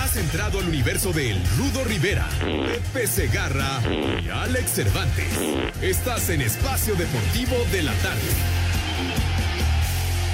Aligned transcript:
Has 0.00 0.16
entrado 0.16 0.60
al 0.60 0.68
universo 0.68 1.12
de 1.12 1.32
El 1.32 1.38
Rudo 1.56 1.84
Rivera, 1.84 2.28
Pepe 2.40 3.06
Segarra 3.06 3.80
y 4.22 4.28
Alex 4.28 4.70
Cervantes. 4.70 5.38
Estás 5.82 6.30
en 6.30 6.40
Espacio 6.40 6.94
Deportivo 6.94 7.56
de 7.72 7.82
la 7.82 7.92
Tarde. 7.94 8.22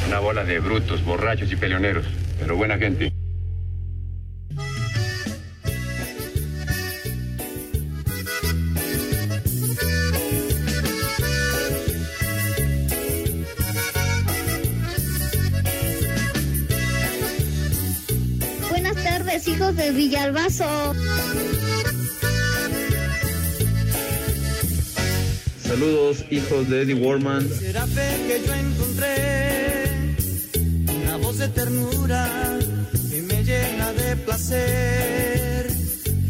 Una 0.07 0.21
bola 0.21 0.45
de 0.45 0.61
brutos, 0.61 1.03
borrachos 1.05 1.51
y 1.51 1.57
peleoneros, 1.57 2.05
pero 2.39 2.57
buena 2.57 2.77
gente. 2.77 3.13
Hijos 19.55 19.77
de 19.77 19.93
Villalbazo. 19.93 20.95
Saludos, 25.63 26.25
hijos 26.31 26.69
de 26.69 26.83
Eddie 26.83 26.95
Warman. 26.95 27.49
Será 27.49 27.87
fe 27.87 28.09
que 28.27 28.43
yo 28.47 28.55
encontré 28.55 30.17
una 31.05 31.17
voz 31.19 31.39
de 31.39 31.49
ternura 31.49 32.59
que 33.11 33.23
me 33.23 33.45
llena 33.45 33.93
de 33.93 34.17
placer. 34.17 35.71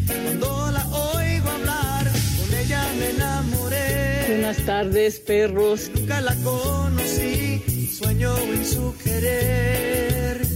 Cuando 0.07 0.71
la 0.71 0.87
oigo 0.89 1.51
hablar, 1.51 2.05
con 2.39 2.59
ella 2.59 2.87
me 2.99 3.11
enamoré. 3.11 4.25
Buenas 4.29 4.59
tardes, 4.67 5.21
perros. 5.21 5.91
Nunca 5.95 6.21
la 6.21 6.35
conocí, 6.37 7.91
sueño 7.99 8.37
en 8.39 8.65
su 8.65 8.95
querer. 9.03 10.47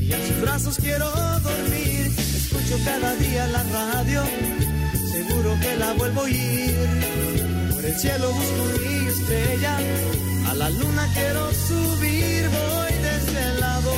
Y 0.00 0.12
en 0.12 0.26
sus 0.26 0.40
brazos 0.40 0.76
quiero 0.78 1.10
dormir. 1.10 1.93
Escucho 2.64 2.82
cada 2.82 3.14
día 3.16 3.46
la 3.48 3.62
radio, 3.64 4.22
seguro 5.12 5.54
que 5.60 5.76
la 5.76 5.92
vuelvo 5.92 6.22
a 6.22 6.24
oír. 6.24 6.74
Por 7.74 7.84
el 7.84 7.94
cielo 7.94 8.32
busco 8.32 8.64
mi 8.80 9.06
estrella, 9.06 9.78
a 10.48 10.54
la 10.54 10.70
luna 10.70 11.06
quiero 11.12 11.52
subir, 11.52 12.48
voy 12.48 12.92
desde 13.02 13.42
el 13.50 13.60
lado. 13.60 13.92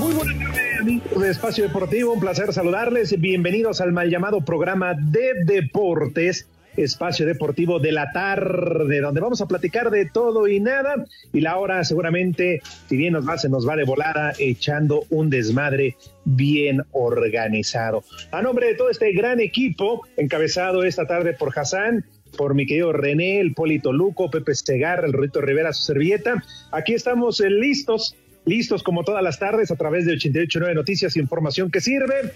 Muy 0.00 0.12
buenas 0.12 0.38
tardes, 0.38 0.80
amigos 0.80 1.22
de 1.22 1.30
Espacio 1.30 1.64
Deportivo, 1.64 2.12
un 2.12 2.20
placer 2.20 2.52
saludarles. 2.52 3.18
Bienvenidos 3.18 3.80
al 3.80 3.92
mal 3.92 4.10
llamado 4.10 4.42
programa 4.42 4.92
de 4.92 5.44
deportes. 5.46 6.46
Espacio 6.78 7.26
Deportivo 7.26 7.78
de 7.80 7.92
la 7.92 8.12
tarde, 8.12 9.00
donde 9.00 9.20
vamos 9.20 9.40
a 9.40 9.46
platicar 9.46 9.90
de 9.90 10.06
todo 10.06 10.48
y 10.48 10.60
nada. 10.60 11.04
Y 11.32 11.40
la 11.40 11.58
hora 11.58 11.84
seguramente, 11.84 12.62
si 12.88 12.96
bien 12.96 13.12
nos 13.12 13.28
va, 13.28 13.36
se 13.38 13.48
nos 13.48 13.68
va 13.68 13.76
de 13.76 13.84
volada 13.84 14.32
echando 14.38 15.04
un 15.10 15.30
desmadre 15.30 15.96
bien 16.24 16.82
organizado. 16.92 18.04
A 18.30 18.42
nombre 18.42 18.68
de 18.68 18.74
todo 18.74 18.90
este 18.90 19.12
gran 19.12 19.40
equipo, 19.40 20.06
encabezado 20.16 20.84
esta 20.84 21.06
tarde 21.06 21.32
por 21.32 21.58
Hassan, 21.58 22.04
por 22.36 22.54
mi 22.54 22.66
querido 22.66 22.92
René, 22.92 23.40
el 23.40 23.54
Polito 23.54 23.92
Luco, 23.92 24.30
Pepe 24.30 24.54
Segarra, 24.54 25.06
el 25.06 25.12
Rito 25.12 25.40
Rivera, 25.40 25.72
su 25.72 25.82
servilleta. 25.82 26.42
Aquí 26.70 26.94
estamos 26.94 27.40
eh, 27.40 27.50
listos, 27.50 28.14
listos 28.44 28.82
como 28.82 29.04
todas 29.04 29.22
las 29.22 29.38
tardes 29.38 29.70
a 29.70 29.76
través 29.76 30.06
de 30.06 30.12
889 30.12 30.74
Noticias 30.74 31.16
Información 31.16 31.70
que 31.70 31.80
sirve. 31.80 32.32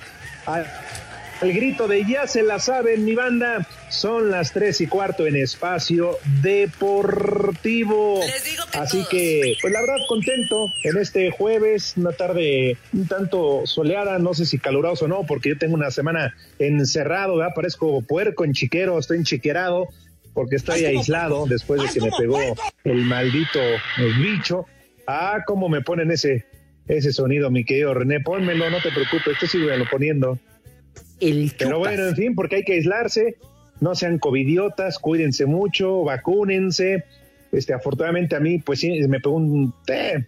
A 0.47 0.65
el 1.43 1.53
grito 1.53 1.89
de 1.89 2.05
ya 2.05 2.27
se 2.27 2.43
la 2.43 2.59
saben, 2.59 3.05
mi 3.05 3.15
banda. 3.15 3.67
Son 3.89 4.31
las 4.31 4.53
tres 4.53 4.81
y 4.81 4.87
cuarto 4.87 5.27
en 5.27 5.37
espacio 5.37 6.19
deportivo. 6.41 8.21
Así 8.73 9.05
que, 9.11 9.57
pues 9.61 9.73
la 9.73 9.81
verdad, 9.81 9.97
contento 10.09 10.67
en 10.85 10.97
este 10.97 11.31
jueves, 11.31 11.95
una 11.97 12.13
tarde 12.13 12.77
un 12.93 13.07
tanto 13.07 13.63
soleada, 13.65 14.19
no 14.19 14.35
sé 14.35 14.47
si 14.47 14.59
caluroso 14.59 15.05
o 15.05 15.09
no, 15.09 15.25
porque 15.27 15.51
yo 15.51 15.59
tengo 15.59 15.75
una 15.75 15.91
semana 15.91 16.35
encerrado, 16.59 17.37
¿verdad? 17.37 17.55
Parezco 17.55 18.03
puerco 18.03 18.45
en 18.45 18.53
chiquero, 18.53 18.99
estoy 18.99 19.19
enchiquerado 19.19 19.89
porque 20.35 20.57
estoy 20.57 20.85
aislado 20.85 21.47
después 21.47 21.83
de 21.83 21.89
que 21.89 22.01
me 22.01 22.11
pegó 22.17 22.39
el 22.85 23.05
maldito 23.05 23.61
el 23.99 24.15
bicho. 24.15 24.67
Ah, 25.07 25.41
cómo 25.47 25.69
me 25.69 25.83
ponen 25.83 26.11
ese, 26.11 26.47
ese 26.87 27.13
sonido, 27.13 27.51
mi 27.51 27.65
querido 27.65 27.93
René. 27.93 28.21
Pónmelo, 28.21 28.71
no 28.71 28.81
te 28.81 28.91
preocupes, 28.91 29.39
tú 29.39 29.47
síguelo 29.47 29.85
poniendo. 29.91 30.39
El 31.23 31.53
Pero 31.57 31.79
bueno, 31.79 32.09
en 32.09 32.17
fin, 32.17 32.35
porque 32.35 32.57
hay 32.57 32.65
que 32.65 32.75
aislarse, 32.75 33.37
no 33.81 33.95
sean 33.95 34.19
covidiotas, 34.19 34.99
cuídense 34.99 35.47
mucho, 35.47 36.03
vacúnense. 36.03 37.05
Este, 37.53 37.75
afortunadamente 37.75 38.35
a 38.35 38.41
mí, 38.41 38.59
pues 38.59 38.81
sí, 38.81 38.91
me 39.07 39.21
pegó 39.21 39.37
un 39.37 39.73
eh, 39.87 40.27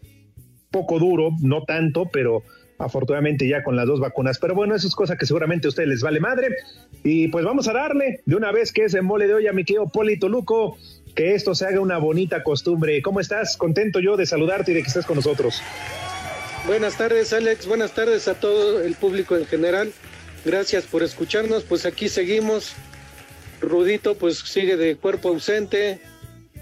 poco 0.71 0.99
duro, 0.99 1.31
no 1.41 1.65
tanto, 1.65 2.09
pero 2.12 2.44
afortunadamente 2.78 3.49
ya 3.49 3.62
con 3.65 3.75
las 3.77 3.87
dos 3.87 3.99
vacunas. 3.99 4.38
Pero 4.38 4.54
bueno, 4.54 4.75
eso 4.75 4.87
es 4.87 4.94
cosa 4.94 5.16
que 5.16 5.27
seguramente 5.27 5.66
a 5.66 5.71
ustedes 5.71 5.88
les 5.88 6.03
vale 6.03 6.21
madre. 6.21 6.49
Y 7.03 7.28
pues 7.28 7.44
vamos 7.44 7.66
a 7.66 7.72
darle 7.72 8.21
de 8.25 8.37
una 8.37 8.53
vez 8.53 8.72
que 8.72 8.84
es 8.84 8.94
en 8.94 9.04
mole 9.04 9.27
de 9.27 9.34
hoy 9.34 9.47
a 9.49 9.53
mi 9.53 9.65
querido 9.65 9.88
Polito 9.88 10.28
Luco, 10.28 10.77
que 11.15 11.34
esto 11.34 11.54
se 11.54 11.66
haga 11.66 11.81
una 11.81 11.99
bonita 11.99 12.43
costumbre. 12.43 13.03
¿Cómo 13.03 13.21
estás? 13.21 13.56
Contento 13.56 14.00
yo 14.00 14.16
de 14.16 14.27
saludarte 14.27 14.72
y 14.72 14.75
de 14.75 14.83
que 14.83 14.88
estés 14.88 15.06
con 15.06 15.16
nosotros. 15.16 15.60
Buenas 16.66 16.97
tardes, 16.97 17.33
Alex. 17.33 17.66
Buenas 17.66 17.93
tardes 17.93 18.27
a 18.28 18.34
todo 18.34 18.81
el 18.83 18.94
público 18.94 19.37
en 19.37 19.44
general. 19.47 19.93
Gracias 20.44 20.84
por 20.84 21.03
escucharnos. 21.03 21.65
Pues 21.65 21.87
aquí 21.87 22.09
seguimos. 22.09 22.75
Rudito, 23.60 24.16
pues 24.16 24.38
sigue 24.38 24.77
de 24.77 24.97
cuerpo 24.97 25.31
ausente. 25.31 26.00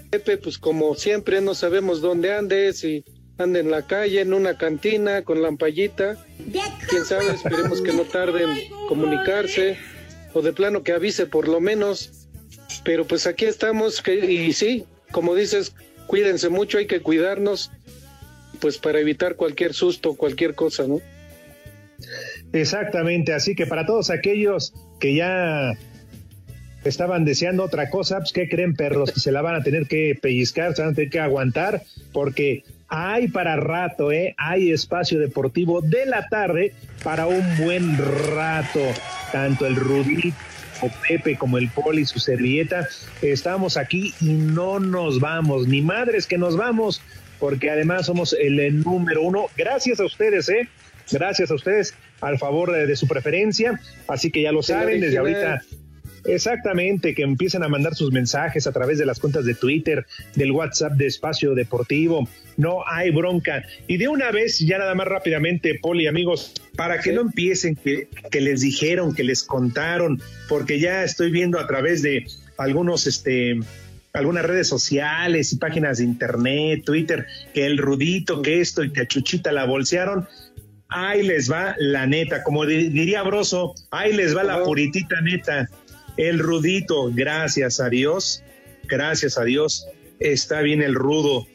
Pepe, 0.09 0.37
pues 0.37 0.57
como 0.57 0.95
siempre, 0.95 1.41
no 1.41 1.55
sabemos 1.55 2.01
dónde 2.01 2.33
ande, 2.33 2.71
si 2.73 3.03
anda 3.37 3.59
en 3.59 3.71
la 3.71 3.87
calle, 3.87 4.21
en 4.21 4.33
una 4.33 4.57
cantina, 4.57 5.23
con 5.23 5.41
lampallita. 5.41 6.23
Quién 6.87 7.05
sabe, 7.05 7.31
esperemos 7.33 7.81
que 7.81 7.93
no 7.93 8.03
tarde 8.03 8.43
en 8.43 8.87
comunicarse, 8.87 9.77
o 10.33 10.41
de 10.41 10.53
plano 10.53 10.83
que 10.83 10.93
avise 10.93 11.25
por 11.25 11.47
lo 11.47 11.59
menos. 11.59 12.27
Pero 12.85 13.05
pues 13.05 13.25
aquí 13.25 13.45
estamos, 13.45 14.03
y 14.07 14.53
sí, 14.53 14.85
como 15.11 15.35
dices, 15.35 15.73
cuídense 16.07 16.49
mucho, 16.49 16.77
hay 16.77 16.85
que 16.85 17.01
cuidarnos, 17.01 17.71
pues 18.59 18.77
para 18.77 18.99
evitar 18.99 19.35
cualquier 19.35 19.73
susto, 19.73 20.15
cualquier 20.15 20.53
cosa, 20.53 20.87
¿no? 20.87 21.01
Exactamente, 22.53 23.33
así 23.33 23.55
que 23.55 23.65
para 23.65 23.85
todos 23.85 24.11
aquellos 24.11 24.73
que 24.99 25.15
ya 25.15 25.73
estaban 26.83 27.25
deseando 27.25 27.63
otra 27.63 27.89
cosa, 27.89 28.19
pues 28.19 28.31
¿qué 28.31 28.47
creen 28.47 28.75
perros? 28.75 29.11
Que 29.11 29.19
se 29.19 29.31
la 29.31 29.41
van 29.41 29.55
a 29.55 29.63
tener 29.63 29.87
que 29.87 30.17
pellizcar, 30.21 30.75
se 30.75 30.83
van 30.83 30.91
a 30.91 30.93
tener 30.95 31.09
que 31.09 31.19
aguantar, 31.19 31.81
porque 32.11 32.63
hay 32.87 33.27
para 33.27 33.55
rato, 33.55 34.11
¿eh? 34.11 34.35
Hay 34.37 34.71
espacio 34.71 35.19
deportivo 35.19 35.81
de 35.81 36.05
la 36.05 36.27
tarde 36.27 36.73
para 37.03 37.25
un 37.25 37.57
buen 37.57 37.97
rato. 38.35 38.81
Tanto 39.31 39.65
el 39.65 39.75
Rubí 39.75 40.31
o 40.81 40.89
Pepe 41.07 41.37
como 41.37 41.57
el 41.57 41.69
Poli, 41.69 42.05
su 42.05 42.19
servilleta, 42.19 42.87
estamos 43.23 43.77
aquí 43.77 44.13
y 44.21 44.33
no 44.33 44.79
nos 44.79 45.19
vamos, 45.19 45.67
ni 45.67 45.81
madres 45.81 46.27
que 46.27 46.37
nos 46.37 46.55
vamos, 46.55 47.01
porque 47.39 47.71
además 47.71 48.05
somos 48.05 48.35
el 48.39 48.83
número 48.83 49.23
uno. 49.23 49.47
Gracias 49.57 49.99
a 49.99 50.05
ustedes, 50.05 50.49
¿eh? 50.49 50.67
Gracias 51.11 51.51
a 51.51 51.55
ustedes 51.55 51.93
al 52.21 52.37
favor 52.37 52.71
de, 52.71 52.87
de 52.87 52.95
su 52.95 53.07
preferencia. 53.07 53.79
Así 54.07 54.31
que 54.31 54.41
ya 54.41 54.51
lo 54.51 54.63
saben, 54.63 55.01
desde 55.01 55.17
ahorita 55.17 55.61
Exactamente, 56.25 57.13
que 57.13 57.23
empiecen 57.23 57.63
a 57.63 57.67
mandar 57.67 57.95
sus 57.95 58.11
mensajes 58.11 58.65
a 58.65 58.71
través 58.71 58.97
de 58.97 59.05
las 59.05 59.19
cuentas 59.19 59.43
de 59.45 59.55
Twitter, 59.55 60.05
del 60.35 60.51
WhatsApp 60.51 60.93
de 60.93 61.07
Espacio 61.07 61.53
Deportivo. 61.53 62.27
No 62.55 62.83
hay 62.87 63.11
bronca. 63.11 63.63
Y 63.87 63.97
de 63.97 64.07
una 64.07 64.31
vez, 64.31 64.59
ya 64.59 64.77
nada 64.77 64.95
más 64.95 65.07
rápidamente, 65.07 65.79
Poli, 65.81 66.07
amigos, 66.07 66.53
para 66.77 66.99
que 66.99 67.11
no 67.11 67.21
empiecen 67.21 67.75
que, 67.75 68.07
que 68.31 68.41
les 68.41 68.61
dijeron, 68.61 69.13
que 69.13 69.23
les 69.23 69.43
contaron, 69.43 70.21
porque 70.47 70.79
ya 70.79 71.03
estoy 71.03 71.29
viendo 71.29 71.59
a 71.59 71.67
través 71.67 72.01
de 72.01 72.25
algunos, 72.57 73.05
este, 73.05 73.59
algunas 74.13 74.45
redes 74.45 74.67
sociales 74.67 75.51
y 75.51 75.57
páginas 75.57 75.97
de 75.97 76.05
internet, 76.05 76.83
Twitter, 76.85 77.25
que 77.53 77.65
el 77.65 77.77
Rudito, 77.77 78.41
que 78.41 78.61
esto 78.61 78.83
y 78.83 78.93
que 78.93 79.01
a 79.01 79.07
Chuchita 79.07 79.51
la 79.51 79.65
bolsearon. 79.65 80.27
Ahí 80.95 81.23
les 81.23 81.51
va 81.51 81.75
la 81.79 82.05
neta, 82.05 82.43
como 82.43 82.67
diría 82.67 83.23
Broso, 83.23 83.73
ahí 83.89 84.13
les 84.13 84.37
va 84.37 84.43
la 84.43 84.63
puritita 84.63 85.19
neta. 85.21 85.67
El 86.17 86.37
Rudito, 86.37 87.09
gracias 87.11 87.79
a 87.79 87.89
Dios, 87.89 88.43
gracias 88.83 89.39
a 89.39 89.43
Dios, 89.43 89.87
está 90.19 90.61
bien 90.61 90.83
el 90.83 90.93
Rudo. 90.93 91.47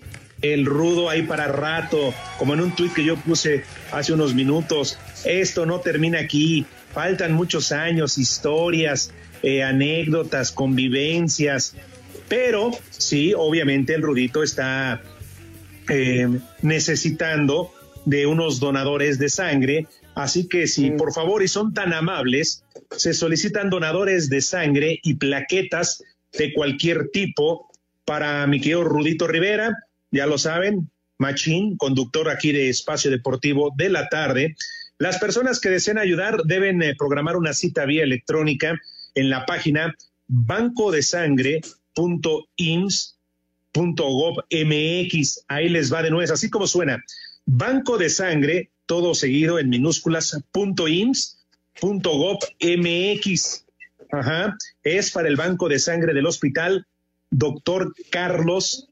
El 0.42 0.66
Rudo 0.66 1.08
ahí 1.08 1.22
para 1.22 1.46
rato, 1.46 2.12
como 2.36 2.54
en 2.54 2.60
un 2.62 2.74
tuit 2.74 2.92
que 2.92 3.04
yo 3.04 3.16
puse 3.16 3.62
hace 3.92 4.12
unos 4.12 4.34
minutos. 4.34 4.98
Esto 5.24 5.66
no 5.66 5.78
termina 5.78 6.18
aquí, 6.18 6.66
faltan 6.92 7.32
muchos 7.32 7.70
años, 7.70 8.18
historias, 8.18 9.12
eh, 9.44 9.62
anécdotas, 9.62 10.50
convivencias, 10.50 11.76
pero 12.28 12.72
sí, 12.90 13.34
obviamente 13.36 13.94
el 13.94 14.02
Rudito 14.02 14.42
está 14.42 15.00
eh, 15.88 16.28
necesitando 16.62 17.72
de 18.08 18.26
unos 18.26 18.58
donadores 18.60 19.18
de 19.18 19.28
sangre. 19.28 19.86
Así 20.14 20.48
que 20.48 20.66
si 20.66 20.90
por 20.90 21.12
favor 21.12 21.42
y 21.42 21.48
son 21.48 21.74
tan 21.74 21.92
amables, 21.92 22.64
se 22.90 23.12
solicitan 23.12 23.70
donadores 23.70 24.30
de 24.30 24.40
sangre 24.40 24.98
y 25.02 25.14
plaquetas 25.14 26.02
de 26.32 26.52
cualquier 26.54 27.10
tipo 27.10 27.70
para 28.04 28.46
mi 28.46 28.60
querido 28.60 28.84
Rudito 28.84 29.26
Rivera, 29.26 29.76
ya 30.10 30.26
lo 30.26 30.38
saben, 30.38 30.90
Machín, 31.18 31.76
conductor 31.76 32.30
aquí 32.30 32.52
de 32.52 32.70
Espacio 32.70 33.10
Deportivo 33.10 33.72
de 33.76 33.90
la 33.90 34.08
tarde. 34.08 34.56
Las 34.96 35.18
personas 35.18 35.60
que 35.60 35.68
deseen 35.68 35.98
ayudar 35.98 36.42
deben 36.44 36.82
eh, 36.82 36.94
programar 36.98 37.36
una 37.36 37.52
cita 37.52 37.84
vía 37.84 38.04
electrónica 38.04 38.80
en 39.14 39.28
la 39.28 39.44
página 39.44 39.94
banco 40.26 40.90
de 40.90 41.02
sangre 41.02 41.60
.ims.gov.mx. 42.56 43.04
Ahí 45.48 45.68
les 45.68 45.92
va 45.92 46.02
de 46.02 46.10
nuevo, 46.10 46.32
así 46.32 46.48
como 46.48 46.66
suena. 46.66 47.04
Banco 47.50 47.96
de 47.96 48.10
sangre, 48.10 48.72
todo 48.84 49.14
seguido 49.14 49.58
en 49.58 49.70
minúsculas, 49.70 50.38
.ims.gov.mx. 50.52 51.24
Ajá. 54.12 54.54
Es 54.82 55.10
para 55.10 55.28
el 55.28 55.36
Banco 55.36 55.70
de 55.70 55.78
Sangre 55.78 56.12
del 56.12 56.26
Hospital 56.26 56.86
Doctor 57.30 57.94
Carlos 58.10 58.90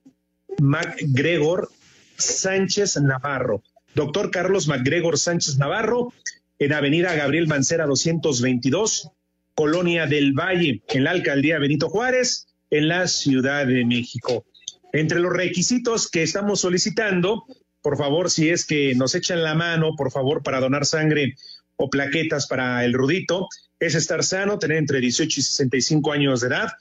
MacGregor 0.59 1.69
Sánchez 2.17 2.97
Navarro. 2.97 3.63
Doctor 3.95 4.31
Carlos 4.31 4.69
MacGregor 4.69 5.19
Sánchez 5.19 5.59
Navarro, 5.59 6.15
en 6.59 6.73
Avenida 6.73 7.15
Gabriel 7.15 7.49
Mancera 7.49 7.85
222, 7.85 9.11
Colonia 9.55 10.07
del 10.07 10.33
Valle, 10.33 10.83
en 10.89 11.05
la 11.05 11.11
alcaldía 11.11 11.59
Benito 11.59 11.91
Juárez, 11.91 12.47
en 12.71 12.89
la 12.89 13.07
Ciudad 13.07 13.67
de 13.67 13.85
México. 13.85 14.47
Entre 14.95 15.21
los 15.21 15.35
requisitos 15.35 16.11
que 16.11 16.23
estamos 16.23 16.61
solicitando, 16.61 17.45
por 17.87 17.97
favor, 17.97 18.33
si 18.33 18.51
es 18.51 18.67
que 18.67 18.97
nos 18.97 19.15
echan 19.15 19.45
la 19.45 19.55
mano, 19.55 19.95
por 19.97 20.11
favor, 20.11 20.43
para 20.43 20.59
donar 20.59 20.87
sangre 20.87 21.37
o 21.77 21.89
plaquetas 21.89 22.49
para 22.49 22.85
el 22.85 22.93
rudito, 22.93 23.47
es 23.79 23.95
estar 23.95 24.25
sano, 24.25 24.59
tener 24.59 24.79
entre 24.79 24.99
18 24.99 25.39
y 25.39 25.43
65 25.45 26.11
años 26.11 26.41
de 26.41 26.49
edad, 26.49 26.73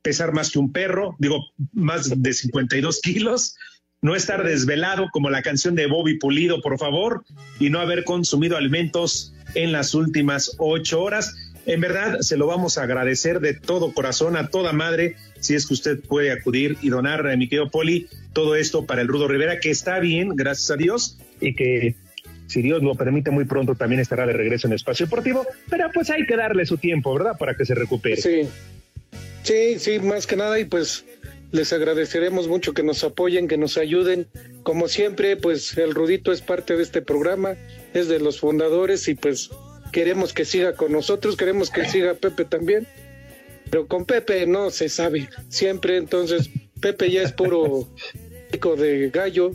pesar 0.00 0.32
más 0.32 0.50
que 0.50 0.58
un 0.58 0.72
perro, 0.72 1.14
digo, 1.18 1.44
más 1.74 2.10
de 2.22 2.32
52 2.32 3.02
kilos, 3.02 3.54
no 4.00 4.16
estar 4.16 4.46
desvelado 4.46 5.10
como 5.12 5.28
la 5.28 5.42
canción 5.42 5.74
de 5.74 5.88
Bobby 5.88 6.18
Pulido, 6.18 6.62
por 6.62 6.78
favor, 6.78 7.26
y 7.60 7.68
no 7.68 7.80
haber 7.80 8.04
consumido 8.04 8.56
alimentos 8.56 9.34
en 9.54 9.72
las 9.72 9.92
últimas 9.92 10.52
ocho 10.56 11.02
horas. 11.02 11.34
En 11.66 11.82
verdad, 11.82 12.20
se 12.20 12.38
lo 12.38 12.46
vamos 12.46 12.78
a 12.78 12.84
agradecer 12.84 13.40
de 13.40 13.52
todo 13.52 13.92
corazón 13.92 14.38
a 14.38 14.48
toda 14.48 14.72
madre 14.72 15.16
si 15.40 15.54
es 15.54 15.66
que 15.66 15.74
usted 15.74 16.00
puede 16.00 16.32
acudir 16.32 16.76
y 16.82 16.88
donar 16.88 17.26
a 17.26 17.32
eh, 17.32 17.36
mi 17.36 17.48
querido 17.48 17.70
Poli 17.70 18.08
todo 18.32 18.56
esto 18.56 18.86
para 18.86 19.02
el 19.02 19.08
Rudo 19.08 19.28
Rivera, 19.28 19.60
que 19.60 19.70
está 19.70 19.98
bien, 19.98 20.30
gracias 20.34 20.70
a 20.70 20.76
Dios, 20.76 21.18
y 21.40 21.54
que 21.54 21.94
si 22.46 22.62
Dios 22.62 22.82
lo 22.82 22.94
permite, 22.94 23.30
muy 23.30 23.44
pronto 23.44 23.74
también 23.74 24.00
estará 24.00 24.26
de 24.26 24.32
regreso 24.32 24.66
en 24.66 24.74
Espacio 24.74 25.06
Deportivo, 25.06 25.46
pero 25.68 25.90
pues 25.92 26.10
hay 26.10 26.26
que 26.26 26.36
darle 26.36 26.64
su 26.66 26.78
tiempo, 26.78 27.14
¿verdad? 27.14 27.36
Para 27.38 27.54
que 27.54 27.64
se 27.64 27.74
recupere. 27.74 28.16
Sí, 28.16 28.48
sí, 29.42 29.78
sí, 29.78 29.98
más 29.98 30.26
que 30.26 30.36
nada, 30.36 30.58
y 30.58 30.64
pues 30.64 31.04
les 31.52 31.72
agradeceremos 31.72 32.48
mucho 32.48 32.74
que 32.74 32.82
nos 32.82 33.02
apoyen, 33.04 33.48
que 33.48 33.56
nos 33.56 33.78
ayuden. 33.78 34.26
Como 34.62 34.88
siempre, 34.88 35.36
pues 35.36 35.76
el 35.78 35.94
Rudito 35.94 36.32
es 36.32 36.42
parte 36.42 36.76
de 36.76 36.82
este 36.82 37.02
programa, 37.02 37.54
es 37.94 38.08
de 38.08 38.20
los 38.20 38.40
fundadores 38.40 39.08
y 39.08 39.14
pues 39.14 39.50
queremos 39.92 40.32
que 40.32 40.44
siga 40.44 40.74
con 40.74 40.92
nosotros, 40.92 41.36
queremos 41.36 41.70
que 41.70 41.86
siga 41.86 42.14
Pepe 42.14 42.44
también, 42.44 42.86
pero 43.70 43.86
con 43.86 44.04
Pepe 44.04 44.46
no 44.46 44.70
se 44.70 44.88
sabe 44.88 45.28
siempre, 45.48 45.96
entonces 45.96 46.50
Pepe 46.80 47.10
ya 47.10 47.22
es 47.22 47.32
puro 47.32 47.88
pico 48.50 48.76
de 48.76 49.10
gallo 49.10 49.52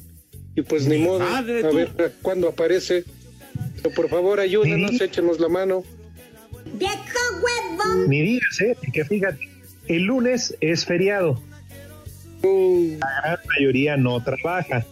y 0.55 0.61
pues 0.63 0.85
ni 0.87 0.97
modo, 0.97 1.23
a 1.23 1.41
ver 1.41 2.13
cuándo 2.21 2.49
aparece. 2.49 3.05
Pero 3.81 3.95
por 3.95 4.09
favor 4.09 4.39
ayúdenos, 4.39 4.99
échenos 4.99 5.39
la 5.39 5.47
mano. 5.47 5.83
Ni 8.07 8.21
digas, 8.21 8.61
¿eh? 8.61 8.77
Que 8.93 9.05
fíjate, 9.05 9.49
el 9.87 10.03
lunes 10.03 10.55
es 10.61 10.85
feriado. 10.85 11.41
Uh. 12.43 12.97
La 12.99 13.21
gran 13.21 13.39
mayoría 13.47 13.97
no 13.97 14.23
trabaja. 14.23 14.85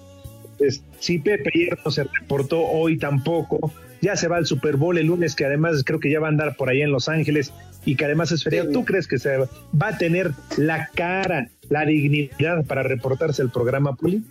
Pues, 0.60 0.84
si 1.00 1.18
Pepe 1.18 1.50
ayer 1.56 1.78
no 1.84 1.90
se 1.90 2.04
reportó, 2.04 2.62
hoy 2.62 3.00
tampoco 3.00 3.74
ya 4.02 4.16
se 4.16 4.28
va 4.28 4.38
al 4.38 4.46
Super 4.46 4.76
Bowl 4.78 4.98
el 4.98 5.08
lunes, 5.08 5.36
que 5.36 5.46
además 5.46 5.84
creo 5.86 6.00
que 6.00 6.12
ya 6.12 6.20
va 6.20 6.28
a 6.28 6.30
andar 6.30 6.56
por 6.56 6.70
allá 6.70 6.84
en 6.84 6.92
Los 6.92 7.10
Ángeles 7.10 7.52
y 7.86 7.96
que 7.96 8.06
además 8.06 8.32
es 8.32 8.44
feriado. 8.44 8.72
¿Tú 8.72 8.86
crees 8.86 9.08
que 9.08 9.18
se 9.20 9.38
va 9.38 9.48
a 9.82 9.98
tener 9.98 10.32
la 10.58 10.90
cara, 10.94 11.50
la 11.70 11.86
dignidad 11.86 12.66
para 12.66 12.84
reportarse 12.84 13.42
al 13.42 13.52
programa, 13.52 13.96
Puli? 13.96 14.24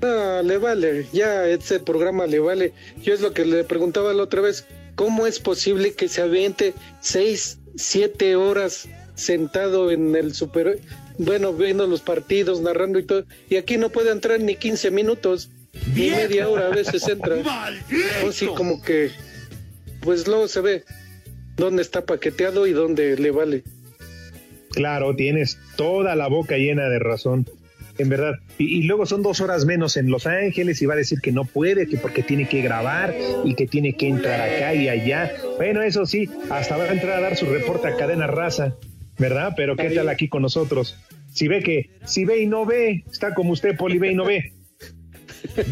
No, 0.00 0.42
le 0.42 0.58
vale, 0.58 1.06
ya 1.12 1.46
ese 1.46 1.80
programa 1.80 2.26
le 2.26 2.38
vale. 2.38 2.72
Yo 3.02 3.14
es 3.14 3.20
lo 3.20 3.32
que 3.32 3.44
le 3.44 3.64
preguntaba 3.64 4.12
la 4.12 4.24
otra 4.24 4.40
vez, 4.40 4.66
¿cómo 4.94 5.26
es 5.26 5.40
posible 5.40 5.94
que 5.94 6.08
se 6.08 6.22
aviente 6.22 6.74
seis, 7.00 7.58
siete 7.74 8.36
horas 8.36 8.88
sentado 9.14 9.90
en 9.90 10.14
el 10.14 10.34
Super, 10.34 10.78
bueno, 11.18 11.52
viendo 11.52 11.86
los 11.86 12.00
partidos, 12.00 12.60
narrando 12.60 12.98
y 12.98 13.04
todo, 13.04 13.24
y 13.50 13.56
aquí 13.56 13.76
no 13.76 13.90
puede 13.90 14.10
entrar 14.10 14.40
ni 14.40 14.56
15 14.56 14.90
minutos? 14.90 15.50
y 15.94 16.10
media 16.10 16.48
hora 16.48 16.66
a 16.66 16.70
veces 16.70 17.06
entra. 17.08 17.36
Así 18.26 18.46
como 18.46 18.82
que, 18.82 19.10
pues 20.00 20.26
luego 20.26 20.48
se 20.48 20.60
ve 20.60 20.84
dónde 21.56 21.82
está 21.82 22.04
paqueteado 22.04 22.66
y 22.66 22.72
dónde 22.72 23.16
le 23.16 23.30
vale. 23.30 23.62
Claro, 24.70 25.14
tienes 25.16 25.58
toda 25.76 26.14
la 26.14 26.28
boca 26.28 26.56
llena 26.56 26.88
de 26.88 26.98
razón, 26.98 27.46
en 27.96 28.08
verdad. 28.08 28.34
Y, 28.58 28.82
luego 28.82 29.06
son 29.06 29.22
dos 29.22 29.40
horas 29.40 29.64
menos 29.64 29.96
en 29.96 30.10
Los 30.10 30.26
Ángeles 30.26 30.80
y 30.82 30.86
va 30.86 30.94
a 30.94 30.98
decir 30.98 31.20
que 31.20 31.32
no 31.32 31.44
puede, 31.44 31.88
que 31.88 31.96
porque 31.96 32.22
tiene 32.22 32.48
que 32.48 32.62
grabar 32.62 33.14
y 33.44 33.54
que 33.54 33.66
tiene 33.66 33.94
que 33.94 34.08
entrar 34.08 34.40
acá 34.40 34.74
y 34.74 34.88
allá. 34.88 35.32
Bueno, 35.56 35.82
eso 35.82 36.06
sí, 36.06 36.28
hasta 36.50 36.76
va 36.76 36.84
a 36.84 36.92
entrar 36.92 37.18
a 37.18 37.20
dar 37.20 37.36
su 37.36 37.46
reporte 37.46 37.88
a 37.88 37.96
cadena 37.96 38.26
raza, 38.26 38.76
¿verdad? 39.18 39.52
Pero 39.56 39.76
¿qué 39.76 39.90
tal 39.90 40.08
aquí 40.08 40.28
con 40.28 40.42
nosotros? 40.42 40.98
Si 41.32 41.48
ve 41.48 41.62
que, 41.62 41.90
si 42.04 42.24
ve 42.24 42.42
y 42.42 42.46
no 42.46 42.64
ve, 42.64 43.04
está 43.10 43.34
como 43.34 43.52
usted, 43.52 43.76
Poli, 43.76 43.98
ve 43.98 44.12
y 44.12 44.14
no 44.14 44.24
ve. 44.24 44.52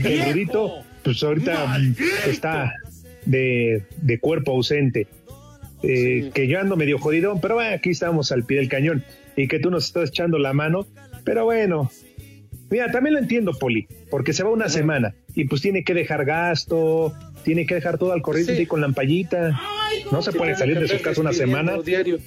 El 0.05 0.25
Rudito, 0.27 0.85
pues 1.03 1.23
ahorita 1.23 1.79
está 2.27 2.73
de, 3.25 3.85
cuerpo 4.21 4.53
ausente. 4.53 5.07
Eh, 5.83 6.31
que 6.35 6.49
yo 6.49 6.59
ando 6.59 6.77
medio 6.77 6.99
jodidón, 6.99 7.41
pero 7.41 7.57
bueno, 7.57 7.75
aquí 7.75 7.91
estamos 7.91 8.33
al 8.33 8.45
pie 8.45 8.59
del 8.59 8.69
cañón 8.69 9.05
y 9.37 9.47
que 9.47 9.59
tú 9.59 9.71
nos 9.71 9.87
estás 9.87 10.09
echando 10.09 10.39
la 10.39 10.53
mano. 10.53 10.87
Pero 11.25 11.45
bueno, 11.45 11.91
mira, 12.71 12.91
también 12.91 13.15
lo 13.15 13.21
entiendo, 13.21 13.53
Poli, 13.53 13.87
porque 14.11 14.33
se 14.33 14.43
va 14.43 14.51
una 14.51 14.69
semana 14.69 15.15
y 15.35 15.45
pues 15.45 15.61
tiene 15.63 15.85
que 15.85 15.95
dejar 15.95 16.25
gasto, 16.25 17.13
tiene 17.45 17.67
que 17.67 17.75
dejar 17.75 17.99
todo 17.99 18.13
al 18.13 18.23
corriente 18.23 18.61
y 18.61 18.67
con 18.67 18.81
la 18.81 18.87
ampallita. 18.87 19.61
No 20.11 20.23
se 20.23 20.33
puede 20.33 20.57
salir 20.57 20.81
de 20.81 20.89
su 20.89 21.01
casa 21.03 21.21
una 21.21 21.33
semana. 21.33 21.77
Diario, 21.85 22.19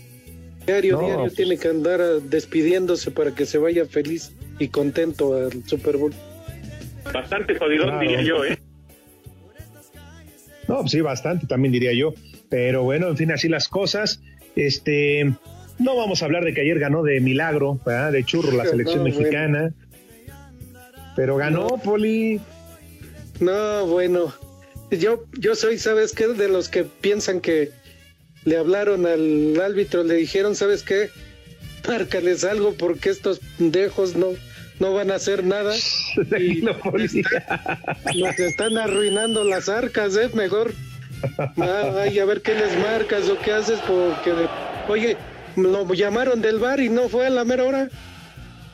diario, 0.69 0.99
diario, 0.99 1.31
tiene 1.31 1.57
que 1.57 1.67
andar 1.67 2.01
despidiéndose 2.21 3.11
para 3.11 3.33
que 3.33 3.45
se 3.45 3.57
vaya 3.57 3.85
feliz 3.85 4.31
y 4.59 4.67
contento 4.67 5.35
al 5.35 5.63
Super 5.65 5.97
Bowl. 5.97 6.13
Bastante 7.13 7.57
jodidón, 7.57 7.99
diría 7.99 8.21
yo, 8.21 8.45
¿eh? 8.45 8.59
No, 10.67 10.87
sí, 10.87 11.01
bastante, 11.01 11.47
también 11.47 11.71
diría 11.71 11.93
yo. 11.93 12.13
Pero 12.49 12.83
bueno, 12.83 13.07
en 13.07 13.17
fin, 13.17 13.31
así 13.31 13.49
las 13.49 13.67
cosas. 13.67 14.21
Este, 14.55 15.33
no 15.79 15.95
vamos 15.95 16.21
a 16.21 16.25
hablar 16.25 16.43
de 16.43 16.53
que 16.53 16.61
ayer 16.61 16.77
ganó 16.77 17.01
de 17.03 17.19
milagro, 17.21 17.79
¿verdad? 17.85 18.11
de 18.11 18.23
churro 18.23 18.51
la 18.51 18.65
selección 18.69 19.03
mexicana. 19.03 19.73
Pero 21.15 21.37
ganó, 21.37 21.67
Poli. 21.83 22.39
No, 23.39 23.87
bueno. 23.87 24.33
Yo, 24.91 25.25
yo 25.39 25.55
soy, 25.55 25.77
¿sabes 25.77 26.13
qué? 26.13 26.27
De 26.27 26.47
los 26.47 26.69
que 26.69 26.83
piensan 26.83 27.41
que, 27.41 27.71
le 28.45 28.57
hablaron 28.57 29.05
al 29.05 29.59
árbitro, 29.59 30.03
le 30.03 30.15
dijeron, 30.15 30.55
¿sabes 30.55 30.83
qué? 30.83 31.09
Márcales 31.87 32.43
algo 32.43 32.73
porque 32.73 33.09
estos 33.09 33.39
pendejos 33.57 34.15
no, 34.15 34.27
no 34.79 34.93
van 34.93 35.11
a 35.11 35.15
hacer 35.15 35.43
nada. 35.43 35.75
y 36.39 36.61
nos 36.61 38.39
están 38.39 38.77
arruinando 38.77 39.43
las 39.43 39.69
arcas, 39.69 40.15
¿eh? 40.15 40.29
Mejor. 40.33 40.73
Ay, 41.57 42.19
a 42.19 42.25
ver 42.25 42.41
qué 42.41 42.55
les 42.55 42.77
marcas 42.79 43.27
o 43.29 43.37
qué 43.39 43.51
haces 43.51 43.79
porque... 43.87 44.33
Oye, 44.87 45.17
lo 45.55 45.93
llamaron 45.93 46.41
del 46.41 46.59
bar 46.59 46.79
y 46.79 46.89
no 46.89 47.09
fue 47.09 47.27
a 47.27 47.29
la 47.29 47.45
mera 47.45 47.63
hora. 47.63 47.89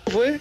¿Fue? 0.08 0.40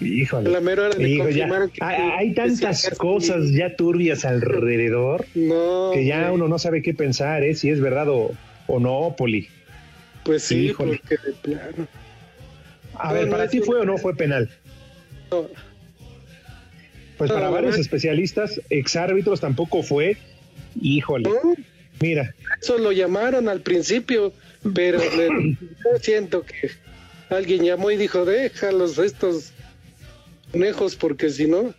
Híjole. 0.00 0.50
La 0.50 0.60
mera 0.60 0.84
hora 0.86 1.00
Hijo, 1.02 1.24
le 1.26 1.34
ya, 1.34 1.48
que, 1.72 1.84
hay, 1.84 2.10
hay 2.18 2.34
tantas 2.34 2.90
cosas 2.98 3.50
ya 3.52 3.76
turbias 3.76 4.24
alrededor 4.24 5.26
no, 5.34 5.90
que 5.94 6.04
ya 6.04 6.22
güey. 6.22 6.34
uno 6.34 6.48
no 6.48 6.58
sabe 6.58 6.82
qué 6.82 6.92
pensar, 6.94 7.44
¿eh? 7.44 7.54
Si 7.54 7.70
es 7.70 7.80
verdad 7.80 8.08
o, 8.08 8.32
o 8.66 8.80
no, 8.80 9.14
Poli. 9.16 9.48
Pues 10.24 10.42
sí, 10.44 10.66
Híjole. 10.66 11.00
porque 11.08 11.16
de 11.26 11.32
plano. 11.34 11.88
A 12.94 13.08
No, 13.08 13.14
ver, 13.14 13.30
¿para 13.30 13.48
ti 13.48 13.60
fue 13.60 13.80
o 13.80 13.84
no 13.84 13.96
fue 13.98 14.16
penal? 14.16 14.50
Pues 17.18 17.30
No, 17.30 17.36
para 17.36 17.46
la 17.46 17.50
varios 17.50 17.78
especialistas, 17.78 18.60
exárbitros 18.70 19.40
tampoco 19.40 19.82
fue. 19.82 20.16
Híjole. 20.80 21.30
Mira, 22.00 22.34
eso 22.60 22.78
lo 22.78 22.90
llamaron 22.92 23.48
al 23.48 23.60
principio, 23.60 24.32
pero 24.74 24.98
le- 24.98 25.56
yo 25.60 25.98
siento 26.00 26.44
que 26.44 26.70
alguien 27.30 27.64
llamó 27.64 27.90
y 27.90 27.96
dijo, 27.96 28.24
déjalos 28.24 28.98
estos 28.98 29.51
conejos 30.52 30.96
porque 30.96 31.30
si 31.30 31.46
no... 31.46 31.74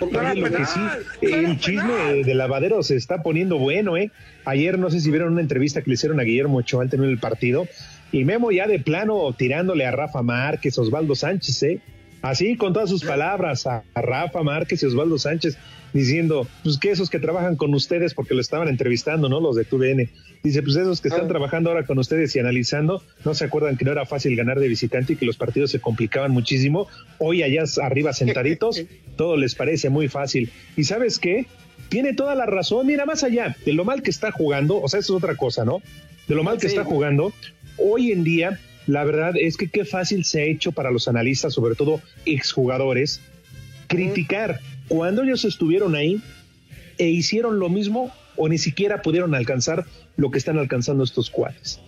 Oye, 0.00 0.40
lo 0.40 0.50
que 0.50 0.64
sí, 0.64 0.80
el 1.20 1.58
chisme 1.58 2.24
de 2.24 2.34
lavadero 2.34 2.82
se 2.82 2.96
está 2.96 3.22
poniendo 3.22 3.58
bueno, 3.58 3.98
¿eh? 3.98 4.10
Ayer 4.46 4.78
no 4.78 4.88
sé 4.88 5.00
si 5.00 5.10
vieron 5.10 5.32
una 5.32 5.42
entrevista 5.42 5.82
que 5.82 5.90
le 5.90 5.94
hicieron 5.94 6.20
a 6.20 6.22
Guillermo 6.22 6.58
Ochoa 6.58 6.84
al 6.84 6.88
tener 6.88 7.10
el 7.10 7.18
partido 7.18 7.68
y 8.10 8.24
Memo 8.24 8.50
ya 8.50 8.66
de 8.66 8.78
plano 8.78 9.30
tirándole 9.36 9.84
a 9.84 9.90
Rafa 9.90 10.22
Márquez, 10.22 10.78
Osvaldo 10.78 11.14
Sánchez, 11.14 11.62
¿eh? 11.64 11.80
Así 12.22 12.56
con 12.56 12.72
todas 12.72 12.88
sus 12.88 13.04
palabras 13.04 13.66
a, 13.66 13.82
a 13.94 14.02
Rafa 14.02 14.42
Márquez 14.42 14.82
y 14.82 14.86
Osvaldo 14.86 15.18
Sánchez 15.18 15.58
diciendo, 15.92 16.46
pues 16.62 16.78
que 16.78 16.90
esos 16.90 17.10
que 17.10 17.18
trabajan 17.18 17.56
con 17.56 17.74
ustedes 17.74 18.14
porque 18.14 18.34
lo 18.34 18.40
estaban 18.40 18.68
entrevistando, 18.68 19.28
¿no? 19.28 19.40
Los 19.40 19.56
de 19.56 19.64
TUDN. 19.64 20.08
Dice, 20.42 20.62
pues 20.62 20.76
esos 20.76 21.00
que 21.02 21.08
están 21.08 21.26
Ah. 21.26 21.28
trabajando 21.28 21.68
ahora 21.70 21.84
con 21.84 21.98
ustedes 21.98 22.34
y 22.34 22.38
analizando, 22.38 23.02
no 23.24 23.34
se 23.34 23.44
acuerdan 23.44 23.76
que 23.76 23.84
no 23.84 23.92
era 23.92 24.06
fácil 24.06 24.36
ganar 24.36 24.58
de 24.58 24.68
visitante 24.68 25.12
y 25.12 25.16
que 25.16 25.26
los 25.26 25.36
partidos 25.36 25.70
se 25.70 25.80
complicaban 25.80 26.30
muchísimo. 26.30 26.88
Hoy 27.18 27.42
allá 27.42 27.64
arriba 27.82 28.12
sentaditos, 28.14 28.82
todo 29.16 29.36
les 29.36 29.54
parece 29.54 29.90
muy 29.90 30.08
fácil. 30.08 30.50
¿Y 30.76 30.84
sabes 30.84 31.18
qué? 31.18 31.46
Tiene 31.90 32.14
toda 32.14 32.34
la 32.34 32.46
razón. 32.46 32.86
Mira, 32.86 33.04
más 33.04 33.22
allá 33.22 33.54
de 33.66 33.72
lo 33.74 33.84
mal 33.84 34.02
que 34.02 34.10
está 34.10 34.30
jugando, 34.32 34.80
o 34.80 34.88
sea, 34.88 35.00
eso 35.00 35.14
es 35.16 35.22
otra 35.22 35.36
cosa, 35.36 35.64
¿no? 35.64 35.82
De 36.26 36.34
lo 36.34 36.42
mal 36.42 36.56
que 36.56 36.68
Sí. 36.68 36.74
está 36.76 36.84
jugando, 36.84 37.32
hoy 37.76 38.12
en 38.12 38.24
día, 38.24 38.58
la 38.86 39.04
verdad 39.04 39.34
es 39.38 39.56
que 39.58 39.68
qué 39.68 39.84
fácil 39.84 40.24
se 40.24 40.40
ha 40.40 40.44
hecho 40.44 40.72
para 40.72 40.90
los 40.90 41.06
analistas, 41.06 41.52
sobre 41.52 41.74
todo 41.74 42.00
exjugadores, 42.24 43.20
criticar 43.88 44.60
cuando 44.88 45.22
ellos 45.22 45.44
estuvieron 45.44 45.94
ahí 45.94 46.20
e 46.98 47.08
hicieron 47.08 47.58
lo 47.58 47.68
mismo 47.68 48.12
o 48.36 48.48
ni 48.48 48.58
siquiera 48.58 49.02
pudieron 49.02 49.34
alcanzar 49.34 49.84
lo 50.16 50.30
que 50.30 50.38
están 50.38 50.58
alcanzando 50.58 51.04
estos 51.04 51.30
cuates. 51.30 51.80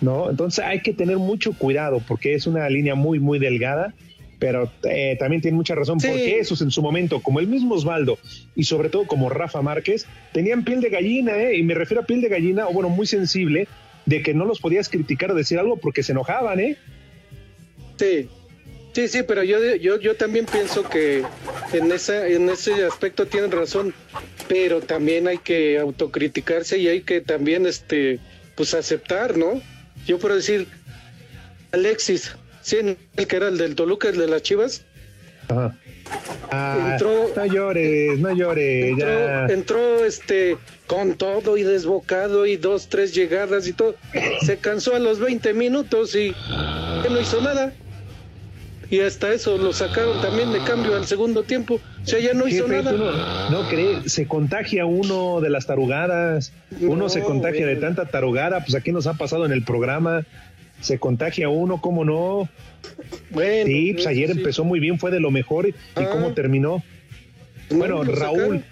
¿No? 0.00 0.28
Entonces 0.28 0.64
hay 0.64 0.80
que 0.80 0.92
tener 0.92 1.16
mucho 1.18 1.52
cuidado 1.52 2.02
porque 2.06 2.34
es 2.34 2.46
una 2.46 2.68
línea 2.68 2.94
muy, 2.94 3.20
muy 3.20 3.38
delgada, 3.38 3.94
pero 4.38 4.70
eh, 4.82 5.16
también 5.18 5.40
tiene 5.40 5.56
mucha 5.56 5.74
razón 5.74 6.00
Sí. 6.00 6.08
porque 6.08 6.38
esos 6.40 6.60
en 6.60 6.70
su 6.70 6.82
momento, 6.82 7.20
como 7.22 7.40
el 7.40 7.46
mismo 7.46 7.74
Osvaldo 7.74 8.18
y 8.54 8.64
sobre 8.64 8.90
todo 8.90 9.06
como 9.06 9.30
Rafa 9.30 9.62
Márquez, 9.62 10.06
tenían 10.32 10.64
piel 10.64 10.80
de 10.82 10.90
gallina, 10.90 11.36
¿eh? 11.38 11.56
Y 11.56 11.62
me 11.62 11.74
refiero 11.74 12.02
a 12.02 12.06
piel 12.06 12.20
de 12.20 12.28
gallina, 12.28 12.66
o 12.66 12.72
bueno, 12.72 12.90
muy 12.90 13.06
sensible, 13.06 13.68
de 14.04 14.22
que 14.22 14.34
no 14.34 14.44
los 14.44 14.60
podías 14.60 14.90
criticar 14.90 15.30
o 15.30 15.34
decir 15.34 15.58
algo 15.58 15.78
porque 15.78 16.02
se 16.02 16.12
enojaban, 16.12 16.60
¿eh? 16.60 16.76
Sí, 17.96 18.28
sí, 18.94 19.08
sí, 19.08 19.22
pero 19.22 19.42
yo, 19.42 19.58
yo, 19.76 19.98
yo 19.98 20.16
también 20.16 20.46
pienso 20.46 20.88
que 20.88 21.22
en, 21.72 21.92
esa, 21.92 22.26
en 22.26 22.48
ese 22.48 22.84
aspecto 22.84 23.26
tienen 23.26 23.50
razón, 23.50 23.92
pero 24.48 24.80
también 24.80 25.28
hay 25.28 25.38
que 25.38 25.78
autocriticarse 25.78 26.78
y 26.78 26.88
hay 26.88 27.02
que 27.02 27.20
también, 27.20 27.66
este, 27.66 28.18
pues 28.54 28.72
aceptar, 28.74 29.36
¿no? 29.36 29.60
Yo 30.06 30.18
puedo 30.18 30.36
decir, 30.36 30.66
Alexis, 31.72 32.34
sí, 32.62 32.76
el 33.16 33.26
que 33.26 33.36
era 33.36 33.48
el 33.48 33.58
del 33.58 33.74
Toluca, 33.74 34.08
el 34.08 34.16
de 34.18 34.28
las 34.28 34.42
Chivas, 34.42 34.84
Ajá. 35.48 35.76
Ah, 36.50 36.92
Entró- 36.92 37.32
no 37.36 37.46
llores, 37.46 38.18
no 38.18 38.32
llores, 38.34 38.94
ya. 38.98 39.40
entró, 39.46 39.54
entró 39.54 40.04
este 40.04 40.56
con 40.86 41.14
todo 41.16 41.56
y 41.56 41.62
desbocado 41.62 42.46
y 42.46 42.56
dos, 42.56 42.88
tres 42.88 43.14
llegadas 43.14 43.66
y 43.66 43.72
todo. 43.72 43.94
Se 44.44 44.58
cansó 44.58 44.94
a 44.94 44.98
los 45.00 45.18
20 45.18 45.52
minutos 45.54 46.14
y 46.14 46.34
no 47.10 47.20
hizo 47.20 47.40
nada. 47.42 47.72
Y 48.90 49.00
hasta 49.00 49.32
eso 49.32 49.56
lo 49.58 49.72
sacaron 49.72 50.20
también 50.20 50.52
de 50.52 50.58
cambio 50.60 50.94
al 50.96 51.06
segundo 51.06 51.42
tiempo. 51.42 51.74
O 52.02 52.06
sea, 52.06 52.18
ya 52.20 52.34
no 52.34 52.46
hizo 52.46 52.66
Jefe, 52.68 52.82
nada. 52.82 53.48
no, 53.50 53.62
no 53.62 53.68
crees, 53.68 54.12
se 54.12 54.26
contagia 54.26 54.84
uno 54.86 55.40
de 55.40 55.50
las 55.50 55.66
tarugadas, 55.66 56.52
uno 56.80 56.96
No, 56.96 57.08
se 57.08 57.22
contagia 57.22 57.66
de 57.66 57.74
güey. 57.76 57.84
tanta 57.84 58.06
tarugada, 58.06 58.60
pues 58.60 58.74
aquí 58.74 58.92
nos 58.92 59.06
ha 59.06 59.14
pasado 59.14 59.46
en 59.46 59.52
el 59.52 59.62
programa, 59.64 60.24
se 60.80 60.98
contagia 60.98 61.48
uno, 61.48 61.80
¿cómo 61.80 62.04
no? 62.04 62.48
Bueno, 63.30 63.66
Sí, 63.66 63.92
pues 63.94 64.06
ayer 64.06 64.30
sí. 64.32 64.38
empezó 64.38 64.64
muy 64.64 64.80
bien, 64.80 64.98
fue 64.98 65.10
de 65.10 65.20
lo 65.20 65.30
mejor, 65.30 65.68
¿y 65.68 65.74
Ah. 65.94 66.08
cómo 66.12 66.32
terminó? 66.34 66.82
No, 67.70 67.78
Bueno, 67.78 68.04
lo 68.04 68.14
Raúl, 68.14 68.62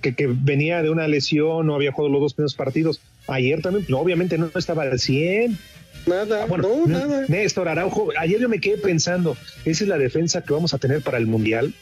que, 0.00 0.14
que 0.14 0.26
venía 0.26 0.82
de 0.82 0.90
una 0.90 1.06
lesión, 1.06 1.66
no 1.66 1.74
había 1.74 1.92
jugado 1.92 2.12
los 2.12 2.20
dos 2.22 2.34
primeros 2.34 2.54
partidos, 2.54 3.00
ayer 3.26 3.60
también, 3.60 3.84
pues, 3.86 3.98
obviamente 4.00 4.38
no 4.38 4.50
estaba 4.54 4.84
al 4.84 4.98
100, 4.98 5.58
Nada, 6.08 6.42
Ah, 6.42 6.46
bueno, 6.46 6.68
no, 6.68 6.86
nada. 6.86 7.24
Néstor 7.28 7.68
Araujo, 7.68 8.08
ayer 8.18 8.40
yo 8.40 8.48
me 8.48 8.60
quedé 8.60 8.78
pensando, 8.78 9.36
¿esa 9.64 9.84
es 9.84 9.88
la 9.88 9.98
defensa 9.98 10.42
que 10.42 10.52
vamos 10.52 10.72
a 10.74 10.78
tener 10.78 11.02
para 11.02 11.18
el 11.18 11.26
Mundial? 11.26 11.74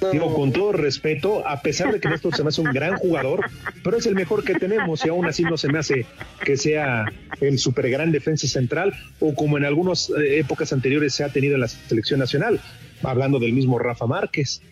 No. 0.00 0.10
Digo, 0.12 0.32
con 0.32 0.52
todo 0.52 0.70
respeto, 0.70 1.46
a 1.46 1.60
pesar 1.60 1.92
de 1.92 1.98
que 1.98 2.08
Néstor 2.08 2.34
se 2.36 2.44
me 2.44 2.50
hace 2.50 2.60
un 2.60 2.72
gran 2.72 2.96
jugador, 2.98 3.50
pero 3.82 3.96
es 3.96 4.06
el 4.06 4.14
mejor 4.14 4.44
que 4.44 4.54
tenemos 4.54 5.04
y 5.04 5.08
aún 5.08 5.26
así 5.26 5.42
no 5.42 5.56
se 5.56 5.66
me 5.66 5.80
hace 5.80 6.06
que 6.44 6.56
sea 6.56 7.06
el 7.40 7.58
super 7.58 7.90
gran 7.90 8.12
defensa 8.12 8.46
central 8.46 8.94
o 9.18 9.34
como 9.34 9.58
en 9.58 9.64
algunas 9.64 10.10
eh, 10.10 10.38
épocas 10.38 10.72
anteriores 10.72 11.14
se 11.14 11.24
ha 11.24 11.30
tenido 11.30 11.56
en 11.56 11.62
la 11.62 11.68
selección 11.68 12.20
nacional, 12.20 12.60
hablando 13.02 13.40
del 13.40 13.52
mismo 13.52 13.80
Rafa 13.80 14.06
Márquez. 14.06 14.62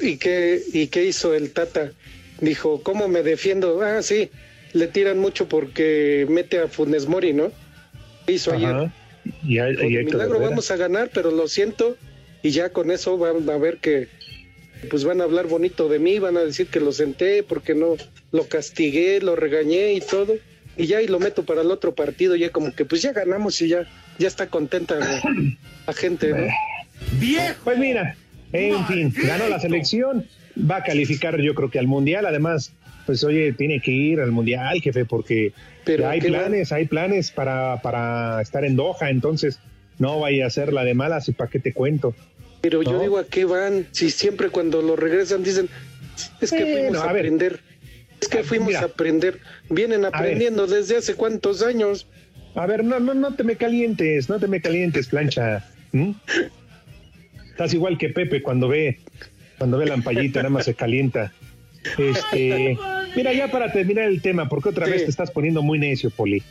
¿Y 0.00 0.18
qué, 0.18 0.60
¿Y 0.74 0.88
qué 0.88 1.06
hizo 1.06 1.32
el 1.32 1.52
Tata? 1.52 1.92
Dijo, 2.42 2.82
¿cómo 2.82 3.08
me 3.08 3.22
defiendo? 3.22 3.80
Ah, 3.80 4.02
sí, 4.02 4.28
le 4.74 4.86
tiran 4.86 5.18
mucho 5.18 5.48
porque 5.48 6.26
mete 6.28 6.58
a 6.58 6.68
Funes 6.68 7.06
Mori, 7.06 7.32
¿no? 7.32 7.52
¿Qué 8.26 8.34
hizo 8.34 8.52
ayer? 8.52 8.68
Ajá. 8.68 8.92
Y, 9.44 9.58
y 9.58 10.04
milagro 10.04 10.36
Herrera. 10.36 10.50
vamos 10.50 10.70
a 10.70 10.76
ganar, 10.76 11.10
pero 11.12 11.30
lo 11.30 11.48
siento. 11.48 11.96
Y 12.42 12.50
ya 12.50 12.70
con 12.70 12.90
eso 12.90 13.16
van 13.18 13.48
a 13.48 13.56
ver 13.56 13.78
que 13.78 14.08
pues 14.90 15.04
van 15.04 15.20
a 15.20 15.24
hablar 15.24 15.46
bonito 15.46 15.88
de 15.88 16.00
mí, 16.00 16.18
van 16.18 16.36
a 16.36 16.40
decir 16.40 16.66
que 16.66 16.80
lo 16.80 16.90
senté 16.90 17.44
porque 17.44 17.74
no 17.74 17.94
lo 18.32 18.48
castigué, 18.48 19.20
lo 19.20 19.36
regañé 19.36 19.92
y 19.92 20.00
todo. 20.00 20.34
Y 20.76 20.86
ya 20.86 21.02
y 21.02 21.06
lo 21.06 21.20
meto 21.20 21.44
para 21.44 21.60
el 21.60 21.70
otro 21.70 21.94
partido, 21.94 22.34
ya 22.34 22.50
como 22.50 22.74
que 22.74 22.84
pues 22.84 23.02
ya 23.02 23.12
ganamos 23.12 23.60
y 23.60 23.68
ya 23.68 23.86
ya 24.18 24.28
está 24.28 24.48
contenta 24.48 24.96
la, 24.96 25.22
la 25.86 25.92
gente, 25.92 26.30
¿no? 26.30 26.46
Pues 27.64 27.78
mira, 27.78 28.16
en 28.52 28.86
fin, 28.86 29.14
ganó 29.24 29.48
la 29.48 29.60
selección, 29.60 30.26
va 30.58 30.76
a 30.76 30.82
calificar 30.82 31.40
yo 31.40 31.54
creo 31.54 31.70
que 31.70 31.78
al 31.78 31.86
Mundial, 31.86 32.26
además, 32.26 32.72
pues 33.06 33.24
oye, 33.24 33.52
tiene 33.52 33.80
que 33.80 33.90
ir 33.90 34.20
al 34.20 34.32
Mundial, 34.32 34.80
jefe, 34.80 35.04
porque 35.04 35.52
Pero 35.84 36.08
hay 36.08 36.20
planes, 36.20 36.72
hay 36.72 36.86
planes 36.86 37.30
para, 37.30 37.80
para 37.82 38.40
estar 38.40 38.64
en 38.64 38.76
Doha, 38.76 39.10
entonces 39.10 39.58
no 39.98 40.20
vaya 40.20 40.46
a 40.46 40.50
ser 40.50 40.72
la 40.72 40.84
de 40.84 40.94
malas 40.94 41.28
y 41.28 41.32
para 41.32 41.50
qué 41.50 41.58
te 41.58 41.72
cuento. 41.72 42.14
Pero 42.60 42.82
yo 42.82 43.00
digo, 43.00 43.18
¿a 43.18 43.24
qué 43.26 43.44
van? 43.44 43.86
Si 43.90 44.10
siempre 44.10 44.48
cuando 44.48 44.82
lo 44.82 44.94
regresan 44.94 45.42
dicen, 45.42 45.68
es 46.40 46.50
que 46.50 46.64
fuimos 46.64 46.96
a, 47.02 47.10
aprender. 47.10 47.60
Es 48.20 48.28
que 48.28 48.38
Ah, 48.38 48.44
fuimos 48.44 48.68
mira. 48.68 48.80
a 48.80 48.84
aprender. 48.84 49.40
Vienen 49.68 50.04
aprendiendo 50.04 50.68
desde 50.68 50.96
hace 50.96 51.14
cuántos 51.14 51.62
años. 51.62 52.06
A 52.54 52.66
ver, 52.66 52.84
no, 52.84 53.00
no, 53.00 53.14
no 53.14 53.34
te 53.34 53.42
me 53.42 53.56
calientes, 53.56 54.28
no 54.28 54.38
te 54.38 54.46
me 54.46 54.60
calientes, 54.60 55.08
plancha. 55.08 55.68
¿Mm? 55.90 56.12
Estás 57.50 57.74
igual 57.74 57.98
que 57.98 58.10
Pepe 58.10 58.42
cuando 58.42 58.68
ve, 58.68 59.00
cuando 59.58 59.78
ve 59.78 59.86
la 59.86 59.94
ampallita, 59.94 60.40
nada 60.40 60.50
más 60.50 60.64
se 60.64 60.74
calienta. 60.74 61.32
Este, 61.98 62.78
mira, 63.16 63.32
ya 63.32 63.48
para 63.50 63.72
terminar 63.72 64.04
el 64.04 64.20
tema, 64.22 64.48
porque 64.48 64.70
otra 64.70 64.86
Sí. 64.86 64.92
vez 64.92 65.04
te 65.04 65.10
estás 65.10 65.30
poniendo 65.30 65.62
muy 65.62 65.78
necio, 65.78 66.10
Poli. 66.10 66.42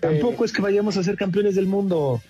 Tampoco 0.00 0.44
es 0.44 0.52
que 0.52 0.62
vayamos 0.62 0.96
a 0.96 1.02
ser 1.02 1.16
campeones 1.16 1.54
del 1.54 1.66
mundo. 1.66 2.22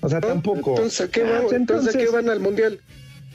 O 0.00 0.08
sea, 0.08 0.20
tampoco. 0.20 0.70
Entonces, 0.72 1.00
¿a 1.08 1.10
qué 1.10 1.22
Ah, 1.22 1.30
van? 1.32 1.42
pues 1.42 1.52
Entonces, 1.54 1.94
¿a 1.94 1.98
qué 1.98 2.08
van 2.10 2.28
al 2.28 2.40
mundial? 2.40 2.78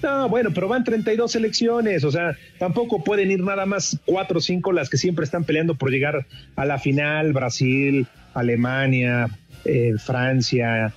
No, 0.01 0.27
bueno, 0.27 0.51
pero 0.53 0.67
van 0.67 0.83
32 0.83 1.31
selecciones, 1.31 2.03
o 2.03 2.11
sea, 2.11 2.37
tampoco 2.59 3.03
pueden 3.05 3.31
ir 3.31 3.39
nada 3.41 3.65
más 3.65 3.97
cuatro 4.05 4.39
o 4.39 4.41
cinco 4.41 4.73
las 4.73 4.89
que 4.89 4.97
siempre 4.97 5.23
están 5.23 5.45
peleando 5.45 5.75
por 5.75 5.91
llegar 5.91 6.25
a 6.57 6.65
la 6.65 6.77
final, 6.77 7.31
Brasil, 7.31 8.05
Alemania, 8.33 9.29
eh, 9.63 9.93
Francia, 9.97 10.87
eh, 10.87 10.91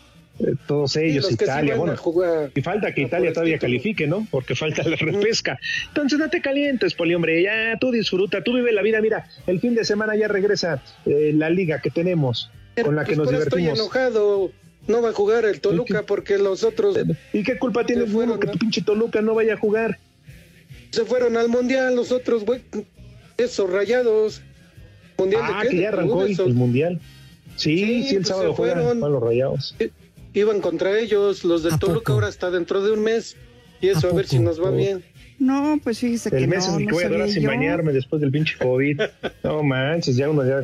todos 0.67 0.97
ellos, 0.97 1.27
sí 1.29 1.35
Italia, 1.35 1.77
bueno, 1.77 1.97
jugar 1.97 2.51
y 2.55 2.61
falta 2.61 2.93
que 2.93 3.03
Italia 3.03 3.33
todavía 3.33 3.59
califique, 3.59 4.07
¿no? 4.07 4.27
Porque 4.31 4.55
falta 4.55 4.83
la 4.87 4.97
repesca. 4.97 5.59
Entonces 5.89 6.19
no 6.19 6.29
te 6.29 6.41
calientes, 6.43 6.95
Poli, 6.95 7.15
hombre, 7.15 7.43
ya 7.43 7.77
tú 7.81 7.91
disfruta, 7.91 8.43
tú 8.43 8.55
vive 8.55 8.73
la 8.73 8.83
vida, 8.83 9.01
mira, 9.01 9.27
el 9.47 9.61
fin 9.61 9.75
de 9.75 9.85
semana 9.85 10.15
ya 10.17 10.29
regresa 10.29 10.83
eh, 11.07 11.33
la 11.35 11.49
liga 11.51 11.81
que 11.81 11.91
tenemos, 11.91 12.51
con 12.83 12.95
la 12.97 13.05
que 13.05 13.17
Pues 13.17 13.19
nos 13.19 13.33
eso 13.33 13.43
estoy 13.45 13.63
divertimos. 13.63 13.95
enojado. 13.95 14.51
No 14.89 15.03
va 15.03 15.09
a 15.09 15.13
jugar 15.13 15.45
el 15.47 15.61
Toluca 15.61 16.05
porque 16.07 16.39
los 16.39 16.63
otros 16.63 16.97
¿Y 17.33 17.43
qué 17.43 17.59
culpa 17.59 17.85
tiene 17.85 18.07
fueron, 18.07 18.33
uno 18.33 18.41
que 18.41 18.47
¿no? 18.47 18.53
tu 18.53 18.59
pinche 18.59 18.83
Toluca 18.83 19.21
no 19.21 19.35
vaya 19.35 19.55
a 19.55 19.57
jugar? 19.57 19.99
se 20.91 21.05
fueron 21.05 21.37
al 21.37 21.49
mundial, 21.49 21.97
los 21.97 22.13
otros, 22.13 22.45
güey, 22.45 22.61
esos 23.37 23.69
rayados. 23.69 24.43
¿Mundial 25.19 25.43
Ah, 25.45 25.63
de 25.63 25.69
qué? 25.71 25.77
que 25.77 25.83
ya 25.83 25.89
arrancó 25.89 26.25
el 26.25 26.55
mundial. 26.55 27.01
Sí, 27.57 27.79
Sí, 27.79 28.03
sí, 28.05 28.09
el 28.11 28.17
pues 28.23 28.29
sábado 28.29 28.55
juegan 28.55 28.83
fueron. 28.85 29.13
los 29.13 29.23
rayados. 29.23 29.75
Iban 30.37 30.61
contra 30.61 30.99
ellos, 30.99 31.45
los 31.45 31.63
del 31.63 31.73
¿A 31.75 31.79
Toluca 31.79 32.01
poco? 32.01 32.13
ahora 32.13 32.29
hasta 32.29 32.51
dentro 32.51 32.83
de 32.83 32.93
un 32.93 33.03
mes. 33.03 33.37
Y 33.81 33.89
eso, 33.89 34.09
¿A 34.09 34.11
a, 34.11 34.15
ver 34.15 34.27
si 34.27 34.39
nos 34.39 34.63
va 34.63 34.71
bien. 34.71 35.03
No, 35.39 35.79
pues 35.83 35.99
fíjese 35.99 36.31
que 36.31 36.37
El 36.37 36.49
mes 36.49 36.67
no, 36.69 36.75
en 36.75 36.81
el 36.81 36.87
que 36.87 36.91
no 36.91 36.95
voy 36.97 37.05
a 37.05 37.09
durar 37.09 37.29
sin 37.31 37.43
yo. 37.43 37.49
bañarme 37.49 37.93
después 37.93 38.21
del 38.21 38.31
pinche 38.31 38.55
COVID. 38.59 39.01
No 39.45 39.63
manches, 39.63 40.15
ya 40.17 40.29
uno 40.29 40.45
ya. 40.47 40.63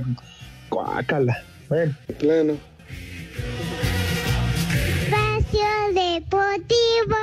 Guácala. 0.71 1.43
Bueno. 1.71 1.95
Plano. 2.19 2.57
Espacio 5.02 5.69
Deportivo. 5.95 7.17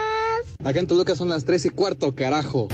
Acá 0.64 0.80
en 0.80 0.88
Toluca 0.88 1.16
son 1.16 1.30
las 1.30 1.46
tres 1.46 1.66
y 1.66 1.70
cuarto, 1.70 2.14
carajo. 2.16 2.68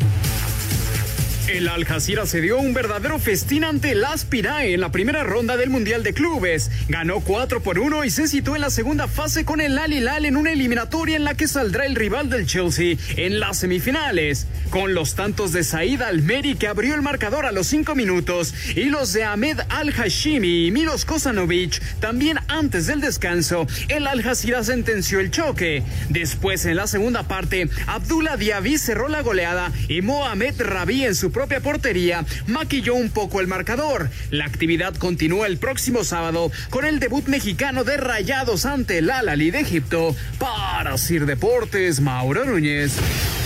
El 1.48 1.68
Algeciras 1.68 2.30
se 2.30 2.42
dio 2.42 2.58
un 2.58 2.74
verdadero 2.74 3.20
festín 3.20 3.66
ante 3.66 3.92
el 3.92 4.04
Aspirae 4.04 4.74
en 4.74 4.82
la 4.82 4.92
primera 4.92 5.24
ronda 5.24 5.58
del 5.58 5.70
Mundial 5.70 6.02
de 6.02 6.12
Clubes. 6.12 6.72
Ganó 6.90 7.20
4 7.20 7.62
por 7.62 7.78
1 7.78 8.04
y 8.04 8.10
se 8.10 8.28
situó 8.28 8.56
en 8.56 8.62
la 8.62 8.72
segunda 8.72 9.08
fase 9.08 9.46
con 9.46 9.62
el 9.62 9.78
Al 9.78 9.94
Hilal 9.94 10.26
en 10.26 10.38
una 10.38 10.52
eliminatoria 10.52 11.16
en 11.16 11.24
la 11.24 11.36
que 11.36 11.48
saldrá 11.48 11.86
el 11.86 11.94
rival 11.94 12.32
del 12.32 12.48
Chelsea 12.48 12.98
en 13.16 13.40
las 13.40 13.60
semifinales. 13.60 14.48
Con 14.72 14.96
los 14.96 15.14
tantos 15.14 15.52
de 15.52 15.64
Said 15.64 16.02
Almeri 16.02 16.56
que 16.56 16.68
abrió 16.68 16.96
el 16.96 17.04
marcador 17.04 17.46
a 17.46 17.52
los 17.52 17.68
5 17.68 17.94
minutos 17.94 18.56
y 18.76 18.86
los 18.86 19.14
de 19.14 19.24
Ahmed 19.24 19.60
Al-Hashimi 19.70 20.66
y 20.66 20.72
Milos 20.72 21.06
Kosanovic 21.06 21.80
también 22.00 22.40
antes 22.48 22.88
del 22.88 23.02
descanso, 23.02 23.68
el 23.90 24.08
Algeciras 24.08 24.66
sentenció 24.66 25.20
el 25.20 25.30
choque. 25.30 25.84
Después 26.10 26.66
en 26.66 26.78
la 26.78 26.88
segunda 26.88 27.28
parte, 27.28 27.70
Abdullah 27.86 28.36
Diaby 28.36 28.80
cerró 28.80 29.10
la 29.10 29.22
goleada 29.22 29.72
y 29.88 30.02
Mohamed 30.02 30.60
Rabi 30.60 31.06
en 31.06 31.14
su 31.14 31.35
propia 31.36 31.60
portería 31.60 32.24
maquilló 32.48 32.96
un 32.96 33.10
poco 33.10 33.42
el 33.42 33.48
marcador. 33.48 34.10
La 34.32 34.46
actividad 34.46 34.96
continúa 34.96 35.48
el 35.48 35.58
próximo 35.58 36.06
sábado 36.06 36.50
con 36.70 36.86
el 36.86 37.02
debut 37.02 37.28
mexicano 37.28 37.84
de 37.84 37.98
Rayados 37.98 38.66
ante 38.66 39.00
el 39.00 39.12
Al-Ali 39.12 39.52
de 39.52 39.60
Egipto. 39.60 40.16
Para 40.40 40.98
Sir 40.98 41.26
Deportes, 41.26 42.00
Mauro 42.00 42.46
Núñez. 42.46 42.94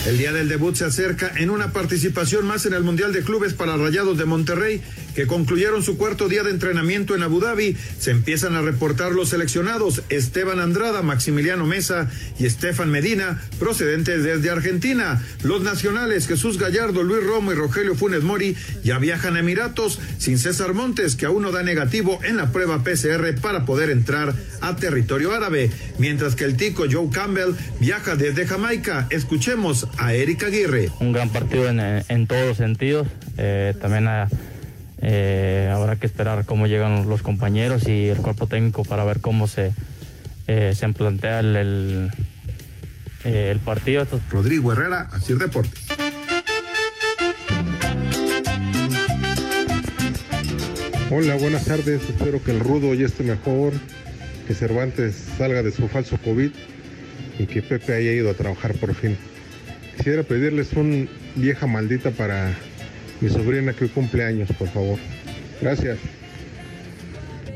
El 0.06 0.16
día 0.16 0.32
del 0.32 0.48
debut 0.48 0.74
se 0.74 0.86
acerca 0.86 1.30
en 1.36 1.50
una 1.50 1.74
participación 1.74 2.46
más 2.46 2.64
en 2.64 2.72
el 2.72 2.82
Mundial 2.82 3.12
de 3.12 3.22
Clubes 3.22 3.52
para 3.52 3.76
Rayados 3.76 4.16
de 4.16 4.24
Monterrey, 4.24 4.80
que 5.14 5.26
concluyeron 5.26 5.82
su 5.82 5.98
cuarto 5.98 6.26
día 6.26 6.42
de 6.42 6.50
entrenamiento 6.50 7.14
en 7.14 7.22
Abu 7.22 7.38
Dhabi. 7.38 7.76
Se 7.98 8.10
empiezan 8.10 8.54
a 8.54 8.62
reportar 8.62 9.12
los 9.12 9.28
seleccionados 9.28 10.02
Esteban 10.08 10.58
Andrada, 10.58 11.02
Maximiliano 11.02 11.66
Mesa 11.66 12.08
y 12.38 12.46
Estefan 12.46 12.90
Medina, 12.90 13.42
procedentes 13.58 14.24
desde 14.24 14.48
Argentina. 14.48 15.22
Los 15.42 15.60
nacionales 15.62 16.26
Jesús 16.26 16.58
Gallardo, 16.58 17.02
Luis 17.02 17.22
Romo 17.22 17.52
y 17.52 17.56
Rogelio 17.56 17.94
Funes 17.94 18.22
Mori 18.22 18.56
ya 18.82 18.98
viajan 18.98 19.36
a 19.36 19.40
Emiratos 19.40 19.98
sin 20.16 20.38
César 20.38 20.72
Montes, 20.72 21.14
que 21.14 21.26
aún 21.26 21.42
no 21.42 21.52
da 21.52 21.62
negativo 21.62 22.20
en 22.22 22.38
la 22.38 22.52
prueba 22.52 22.82
PCR 22.82 23.38
para 23.42 23.66
poder 23.66 23.90
entrar 23.90 24.34
a 24.62 24.76
territorio 24.76 25.34
árabe, 25.34 25.70
mientras 25.98 26.36
que 26.36 26.44
el 26.44 26.56
tico 26.56 26.84
Joe 26.90 27.10
Campbell 27.12 27.54
viaja 27.80 28.16
desde 28.16 28.46
Jamaica. 28.46 29.06
Escuchemos 29.10 29.89
a 29.98 30.14
Eric 30.14 30.44
Aguirre. 30.44 30.90
Un 31.00 31.12
gran 31.12 31.30
partido 31.30 31.68
en, 31.68 31.80
en 31.80 32.26
todos 32.26 32.46
los 32.46 32.56
sentidos. 32.56 33.06
Eh, 33.38 33.74
también 33.80 34.08
ah, 34.08 34.28
eh, 35.02 35.70
habrá 35.72 35.96
que 35.96 36.06
esperar 36.06 36.44
cómo 36.44 36.66
llegan 36.66 37.08
los 37.08 37.22
compañeros 37.22 37.86
y 37.88 38.08
el 38.08 38.18
cuerpo 38.18 38.46
técnico 38.46 38.84
para 38.84 39.04
ver 39.04 39.20
cómo 39.20 39.46
se, 39.48 39.72
eh, 40.46 40.72
se 40.74 40.88
plantea 40.90 41.40
el, 41.40 41.56
el, 41.56 42.10
el 43.24 43.58
partido. 43.60 44.06
Rodrigo 44.30 44.72
Herrera, 44.72 45.08
Asir 45.12 45.38
Deportes. 45.38 45.86
Hola, 51.12 51.34
buenas 51.34 51.64
tardes. 51.64 52.02
Espero 52.08 52.42
que 52.42 52.52
el 52.52 52.60
Rudo 52.60 52.94
ya 52.94 53.06
esté 53.06 53.24
mejor, 53.24 53.72
que 54.46 54.54
Cervantes 54.54 55.16
salga 55.36 55.62
de 55.62 55.72
su 55.72 55.88
falso 55.88 56.18
COVID 56.18 56.50
y 57.38 57.46
que 57.46 57.62
Pepe 57.62 57.94
haya 57.94 58.12
ido 58.12 58.30
a 58.30 58.34
trabajar 58.34 58.74
por 58.74 58.94
fin. 58.94 59.16
Quisiera 60.00 60.22
pedirles 60.22 60.72
un 60.72 61.10
vieja 61.34 61.66
maldita 61.66 62.10
para 62.10 62.54
mi 63.20 63.28
sobrina 63.28 63.74
que 63.74 63.84
hoy 63.84 63.90
cumple 63.90 64.24
años, 64.24 64.48
por 64.58 64.68
favor. 64.68 64.98
Gracias. 65.60 65.98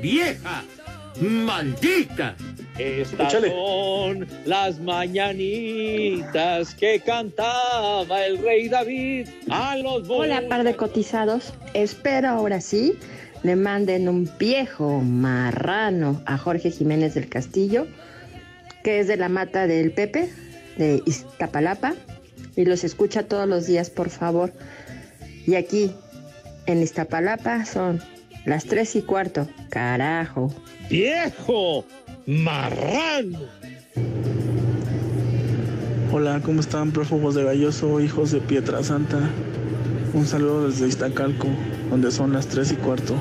¡Vieja! 0.02 0.62
¡Maldita! 1.22 2.36
Estas 2.78 3.32
Échale. 3.32 3.48
son 3.48 4.26
las 4.44 4.78
mañanitas 4.78 6.74
que 6.74 7.00
cantaba 7.00 8.26
el 8.26 8.36
rey 8.36 8.68
David 8.68 9.26
a 9.48 9.78
los 9.78 10.06
Hola, 10.06 10.42
par 10.46 10.64
de 10.64 10.76
cotizados. 10.76 11.54
Espero 11.72 12.28
ahora 12.28 12.60
sí 12.60 12.92
le 13.42 13.56
manden 13.56 14.06
un 14.06 14.30
viejo 14.38 15.00
marrano 15.00 16.20
a 16.26 16.36
Jorge 16.36 16.70
Jiménez 16.70 17.14
del 17.14 17.26
Castillo, 17.26 17.86
que 18.82 19.00
es 19.00 19.08
de 19.08 19.16
la 19.16 19.30
mata 19.30 19.66
del 19.66 19.92
Pepe, 19.92 20.28
de 20.76 21.02
Iztapalapa, 21.06 21.94
y 22.56 22.64
los 22.64 22.84
escucha 22.84 23.24
todos 23.24 23.48
los 23.48 23.66
días, 23.66 23.90
por 23.90 24.10
favor. 24.10 24.52
Y 25.46 25.54
aquí, 25.56 25.92
en 26.66 26.82
Iztapalapa, 26.82 27.64
son 27.64 28.00
las 28.44 28.64
tres 28.64 28.96
y 28.96 29.02
cuarto. 29.02 29.48
Carajo. 29.70 30.54
¡Viejo! 30.88 31.84
¡Marrano! 32.26 33.40
Hola, 36.12 36.40
¿cómo 36.44 36.60
están, 36.60 36.92
prófugos 36.92 37.34
de 37.34 37.42
Galloso, 37.42 38.00
hijos 38.00 38.30
de 38.30 38.40
Pietra 38.40 38.82
Santa? 38.82 39.18
Un 40.12 40.26
saludo 40.26 40.68
desde 40.68 40.86
Iztacalco, 40.86 41.48
donde 41.90 42.12
son 42.12 42.32
las 42.32 42.46
tres 42.46 42.70
y 42.70 42.76
cuarto. 42.76 43.16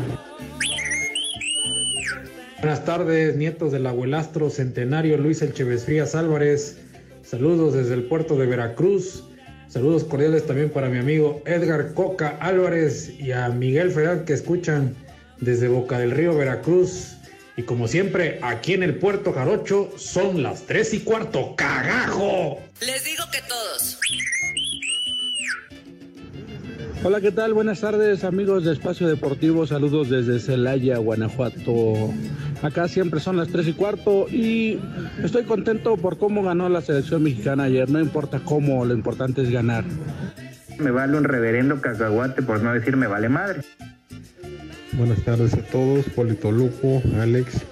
Buenas 2.60 2.86
tardes, 2.86 3.36
nietos 3.36 3.72
del 3.72 3.88
abuelastro 3.88 4.50
centenario 4.50 5.18
Luis 5.18 5.42
Elcheves 5.42 5.86
Frías 5.86 6.14
Álvarez. 6.16 6.83
Saludos 7.34 7.74
desde 7.74 7.96
el 7.96 8.04
puerto 8.04 8.38
de 8.38 8.46
Veracruz. 8.46 9.24
Saludos 9.68 10.04
cordiales 10.04 10.46
también 10.46 10.70
para 10.70 10.88
mi 10.88 11.00
amigo 11.00 11.42
Edgar 11.48 11.96
Coca 11.96 12.38
Álvarez 12.40 13.12
y 13.18 13.32
a 13.32 13.50
Miguel 13.50 13.90
Fedad 13.90 14.24
que 14.24 14.34
escuchan 14.34 14.96
desde 15.40 15.68
Boca 15.68 15.98
del 15.98 16.12
Río, 16.12 16.38
Veracruz. 16.38 17.16
Y 17.58 17.64
como 17.64 17.88
siempre, 17.88 18.38
aquí 18.44 18.76
en 18.76 18.84
el 18.84 19.00
puerto 19.00 19.34
Jarocho 19.34 19.92
son 19.98 20.44
las 20.44 20.68
tres 20.68 20.94
y 20.94 21.00
cuarto. 21.00 21.56
¡Cagajo! 21.56 22.60
Les 22.82 23.04
digo 23.04 23.24
que 23.32 23.40
todos. 23.50 24.00
Hola, 27.06 27.20
¿qué 27.20 27.32
tal? 27.32 27.54
Buenas 27.54 27.82
tardes, 27.82 28.24
amigos 28.24 28.64
de 28.64 28.72
Espacio 28.72 29.10
Deportivo. 29.10 29.68
Saludos 29.68 30.10
desde 30.10 30.40
Celaya, 30.40 30.98
Guanajuato. 31.00 32.14
Acá 32.62 32.88
siempre 32.88 33.20
son 33.20 33.36
las 33.36 33.50
3 33.50 33.68
y 33.68 33.74
cuarto 33.74 34.28
y 34.30 34.80
estoy 35.22 35.44
contento 35.44 35.98
por 35.98 36.18
cómo 36.18 36.44
ganó 36.44 36.70
la 36.70 36.82
selección 36.82 37.24
mexicana 37.24 37.64
ayer. 37.64 37.90
No 37.90 38.00
importa 38.00 38.40
cómo, 38.46 38.86
lo 38.86 38.94
importante 38.94 39.42
es 39.42 39.52
ganar. 39.52 39.84
Me 40.80 40.92
vale 40.92 41.18
un 41.18 41.26
reverendo 41.26 41.82
cacahuate, 41.82 42.42
por 42.42 42.64
no 42.64 42.74
decir 42.74 42.96
me 42.96 43.08
vale 43.08 43.28
madre. 43.28 43.64
Buenas 44.94 45.22
tardes 45.24 45.56
a 45.56 45.62
todos, 45.62 46.06
Polito 46.06 46.54
Luco, 46.54 47.02
Alex. 47.20 47.66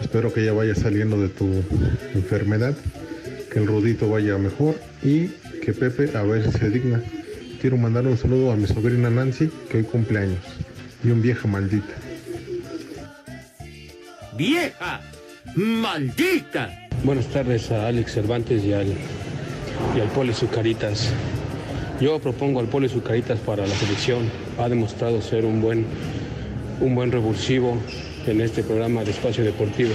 Espero 0.00 0.32
que 0.32 0.44
ya 0.44 0.52
vaya 0.52 0.76
saliendo 0.76 1.20
de 1.20 1.28
tu 1.28 1.46
enfermedad, 2.14 2.76
que 3.52 3.58
el 3.58 3.66
Rudito 3.66 4.08
vaya 4.08 4.38
mejor 4.38 4.76
y 5.02 5.26
que 5.60 5.72
Pepe 5.72 6.16
a 6.16 6.22
ver 6.22 6.44
si 6.44 6.56
se 6.56 6.70
digna. 6.70 7.02
Quiero 7.60 7.76
mandar 7.76 8.06
un 8.06 8.16
saludo 8.16 8.52
a 8.52 8.56
mi 8.56 8.66
sobrina 8.66 9.10
Nancy, 9.10 9.50
que 9.68 9.76
hoy 9.76 9.84
cumple 9.84 10.20
años, 10.20 10.38
y 11.04 11.10
un 11.10 11.20
vieja 11.20 11.46
maldita. 11.46 11.92
¡Vieja! 14.34 15.02
¡Maldita! 15.56 16.88
Buenas 17.04 17.26
tardes 17.26 17.70
a 17.70 17.88
Alex 17.88 18.12
Cervantes 18.12 18.64
y 18.64 18.72
al, 18.72 18.86
y 19.94 20.00
al 20.00 20.08
Poli 20.08 20.32
Sucaritas. 20.32 21.10
Yo 22.00 22.18
propongo 22.18 22.60
al 22.60 22.66
Poli 22.66 22.88
Sucaritas 22.88 23.38
para 23.40 23.66
la 23.66 23.74
selección. 23.74 24.30
Ha 24.58 24.70
demostrado 24.70 25.20
ser 25.20 25.44
un 25.44 25.60
buen, 25.60 25.84
un 26.80 26.94
buen 26.94 27.12
revulsivo 27.12 27.76
en 28.26 28.40
este 28.40 28.62
programa 28.62 29.04
de 29.04 29.10
Espacio 29.10 29.44
Deportivo. 29.44 29.92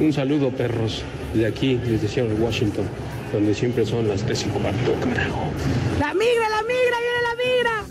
Un 0.00 0.12
saludo, 0.12 0.50
perros, 0.50 1.02
de 1.32 1.46
aquí, 1.46 1.76
desde 1.76 2.08
Seattle, 2.08 2.34
Washington, 2.34 2.84
donde 3.34 3.52
siempre 3.52 3.84
son 3.84 4.06
las 4.06 4.22
3 4.22 4.46
y 4.46 4.48
cuarto, 4.50 4.94
carajo. 5.00 5.50
¡La 5.98 6.14
migra, 6.14 6.48
la 6.48 6.62
migra, 6.62 6.98
viene 7.00 7.20
la 7.22 7.34
migra! 7.34 7.84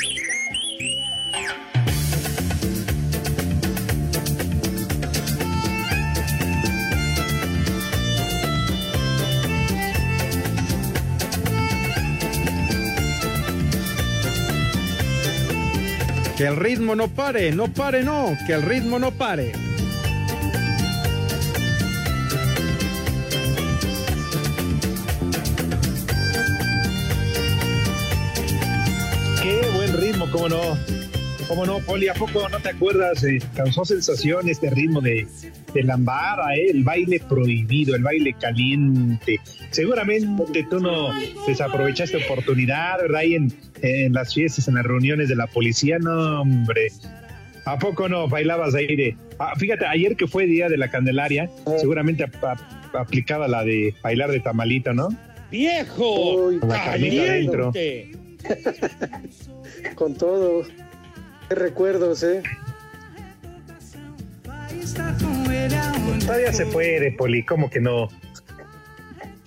Que 16.37 16.47
el 16.47 16.55
ritmo 16.55 16.95
no 16.95 17.09
pare, 17.09 17.51
no 17.51 17.67
pare, 17.67 18.03
no, 18.03 18.35
que 18.47 18.53
el 18.53 18.61
ritmo 18.61 18.97
no 18.97 19.11
pare. 19.11 19.72
Cómo 30.43 30.49
no. 30.49 30.77
¿Cómo 31.47 31.65
no, 31.65 31.79
Poli? 31.79 32.07
¿A 32.07 32.13
poco 32.13 32.47
no 32.49 32.57
te 32.59 32.69
acuerdas? 32.69 33.21
Eh, 33.25 33.37
causó 33.55 33.83
sensación 33.83 34.47
este 34.47 34.69
ritmo 34.69 35.01
de, 35.01 35.27
de 35.73 35.83
lambada, 35.83 36.55
eh, 36.55 36.67
el 36.71 36.83
baile 36.85 37.19
prohibido, 37.19 37.95
el 37.95 38.01
baile 38.01 38.33
caliente. 38.39 39.39
Seguramente 39.71 40.65
tú 40.69 40.79
no 40.79 41.09
desaprovechaste 41.45 42.17
oportunidad, 42.25 42.97
¿verdad? 43.01 43.19
Ahí 43.19 43.35
en, 43.35 43.53
en 43.81 44.13
las 44.13 44.33
fiestas, 44.33 44.67
en 44.69 44.75
las 44.75 44.85
reuniones 44.85 45.27
de 45.27 45.35
la 45.35 45.47
policía, 45.47 45.99
no, 45.99 46.41
hombre. 46.41 46.87
¿A 47.65 47.77
poco 47.77 48.07
no 48.09 48.27
bailabas 48.27 48.73
ahí 48.73 48.95
de... 48.95 49.15
Ah, 49.39 49.53
fíjate, 49.57 49.85
ayer 49.85 50.15
que 50.15 50.27
fue 50.27 50.45
Día 50.45 50.69
de 50.69 50.77
la 50.77 50.89
Candelaria, 50.89 51.49
seguramente 51.77 52.23
ap- 52.23 52.43
ap- 52.43 52.95
aplicaba 52.95 53.47
la 53.49 53.63
de 53.63 53.93
bailar 54.01 54.31
de 54.31 54.39
tamalito, 54.39 54.93
¿no? 54.93 55.09
¡Viejo! 55.51 56.49
Con 56.59 56.69
la 56.69 56.83
carnita 56.85 57.21
adentro. 57.23 57.71
Con 59.95 60.15
todo. 60.15 60.63
Qué 61.49 61.55
recuerdos, 61.55 62.23
¿eh? 62.23 62.41
Todavía 66.25 66.53
se 66.53 66.65
puede, 66.67 67.11
Poli, 67.11 67.43
¿cómo 67.45 67.69
que 67.69 67.79
no? 67.79 68.07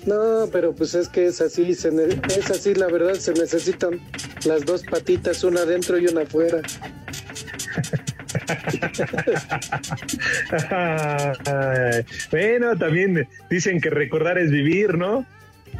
No, 0.05 0.49
pero 0.53 0.73
pues 0.75 0.95
es 0.95 1.09
que 1.09 1.27
es 1.27 1.41
así, 1.41 1.75
se 1.75 1.91
ne- 1.91 2.21
es 2.37 2.51
así, 2.51 2.75
la 2.75 2.87
verdad, 2.87 3.15
se 3.15 3.33
necesitan 3.33 3.99
las 4.45 4.65
dos 4.65 4.85
patitas, 4.85 5.43
una 5.43 5.63
adentro 5.63 5.99
y 5.99 6.07
una 6.07 6.23
afuera. 6.23 6.61
Bueno, 12.31 12.77
también 12.77 13.29
dicen 13.51 13.81
que 13.81 13.91
recordar 13.91 14.39
es 14.39 14.51
vivir, 14.51 14.97
¿no? 14.97 15.25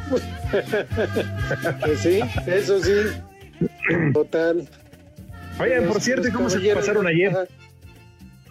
Pues 1.85 1.99
sí, 1.99 2.19
eso 2.45 2.81
sí. 2.83 2.91
Total. 4.13 4.67
Oye, 5.59 5.81
por 5.81 6.01
cierto, 6.01 6.27
¿y 6.27 6.31
¿cómo 6.31 6.49
se 6.49 6.59
pasaron 6.73 7.07
ayer? 7.07 7.29
ajá, 7.29 7.45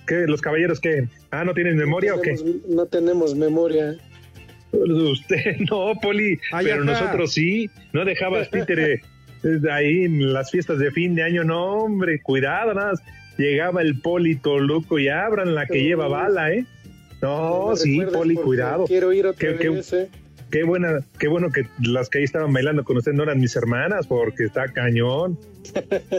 ¿Qué, 0.07 0.27
¿Los 0.27 0.41
caballeros 0.41 0.81
qué? 0.81 1.09
Ah, 1.31 1.45
¿no 1.45 1.53
tienen 1.55 1.77
memoria 1.77 2.15
o 2.15 2.21
qué? 2.21 2.35
No 2.69 2.87
tenemos 2.87 3.35
memoria. 3.35 3.97
Usted 4.73 5.57
no, 5.71 5.93
Poli, 6.01 6.39
Ay, 6.53 6.67
pero 6.67 6.83
ajá. 6.83 6.85
nosotros 6.93 7.33
sí. 7.33 7.69
No 7.93 8.05
dejabas 8.05 8.51
títere 8.51 8.95
eh, 9.45 9.61
ahí 9.71 10.05
en 10.05 10.33
las 10.33 10.51
fiestas 10.51 10.79
de 10.79 10.91
fin 10.91 11.15
de 11.15 11.23
año, 11.23 11.45
no, 11.45 11.75
hombre, 11.85 12.21
cuidado, 12.23 12.75
nada 12.75 12.91
más. 12.93 13.01
Llegaba 13.39 13.83
el 13.83 14.01
Poli 14.01 14.37
Toluco 14.37 14.99
y 14.99 15.09
abran 15.09 15.55
la 15.55 15.67
que 15.67 15.83
lleva 15.83 16.09
bala, 16.09 16.53
¿eh? 16.53 16.65
No, 17.21 17.75
sí, 17.77 18.01
Poli, 18.13 18.35
cuidado. 18.35 18.85
quiero 18.87 19.13
ir 19.13 19.27
otra 19.27 19.39
Qué- 19.53 19.57
qué- 19.59 19.71
vez, 19.71 19.93
¿eh? 19.93 20.09
Qué 20.51 20.63
buena, 20.65 21.01
qué 21.19 21.29
bueno 21.29 21.51
que 21.51 21.67
las 21.83 22.09
que 22.09 22.19
ahí 22.19 22.25
estaban 22.25 22.53
bailando 22.53 22.85
con 22.85 22.97
usted 22.97 23.13
no 23.13 23.25
eran 23.25 23.41
mis 23.41 23.55
hermanas, 23.57 24.07
porque 24.07 24.45
está 24.45 24.69
cañón. 24.69 25.39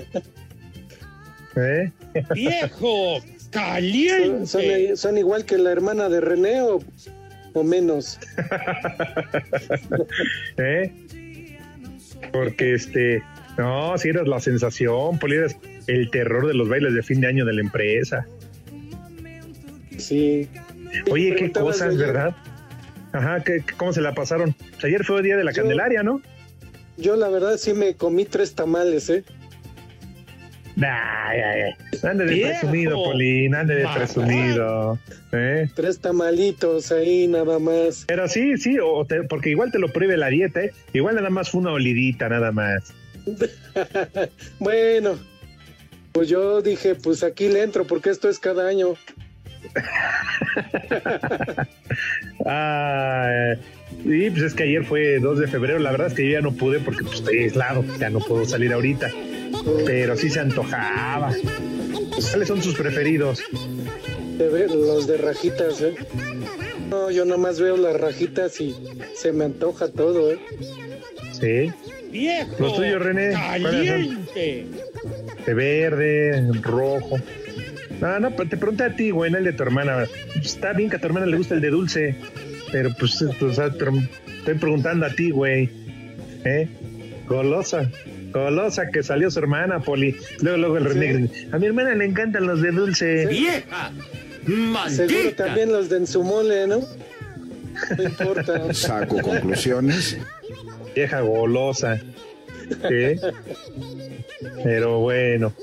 ¿Eh? 1.56 1.92
¡Viejo! 2.36 3.20
Son, 3.20 3.50
¡Caliente! 3.52 4.46
son- 4.46 4.98
son 4.98 5.18
igual 5.18 5.46
que 5.46 5.58
la 5.58 5.72
hermana 5.72 6.08
de 6.10 6.22
René 6.22 6.62
o, 6.62 6.80
o 7.54 7.64
menos. 7.64 8.20
¿Eh? 10.58 10.92
Porque 12.32 12.74
este, 12.74 13.24
no, 13.58 13.98
si 13.98 14.10
eras 14.10 14.28
la 14.28 14.40
sensación, 14.40 15.18
Poli, 15.20 15.38
eras 15.38 15.56
el 15.88 16.10
terror 16.12 16.48
de 16.48 16.54
los 16.54 16.70
bailes 16.70 16.94
de 16.94 17.02
fin 17.02 17.22
de 17.22 17.28
año 17.28 17.46
de 17.46 17.54
la 17.54 17.62
empresa. 17.62 18.28
Sí. 19.98 20.48
Oye, 21.10 21.36
qué 21.36 21.52
cosas. 21.52 21.98
¿verdad? 21.98 22.36
Ajá, 23.18 23.44
¿qué, 23.44 23.64
¿cómo 23.78 23.94
se 23.94 24.02
la 24.02 24.14
pasaron? 24.14 24.54
Pues 24.54 24.86
ayer 24.86 25.04
fue 25.04 25.18
el 25.18 25.24
día 25.24 25.38
de 25.38 25.44
la 25.44 25.52
Yo- 25.52 25.62
Candelaria, 25.64 26.04
¿no? 26.04 26.22
Yo 26.98 27.16
la 27.16 27.30
verdad 27.30 27.58
sí 27.58 27.74
me 27.74 27.96
comí 27.96 28.26
tres 28.26 28.54
tamales, 28.56 29.10
¿eh? 29.10 29.24
Ay, 30.80 31.40
ay, 31.40 31.62
ay. 31.62 32.00
Ande 32.04 32.26
de 32.26 32.34
Viejo. 32.36 32.50
presumido, 32.52 33.04
Polín, 33.04 33.56
ande 33.56 33.76
de 33.76 33.88
presumido. 33.96 35.00
¿eh? 35.32 35.68
Tres 35.76 36.00
tamalitos 36.00 36.92
ahí 36.92 37.28
nada 37.28 37.58
más. 37.58 38.06
Pero 38.08 38.28
sí, 38.28 38.58
sí, 38.58 38.78
o 38.84 39.04
te- 39.06 39.24
porque 39.24 39.50
igual 39.50 39.72
te 39.72 39.80
lo 39.80 39.92
prohíbe 39.92 40.18
la 40.18 40.28
dieta, 40.28 40.64
¿eh? 40.64 40.72
Igual 40.94 41.16
nada 41.16 41.32
más 41.32 41.50
fue 41.50 41.62
una 41.62 41.72
olidita, 41.72 42.30
nada 42.30 42.52
más. 42.52 42.94
Bueno, 44.60 45.18
pues 46.12 46.30
yo 46.30 46.62
dije, 46.62 46.96
pues 46.96 47.24
aquí 47.24 47.48
le 47.50 47.64
entro 47.64 47.86
porque 47.86 48.10
esto 48.12 48.30
es 48.30 48.40
cada 48.40 48.68
año. 48.68 48.94
Ah, 52.46 53.56
y 54.06 54.30
pues 54.30 54.44
es 54.44 54.54
que 54.54 54.64
ayer 54.64 54.86
fue 54.86 55.20
2 55.20 55.40
de 55.40 55.48
febrero, 55.48 55.80
la 55.80 55.92
verdad 55.92 56.08
es 56.08 56.14
que 56.14 56.26
yo 56.26 56.32
ya 56.34 56.42
no 56.42 56.54
pude 56.54 56.80
porque 56.80 57.04
pues, 57.04 57.16
estoy 57.16 57.40
aislado, 57.40 57.84
ya 58.00 58.10
no 58.10 58.20
puedo 58.20 58.46
salir 58.46 58.72
ahorita. 58.72 59.10
Pero 59.86 60.16
sí 60.16 60.30
se 60.30 60.40
antojaba. 60.40 61.34
¿Cuáles 62.30 62.48
son 62.48 62.62
sus 62.62 62.76
preferidos? 62.76 63.42
Los 64.38 65.08
de 65.08 65.18
rajitas, 65.18 65.82
¿eh? 65.82 65.96
No, 66.90 67.12
yo 67.12 67.26
nada 67.26 67.38
más 67.38 67.60
veo 67.60 67.76
las 67.76 68.00
rajitas 68.00 68.62
y 68.62 68.76
se 69.16 69.34
me 69.34 69.46
antoja 69.46 69.90
todo, 69.90 70.32
¿eh? 70.32 70.40
Sí. 71.34 71.72
¡Viejo! 72.12 72.56
Los 72.60 72.76
tuyos, 72.76 73.02
René. 73.02 73.34
¡Caliente! 73.34 74.68
De 75.46 75.54
verde, 75.54 76.52
rojo. 76.62 77.18
No, 78.02 78.20
no, 78.20 78.32
pero 78.32 78.50
te 78.50 78.58
pregunté 78.58 78.84
a 78.84 78.96
ti, 78.96 79.12
güey, 79.12 79.32
no 79.32 79.38
el 79.38 79.44
de 79.44 79.54
tu 79.54 79.64
hermana. 79.64 80.06
Está 80.36 80.74
bien 80.74 80.90
que 80.90 80.98
a 80.98 81.00
tu 81.00 81.08
hermana 81.08 81.26
le 81.26 81.38
gusta 81.38 81.56
el 81.56 81.62
de 81.62 81.70
dulce, 81.70 82.16
pero 82.72 82.94
pues, 82.98 83.22
o 83.22 83.54
sea, 83.54 83.72
te 83.72 83.86
estoy 84.38 84.56
preguntando 84.56 85.06
a 85.06 85.10
ti, 85.10 85.32
güey. 85.32 85.70
¿Eh? 86.46 86.68
Golosa. 87.28 87.90
Golosa 88.32 88.88
que 88.90 89.04
salió 89.04 89.32
su 89.32 89.40
hermana, 89.40 89.80
Poli. 89.80 90.16
Luego, 90.42 90.58
luego 90.58 90.78
el 90.78 90.86
René. 90.86 91.30
A 91.52 91.58
mi 91.58 91.66
hermana 91.66 91.96
le 91.96 92.06
encantan 92.06 92.46
los 92.46 92.62
de 92.62 92.72
dulce. 92.72 93.28
¡Vieja! 93.28 93.92
Seguro 94.90 95.34
también 95.36 95.72
los 95.72 95.90
de 95.90 95.98
en 95.98 96.08
su 96.08 96.24
mole, 96.24 96.68
¿no? 96.68 96.80
No 97.98 98.04
importa. 98.04 98.74
Saco 98.74 99.22
conclusiones. 99.22 100.18
Vieja 100.96 101.22
golosa. 101.22 102.00
¿Sí? 102.70 103.20
Pero 104.64 105.00
bueno, 105.00 105.54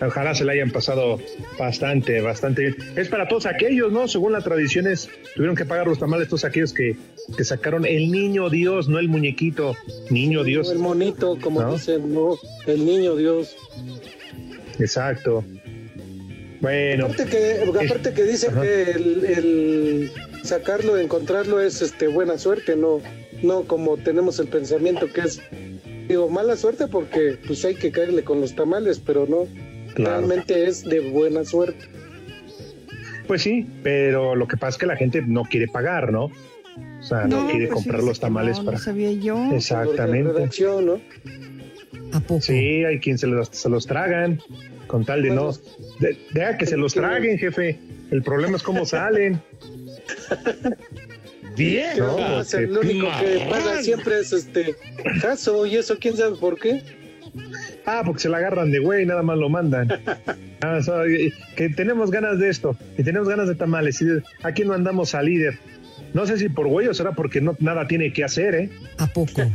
ojalá 0.00 0.34
se 0.34 0.44
la 0.44 0.52
hayan 0.52 0.70
pasado 0.70 1.20
bastante, 1.58 2.20
bastante 2.20 2.62
bien. 2.62 2.76
Es 2.96 3.08
para 3.08 3.28
todos 3.28 3.46
aquellos, 3.46 3.92
¿no? 3.92 4.08
Según 4.08 4.32
las 4.32 4.44
tradiciones, 4.44 5.08
tuvieron 5.34 5.56
que 5.56 5.64
pagar 5.64 5.86
los 5.86 5.98
tamales 5.98 6.28
todos 6.28 6.44
aquellos 6.44 6.72
que, 6.72 6.96
que 7.36 7.44
sacaron 7.44 7.84
el 7.86 8.10
niño 8.10 8.50
Dios, 8.50 8.88
no 8.88 8.98
el 8.98 9.08
muñequito, 9.08 9.76
niño 10.10 10.44
Dios. 10.44 10.70
El 10.70 10.78
monito, 10.78 11.38
como 11.40 11.62
¿No? 11.62 11.72
dicen, 11.72 12.12
no, 12.12 12.36
el 12.66 12.84
niño 12.84 13.16
Dios. 13.16 13.56
Exacto. 14.78 15.44
Bueno. 16.60 17.06
Aparte 17.06 17.26
que, 17.26 17.84
aparte 17.86 18.14
que 18.14 18.24
dicen 18.24 18.52
Ajá. 18.52 18.62
que 18.62 18.82
el, 18.92 19.24
el 19.24 20.12
sacarlo, 20.44 20.98
encontrarlo 20.98 21.60
es 21.60 21.82
este 21.82 22.06
buena 22.08 22.38
suerte, 22.38 22.76
no, 22.76 23.00
no 23.42 23.64
como 23.64 23.96
tenemos 23.96 24.38
el 24.38 24.48
pensamiento 24.48 25.12
que 25.12 25.22
es 25.22 25.40
digo 26.08 26.28
mala 26.28 26.56
suerte 26.56 26.86
porque 26.86 27.38
pues 27.46 27.64
hay 27.64 27.74
que 27.74 27.90
caerle 27.90 28.24
con 28.24 28.40
los 28.40 28.54
tamales, 28.54 29.00
pero 29.00 29.26
no, 29.26 29.46
Claro. 29.94 30.18
realmente 30.18 30.66
es 30.66 30.84
de 30.84 31.00
buena 31.00 31.44
suerte. 31.44 31.86
Pues 33.26 33.42
sí, 33.42 33.66
pero 33.82 34.34
lo 34.34 34.46
que 34.46 34.56
pasa 34.56 34.70
es 34.70 34.78
que 34.78 34.86
la 34.86 34.96
gente 34.96 35.22
no 35.22 35.44
quiere 35.44 35.68
pagar, 35.68 36.12
¿no? 36.12 36.24
O 36.24 37.02
sea, 37.02 37.26
no, 37.26 37.48
quiere 37.48 37.68
pues 37.68 37.82
comprar 37.82 38.02
los 38.02 38.18
tamales 38.18 38.58
no, 38.58 38.64
para. 38.64 38.78
No 38.78 38.84
sabía 38.84 39.12
yo. 39.12 39.52
Exactamente. 39.52 40.32
redacción, 40.32 40.86
¿no? 40.86 41.00
¿A 42.12 42.20
poco? 42.20 42.40
Sí, 42.40 42.84
hay 42.84 42.98
quien 42.98 43.18
se 43.18 43.26
los, 43.26 43.48
se 43.48 43.68
los 43.68 43.86
tragan, 43.86 44.40
con 44.86 45.04
tal 45.04 45.22
de 45.22 45.30
no. 45.30 45.52
De, 46.00 46.18
deja 46.32 46.58
que 46.58 46.66
se 46.66 46.76
los 46.76 46.94
traguen, 46.94 47.38
jefe. 47.38 47.78
El 48.10 48.22
problema 48.22 48.56
es 48.56 48.62
cómo 48.62 48.84
salen. 48.84 49.40
Bien, 51.56 51.98
No, 51.98 52.18
no, 52.18 52.36
porque- 52.42 52.56
el 52.64 52.78
único 52.78 53.06
que 53.20 53.46
paga 53.50 53.82
siempre 53.82 54.20
es 54.20 54.32
este 54.32 54.74
caso 55.20 55.66
y 55.66 55.76
eso 55.76 55.96
quién 55.98 56.16
sabe 56.16 56.36
por 56.36 56.58
qué. 56.58 56.82
Ah, 57.86 58.02
porque 58.04 58.20
se 58.22 58.28
la 58.28 58.38
agarran 58.38 58.70
de 58.70 58.78
güey, 58.78 59.04
nada 59.06 59.22
más 59.22 59.38
lo 59.38 59.48
mandan. 59.48 59.88
Ah, 60.66 60.80
so- 60.82 61.02
que 61.56 61.68
tenemos 61.68 62.10
ganas 62.10 62.38
de 62.38 62.48
esto, 62.48 62.74
y 62.96 63.02
tenemos 63.02 63.28
ganas 63.28 63.48
de 63.48 63.54
tamales. 63.54 64.00
Y 64.00 64.06
¿A 64.42 64.52
quién 64.52 64.68
mandamos 64.68 65.14
al 65.14 65.26
líder? 65.26 65.58
No 66.14 66.24
sé 66.26 66.38
si 66.38 66.48
por 66.48 66.68
güey 66.68 66.86
o 66.88 66.94
será 66.94 67.12
porque 67.12 67.42
no 67.42 67.54
nada 67.60 67.86
tiene 67.86 68.14
que 68.14 68.24
hacer, 68.24 68.54
¿eh? 68.54 68.70
¿A 68.96 69.06
poco? 69.06 69.42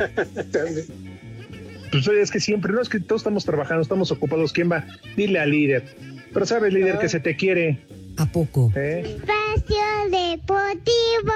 Pues 1.91 2.07
oye, 2.07 2.21
es 2.21 2.29
que 2.29 2.39
siempre, 2.39 2.71
no 2.71 2.81
es 2.81 2.89
que 2.89 2.99
todos 2.99 3.21
estamos 3.21 3.45
trabajando, 3.45 3.81
estamos 3.81 4.11
ocupados. 4.11 4.53
¿Quién 4.53 4.71
va? 4.71 4.85
Dile 5.17 5.39
al 5.39 5.49
líder. 5.49 5.83
Pero 6.31 6.45
sabes, 6.45 6.71
líder, 6.71 6.99
que 6.99 7.09
se 7.09 7.19
te 7.19 7.35
quiere. 7.35 7.79
¿A 8.19 8.25
poco? 8.25 8.69
¿Eh? 8.75 9.15
Espacio 9.17 9.79
Deportivo. 10.11 11.33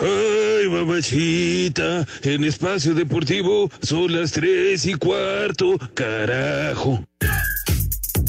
Ay, 0.00 0.68
mamachita, 0.70 2.06
en 2.22 2.44
espacio 2.44 2.94
deportivo 2.94 3.70
son 3.82 4.18
las 4.18 4.32
tres 4.32 4.86
y 4.86 4.94
cuarto, 4.94 5.76
carajo. 5.92 7.04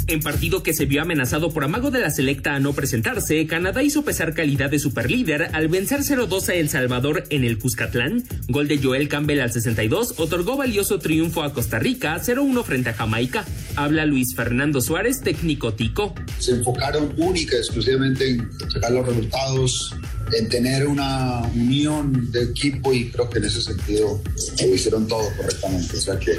En 0.09 0.21
partido 0.21 0.63
que 0.63 0.73
se 0.73 0.87
vio 0.87 1.03
amenazado 1.03 1.51
por 1.51 1.63
amago 1.63 1.91
de 1.91 1.99
la 1.99 2.09
selecta 2.09 2.55
a 2.55 2.59
no 2.59 2.73
presentarse, 2.73 3.45
Canadá 3.45 3.83
hizo 3.83 4.03
pesar 4.03 4.33
calidad 4.33 4.71
de 4.71 4.79
superlíder 4.79 5.51
al 5.53 5.67
vencer 5.67 5.99
0-2 5.99 6.49
a 6.49 6.55
El 6.55 6.67
Salvador 6.67 7.25
en 7.29 7.43
el 7.43 7.59
Cuscatlán. 7.59 8.23
Gol 8.47 8.67
de 8.67 8.79
Joel 8.79 9.07
Campbell 9.07 9.39
al 9.39 9.51
62 9.51 10.15
otorgó 10.17 10.57
valioso 10.57 10.97
triunfo 10.97 11.43
a 11.43 11.53
Costa 11.53 11.77
Rica 11.77 12.19
0-1 12.19 12.63
frente 12.63 12.89
a 12.89 12.93
Jamaica. 12.93 13.45
Habla 13.75 14.07
Luis 14.07 14.33
Fernando 14.35 14.81
Suárez, 14.81 15.21
técnico 15.21 15.75
tico. 15.75 16.15
Se 16.39 16.53
enfocaron 16.53 17.13
única 17.17 17.55
exclusivamente 17.55 18.31
en 18.31 18.49
sacar 18.67 18.91
los 18.91 19.05
resultados, 19.05 19.95
en 20.33 20.49
tener 20.49 20.87
una 20.87 21.41
unión 21.55 22.31
de 22.31 22.43
equipo 22.43 22.93
y 22.93 23.09
creo 23.09 23.29
que 23.29 23.39
en 23.39 23.45
ese 23.45 23.61
sentido 23.61 24.21
lo 24.61 24.75
hicieron 24.75 25.07
todo 25.07 25.23
correctamente. 25.35 25.97
O 25.97 26.01
sea 26.01 26.19
que 26.19 26.37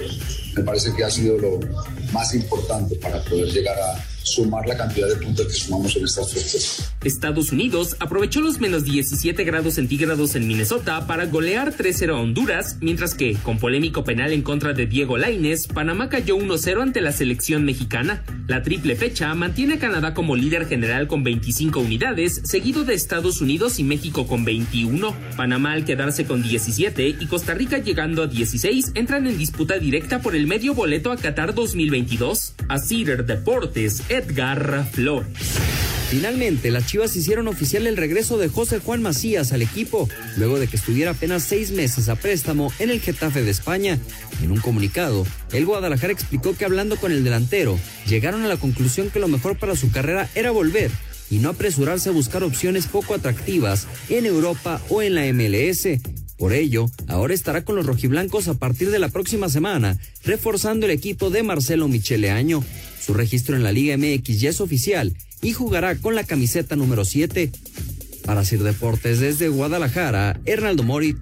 me 0.57 0.62
parece 0.62 0.94
que 0.94 1.05
ha 1.05 1.11
sido 1.11 1.38
lo 1.38 1.61
más 2.12 2.35
importante 2.35 2.96
para 2.96 3.22
poder 3.24 3.48
llegar 3.48 3.79
a 3.79 4.09
sumar 4.22 4.66
la 4.66 4.76
cantidad 4.76 5.09
de 5.09 5.16
puntos 5.16 5.46
que 5.46 5.52
sumamos 5.52 5.96
en 5.96 6.04
estas 6.04 6.33
fechas. 6.33 6.92
Estados 7.04 7.52
Unidos 7.52 7.96
aprovechó 7.98 8.40
los 8.40 8.61
menos 8.61 8.85
17 8.85 9.42
grados 9.44 9.74
centígrados 9.74 10.35
en 10.37 10.46
Minnesota 10.46 11.06
para 11.06 11.26
golear 11.26 11.74
3-0 11.74 12.11
a 12.11 12.20
Honduras, 12.20 12.76
mientras 12.80 13.14
que, 13.14 13.35
con 13.35 13.59
polémico 13.59 14.04
penal 14.04 14.33
en 14.33 14.42
contra 14.42 14.72
de 14.72 14.87
Diego 14.87 15.16
Laines, 15.16 15.66
Panamá 15.66 16.09
cayó 16.09 16.37
1-0 16.37 16.83
ante 16.83 17.00
la 17.00 17.12
selección 17.12 17.64
mexicana. 17.64 18.22
La 18.46 18.62
triple 18.62 18.96
fecha 18.96 19.35
mantiene 19.35 19.74
a 19.74 19.78
Canadá 19.78 20.14
como 20.14 20.37
líder 20.37 20.66
general 20.66 21.06
con 21.06 21.22
25 21.22 21.80
unidades, 21.80 22.40
seguido 22.44 22.85
de 22.85 22.94
Estados 22.94 23.40
Unidos 23.40 23.78
y 23.78 23.85
México 23.85 24.26
con 24.26 24.44
21. 24.44 25.14
Panamá 25.37 25.72
al 25.72 25.85
quedarse 25.85 26.24
con 26.24 26.42
17 26.42 27.16
y 27.20 27.26
Costa 27.26 27.54
Rica 27.54 27.78
llegando 27.78 28.22
a 28.22 28.26
16 28.26 28.92
entran 28.94 29.26
en 29.26 29.38
disputa 29.38 29.78
directa 29.78 30.20
por 30.20 30.35
el 30.35 30.46
medio 30.46 30.74
boleto 30.74 31.12
a 31.12 31.16
Qatar 31.16 31.54
2022. 31.54 32.54
A 32.68 32.78
Cider 32.78 33.24
Deportes, 33.24 34.02
Edgar 34.10 34.86
Flores. 34.90 35.28
Finalmente, 36.10 36.72
las 36.72 36.86
Chivas 36.86 37.14
hicieron 37.14 37.46
oficial 37.46 37.86
el 37.86 37.96
regreso 37.96 38.36
de 38.36 38.48
José 38.48 38.80
Juan 38.80 39.00
Macías 39.00 39.52
al 39.52 39.62
equipo, 39.62 40.08
luego 40.36 40.58
de 40.58 40.66
que 40.66 40.74
estuviera 40.74 41.12
apenas 41.12 41.44
seis 41.44 41.70
meses 41.70 42.08
a 42.08 42.16
préstamo 42.16 42.72
en 42.80 42.90
el 42.90 43.00
Getafe 43.00 43.44
de 43.44 43.52
España. 43.52 44.00
En 44.42 44.50
un 44.50 44.58
comunicado, 44.58 45.24
el 45.52 45.64
Guadalajara 45.64 46.12
explicó 46.12 46.56
que 46.56 46.64
hablando 46.64 46.96
con 46.96 47.12
el 47.12 47.22
delantero, 47.22 47.78
llegaron 48.08 48.42
a 48.42 48.48
la 48.48 48.56
conclusión 48.56 49.10
que 49.10 49.20
lo 49.20 49.28
mejor 49.28 49.56
para 49.56 49.76
su 49.76 49.92
carrera 49.92 50.28
era 50.34 50.50
volver 50.50 50.90
y 51.30 51.38
no 51.38 51.50
apresurarse 51.50 52.08
a 52.08 52.12
buscar 52.12 52.42
opciones 52.42 52.88
poco 52.88 53.14
atractivas 53.14 53.86
en 54.08 54.26
Europa 54.26 54.82
o 54.88 55.02
en 55.02 55.14
la 55.14 55.32
MLS. 55.32 55.86
Por 56.40 56.55
ello, 56.55 56.87
ahora 57.07 57.35
estará 57.35 57.66
con 57.66 57.76
los 57.76 57.85
rojiblancos 57.85 58.48
a 58.48 58.55
partir 58.55 58.90
de 58.90 58.98
la 58.98 59.11
próxima 59.11 59.50
semana, 59.50 59.98
reforzando 60.24 60.87
el 60.87 60.92
equipo 60.92 61.29
de 61.29 61.42
Marcelo 61.42 61.87
Michele 61.87 62.31
Año. 62.31 62.64
Su 62.98 63.12
registro 63.12 63.57
en 63.57 63.62
la 63.62 63.72
Liga 63.72 63.94
MX 63.98 64.40
ya 64.40 64.48
es 64.48 64.62
oficial 64.62 65.14
y 65.42 65.53
jugará 65.53 65.96
con 65.96 66.14
la 66.14 66.24
camiseta 66.24 66.76
número 66.76 67.05
7. 67.05 67.53
Para 68.24 68.42
Sir 68.46 68.62
Deportes 68.62 69.20
desde 69.20 69.48
Guadalajara, 69.48 70.40
Hernaldo 70.46 70.83
Morit. 70.83 71.18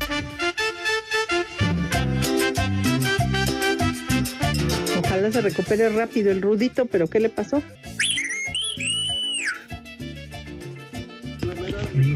Ojalá 5.01 5.33
se 5.33 5.41
recupere 5.41 5.89
rápido 5.89 6.31
el 6.31 6.41
Rudito, 6.41 6.87
pero 6.87 7.09
¿qué 7.09 7.19
le 7.19 7.29
pasó? 7.29 7.61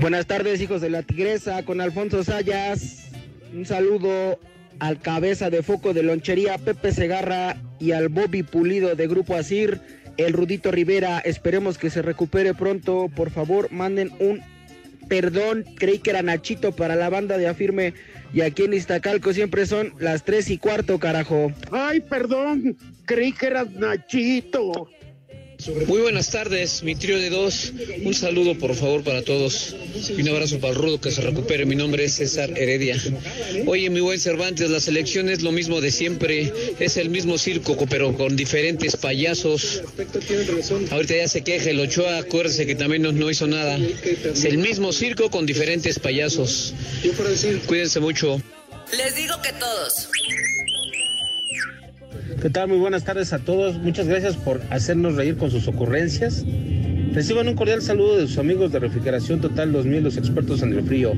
Buenas 0.00 0.26
tardes, 0.26 0.60
hijos 0.60 0.80
de 0.80 0.90
la 0.90 1.02
Tigresa, 1.02 1.64
con 1.64 1.80
Alfonso 1.80 2.22
Sayas. 2.22 3.10
Un 3.52 3.66
saludo 3.66 4.38
al 4.78 5.00
cabeza 5.00 5.50
de 5.50 5.64
foco 5.64 5.92
de 5.92 6.04
lonchería 6.04 6.56
Pepe 6.58 6.92
Segarra 6.92 7.56
y 7.80 7.90
al 7.90 8.08
Bobby 8.08 8.44
Pulido 8.44 8.94
de 8.94 9.08
Grupo 9.08 9.34
Asir, 9.34 9.80
el 10.18 10.34
Rudito 10.34 10.70
Rivera. 10.70 11.18
Esperemos 11.18 11.78
que 11.78 11.90
se 11.90 12.00
recupere 12.00 12.54
pronto. 12.54 13.10
Por 13.14 13.30
favor, 13.30 13.72
manden 13.72 14.12
un 14.20 14.40
perdón. 15.08 15.64
Creí 15.76 15.98
que 15.98 16.10
era 16.10 16.22
Nachito 16.22 16.70
para 16.70 16.94
la 16.94 17.10
banda 17.10 17.36
de 17.36 17.48
Afirme. 17.48 17.94
Y 18.32 18.42
aquí 18.42 18.62
en 18.62 18.74
Iztacalco 18.74 19.32
siempre 19.32 19.66
son 19.66 19.94
las 19.98 20.24
tres 20.24 20.48
y 20.50 20.58
cuarto, 20.58 21.00
carajo. 21.00 21.50
Ay, 21.72 21.98
perdón, 21.98 22.76
creí 23.04 23.32
que 23.32 23.46
eras 23.46 23.68
Nachito. 23.72 24.88
Muy 25.86 26.00
buenas 26.00 26.30
tardes, 26.30 26.82
mi 26.82 26.94
trío 26.94 27.18
de 27.18 27.30
dos. 27.30 27.72
Un 28.02 28.14
saludo 28.14 28.56
por 28.58 28.74
favor 28.74 29.04
para 29.04 29.22
todos 29.22 29.76
y 30.08 30.20
un 30.20 30.28
abrazo 30.28 30.58
para 30.58 30.72
el 30.72 30.78
rudo 30.78 31.00
que 31.00 31.10
se 31.10 31.20
recupere. 31.20 31.66
Mi 31.66 31.76
nombre 31.76 32.04
es 32.04 32.14
César 32.14 32.50
Heredia. 32.56 32.96
Oye, 33.66 33.90
mi 33.90 34.00
buen 34.00 34.18
Cervantes, 34.18 34.70
la 34.70 34.80
selección 34.80 35.28
es 35.28 35.42
lo 35.42 35.52
mismo 35.52 35.80
de 35.80 35.90
siempre. 35.90 36.52
Es 36.80 36.96
el 36.96 37.10
mismo 37.10 37.38
circo, 37.38 37.76
pero 37.88 38.16
con 38.16 38.34
diferentes 38.34 38.96
payasos. 38.96 39.82
Ahorita 40.90 41.16
ya 41.16 41.28
se 41.28 41.42
queja 41.42 41.70
el 41.70 41.80
Ochoa, 41.80 42.18
acuérdese 42.18 42.66
que 42.66 42.74
también 42.74 43.02
no, 43.02 43.12
no 43.12 43.30
hizo 43.30 43.46
nada. 43.46 43.78
Es 43.78 44.44
el 44.44 44.58
mismo 44.58 44.92
circo 44.92 45.30
con 45.30 45.46
diferentes 45.46 45.98
payasos. 45.98 46.74
Cuídense 47.66 48.00
mucho. 48.00 48.42
Les 48.96 49.14
digo 49.14 49.40
que 49.42 49.52
todos. 49.52 50.08
¿Qué 52.42 52.50
tal? 52.50 52.66
Muy 52.66 52.78
buenas 52.78 53.04
tardes 53.04 53.32
a 53.32 53.38
todos. 53.38 53.78
Muchas 53.78 54.08
gracias 54.08 54.36
por 54.36 54.60
hacernos 54.70 55.14
reír 55.14 55.36
con 55.36 55.48
sus 55.48 55.68
ocurrencias. 55.68 56.44
Reciban 57.12 57.46
un 57.46 57.54
cordial 57.54 57.82
saludo 57.82 58.16
de 58.16 58.26
sus 58.26 58.36
amigos 58.38 58.72
de 58.72 58.80
Refrigeración 58.80 59.40
Total 59.40 59.70
2000, 59.70 60.02
los 60.02 60.16
expertos 60.16 60.60
en 60.62 60.72
el 60.72 60.82
frío. 60.82 61.12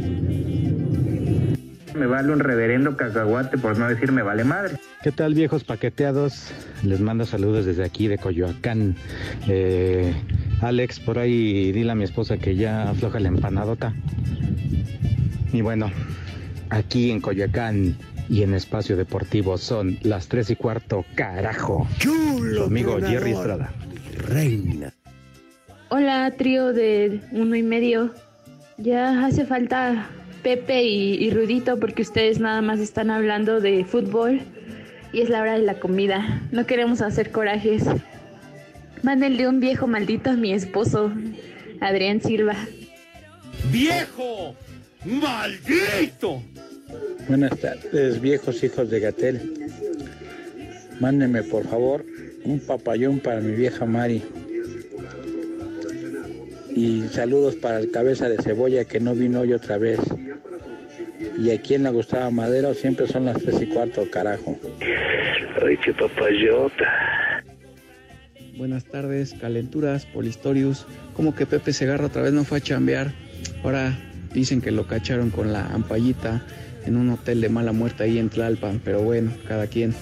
Me 1.95 2.05
vale 2.05 2.31
un 2.31 2.41
reverendo 2.41 2.99
cacahuate 2.99 3.57
por 3.57 3.79
no 3.79 3.89
decir 3.89 4.13
me 4.13 4.21
vale 4.21 4.45
madre. 4.45 4.77
¿Qué 5.03 5.13
tal 5.13 5.33
viejos 5.33 5.65
paqueteados? 5.65 6.49
Les 6.83 7.01
mando 7.01 7.25
saludos 7.25 7.65
desde 7.65 7.85
aquí 7.85 8.07
de 8.07 8.19
Coyoacán. 8.19 8.95
Eh, 9.49 10.13
Alex, 10.61 11.01
por 11.01 11.19
ahí 11.19 11.73
dile 11.73 11.91
a 11.91 11.95
mi 11.95 12.05
esposa 12.05 12.37
que 12.37 12.55
ya 12.55 12.91
afloja 12.91 13.19
la 13.19 13.29
empanadota. 13.29 13.95
Y 15.55 15.63
bueno, 15.63 15.91
aquí 16.69 17.11
en 17.11 17.23
Coyoacán 17.23 17.97
y 18.29 18.43
en 18.43 18.55
Espacio 18.55 18.97
Deportivo 18.97 19.59
son 19.59 19.99
las 20.03 20.29
tres 20.29 20.51
y 20.51 20.57
cuarto, 20.57 21.05
carajo. 21.15 21.87
Chulo. 21.99 22.63
Su 22.63 22.65
amigo 22.65 22.93
tronador. 22.93 23.19
Jerry 23.19 23.33
Estrada. 23.33 23.73
Reina. 24.29 24.93
Hola, 25.91 26.33
trío 26.37 26.73
de 26.73 27.21
uno 27.33 27.55
y 27.57 27.63
medio. 27.63 28.15
Ya 28.79 29.25
hace 29.25 29.45
falta 29.45 30.09
Pepe 30.43 30.83
y, 30.85 31.15
y 31.25 31.31
Rudito 31.31 31.79
porque 31.79 32.03
ustedes 32.03 32.41
nada 32.41 32.63
más 32.63 32.81
están 32.81 33.11
hablando 33.11 33.61
de 33.61 33.85
fútbol 33.85 34.41
y 35.13 35.21
es 35.21 35.31
la 35.31 35.41
hora 35.41 35.53
de 35.53 35.63
la 35.63 35.79
comida. 35.79 36.43
No 36.51 36.67
queremos 36.67 37.01
hacer 37.01 37.31
corajes. 37.31 37.85
Mándenle 39.03 39.49
un 39.49 39.61
viejo 39.61 39.87
maldito 39.87 40.31
a 40.31 40.35
mi 40.35 40.53
esposo, 40.53 41.13
Adrián 41.81 42.21
Silva. 42.21 42.57
¡Viejo! 43.71 44.55
¡Maldito! 45.05 46.43
Buenas 47.29 47.59
tardes, 47.59 48.21
viejos 48.21 48.63
hijos 48.63 48.91
de 48.91 49.01
Gatel. 49.01 49.55
Mándenme, 51.01 51.43
por 51.43 51.67
favor, 51.67 52.05
un 52.45 52.61
papayón 52.61 53.19
para 53.21 53.41
mi 53.41 53.53
vieja 53.53 53.87
Mari. 53.87 54.23
Y 56.75 57.03
saludos 57.11 57.57
para 57.57 57.79
el 57.79 57.91
cabeza 57.91 58.29
de 58.29 58.43
cebolla 58.43 58.85
que 58.85 59.01
no 59.01 59.15
vino 59.15 59.41
hoy 59.41 59.53
otra 59.53 59.79
vez. 59.79 60.01
Y 61.39 61.51
aquí 61.51 61.75
en 61.75 61.85
la 61.85 61.91
Gustavo 61.91 62.31
Madero 62.31 62.75
siempre 62.75 63.07
son 63.07 63.25
las 63.25 63.41
tres 63.41 63.63
y 63.63 63.67
cuarto, 63.67 64.09
carajo. 64.11 64.59
Ay, 65.65 65.77
qué 65.79 65.93
papayota. 65.95 66.85
Buenas 68.57 68.85
tardes, 68.85 69.35
calenturas, 69.35 70.07
Polistorius. 70.07 70.87
Como 71.15 71.35
que 71.35 71.47
Pepe 71.47 71.73
Segarra 71.73 72.07
otra 72.07 72.23
vez 72.23 72.33
no 72.33 72.45
fue 72.45 72.59
a 72.59 72.61
chambear. 72.61 73.13
Ahora 73.63 73.99
dicen 74.33 74.61
que 74.61 74.71
lo 74.71 74.87
cacharon 74.87 75.31
con 75.31 75.53
la 75.53 75.67
ampallita 75.67 76.45
en 76.87 76.97
un 76.97 77.11
hotel 77.11 77.41
de 77.41 77.49
mala 77.49 77.73
muerte 77.73 78.05
ahí 78.05 78.19
en 78.19 78.31
Tlalpan. 78.31 78.81
Pero 78.85 79.03
bueno, 79.03 79.33
cada 79.47 79.67
quien. 79.67 79.95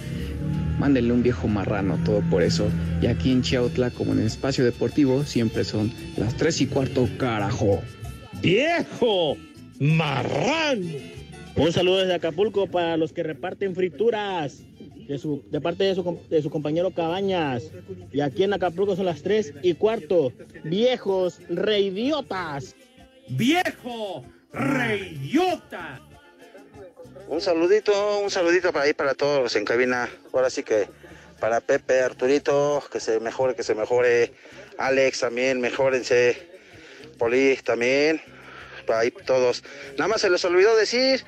Mándenle 0.79 1.13
un 1.13 1.23
viejo 1.23 1.47
marrano, 1.49 1.99
todo 2.05 2.21
por 2.29 2.43
eso. 2.43 2.69
Y 3.01 3.07
aquí 3.07 3.31
en 3.31 3.43
Chiautla, 3.43 3.91
como 3.91 4.13
en 4.13 4.21
el 4.21 4.27
espacio 4.27 4.65
deportivo, 4.65 5.23
siempre 5.23 5.65
son 5.65 5.93
las 6.17 6.37
tres 6.37 6.61
y 6.61 6.67
cuarto, 6.67 7.09
carajo. 7.19 7.81
¡Viejo! 8.41 9.37
¡Marrano! 9.79 10.87
Un 11.55 11.73
saludo 11.73 11.99
desde 11.99 12.15
Acapulco 12.15 12.67
para 12.67 12.97
los 12.97 13.13
que 13.13 13.23
reparten 13.23 13.75
frituras. 13.75 14.63
De, 15.07 15.19
su, 15.19 15.43
de 15.51 15.61
parte 15.61 15.85
de 15.85 15.95
su, 15.95 16.21
de 16.31 16.43
su 16.43 16.49
compañero 16.49 16.91
Cabañas. 16.93 17.71
Y 18.13 18.21
aquí 18.21 18.45
en 18.45 18.53
Acapulco 18.53 18.97
son 18.97 19.07
las 19.07 19.23
3 19.23 19.55
y 19.63 19.75
cuarto. 19.75 20.33
Viejos 20.65 21.41
reidiotas. 21.49 22.75
¡Viejo! 23.29 24.25
¡Reyota! 24.53 26.01
Un 27.33 27.41
saludito, 27.41 28.19
un 28.19 28.31
saludito 28.31 28.75
para 28.75 28.85
ahí 28.85 28.93
para 28.93 29.15
todos 29.15 29.57
en 29.57 29.65
cabina. 29.65 30.07
Ahora 30.35 30.51
sí 30.51 30.63
que 30.63 30.87
para 31.41 31.63
Pepe, 31.63 32.03
Arturito, 32.03 32.85
que 32.93 33.01
se 33.01 33.21
mejore, 33.21 33.55
que 33.55 33.63
se 33.63 33.75
mejore. 33.75 34.35
Alex 34.77 35.21
también, 35.21 35.59
mejórense. 35.59 36.47
Polis 37.17 37.65
también. 37.65 38.21
Para 38.87 38.99
ahí 38.99 39.11
todos. 39.11 39.65
Nada 39.97 40.09
más 40.09 40.21
se 40.21 40.29
les 40.29 40.45
olvidó 40.45 40.77
decir 40.77 41.25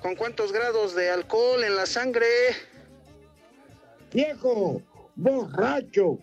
con 0.00 0.14
cuántos 0.14 0.52
grados 0.52 0.94
de 0.94 1.10
alcohol 1.10 1.64
en 1.64 1.74
la 1.74 1.86
sangre. 1.86 2.28
¡Viejo! 4.12 4.80
¡Borracho! 5.16 6.20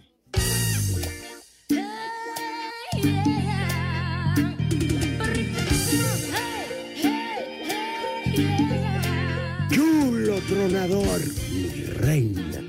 Chulo 10.47 10.67
tronador, 10.67 11.21
mi 11.51 11.83
reina. 11.85 12.61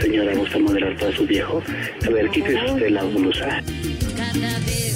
Señora, 0.00 0.34
¿gusta 0.34 0.58
moderar 0.58 0.96
para 0.96 1.16
su 1.16 1.26
viejo? 1.26 1.62
A 2.06 2.10
ver, 2.10 2.30
quítese 2.30 2.64
usted 2.72 2.90
la 2.90 3.02
blusa. 3.02 3.62
Cada 4.16 4.58
vez, 4.60 4.89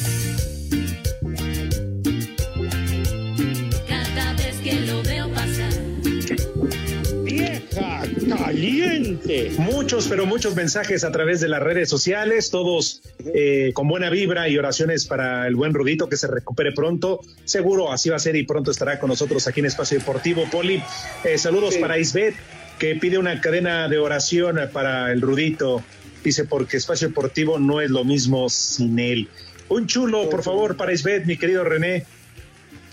caliente. 8.64 9.52
Muchos, 9.58 10.08
pero 10.08 10.26
muchos 10.26 10.54
mensajes 10.54 11.04
a 11.04 11.12
través 11.12 11.40
de 11.40 11.48
las 11.48 11.62
redes 11.62 11.88
sociales, 11.88 12.50
todos 12.50 13.02
eh, 13.34 13.72
con 13.74 13.88
buena 13.88 14.10
vibra 14.10 14.48
y 14.48 14.58
oraciones 14.58 15.06
para 15.06 15.46
el 15.46 15.54
buen 15.54 15.74
Rudito 15.74 16.08
que 16.08 16.16
se 16.16 16.26
recupere 16.26 16.72
pronto. 16.72 17.20
Seguro 17.44 17.92
así 17.92 18.08
va 18.08 18.16
a 18.16 18.20
ser 18.20 18.36
y 18.36 18.44
pronto 18.44 18.70
estará 18.70 18.98
con 18.98 19.10
nosotros 19.10 19.46
aquí 19.46 19.60
en 19.60 19.66
Espacio 19.66 19.98
Deportivo. 19.98 20.44
Poli, 20.50 20.82
eh, 21.24 21.38
saludos 21.38 21.76
para 21.76 21.98
Isbeth, 21.98 22.34
que 22.78 22.96
pide 22.96 23.18
una 23.18 23.40
cadena 23.40 23.88
de 23.88 23.98
oración 23.98 24.58
para 24.72 25.12
el 25.12 25.20
Rudito. 25.20 25.82
Dice, 26.22 26.44
porque 26.44 26.78
Espacio 26.78 27.08
Deportivo 27.08 27.58
no 27.58 27.80
es 27.80 27.90
lo 27.90 28.04
mismo 28.04 28.48
sin 28.48 28.98
él. 28.98 29.28
Un 29.68 29.86
chulo, 29.86 30.28
por 30.30 30.42
favor, 30.42 30.76
para 30.76 30.92
Isbeth, 30.92 31.26
mi 31.26 31.36
querido 31.36 31.64
René. 31.64 32.04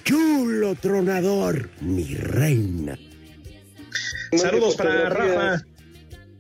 Chulo 0.04 0.76
tronador, 0.76 1.70
mi 1.80 2.16
reina. 2.16 2.98
Saludos 4.38 4.76
para 4.76 5.10
Rafa. 5.10 5.66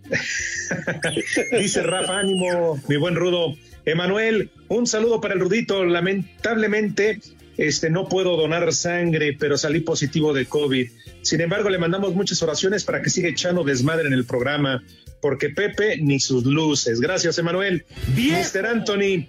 Dice 1.59 1.83
Rafa, 1.83 2.19
ánimo, 2.19 2.81
mi 2.87 2.97
buen 2.97 3.15
Rudo. 3.15 3.55
Emanuel, 3.85 4.51
un 4.67 4.87
saludo 4.87 5.21
para 5.21 5.33
el 5.33 5.39
Rudito. 5.39 5.83
Lamentablemente, 5.83 7.19
este, 7.57 7.89
no 7.89 8.07
puedo 8.07 8.37
donar 8.37 8.71
sangre, 8.73 9.35
pero 9.37 9.57
salí 9.57 9.81
positivo 9.81 10.33
de 10.33 10.45
COVID. 10.45 10.89
Sin 11.21 11.41
embargo, 11.41 11.69
le 11.69 11.77
mandamos 11.77 12.13
muchas 12.13 12.41
oraciones 12.41 12.83
para 12.83 13.01
que 13.01 13.09
siga 13.09 13.29
echando 13.29 13.63
desmadre 13.63 14.07
en 14.07 14.13
el 14.13 14.25
programa, 14.25 14.83
porque 15.21 15.49
Pepe 15.49 15.97
ni 15.97 16.19
sus 16.19 16.45
luces. 16.45 16.99
Gracias, 16.99 17.37
Emanuel. 17.37 17.85
Mr. 18.15 18.65
Anthony, 18.65 19.27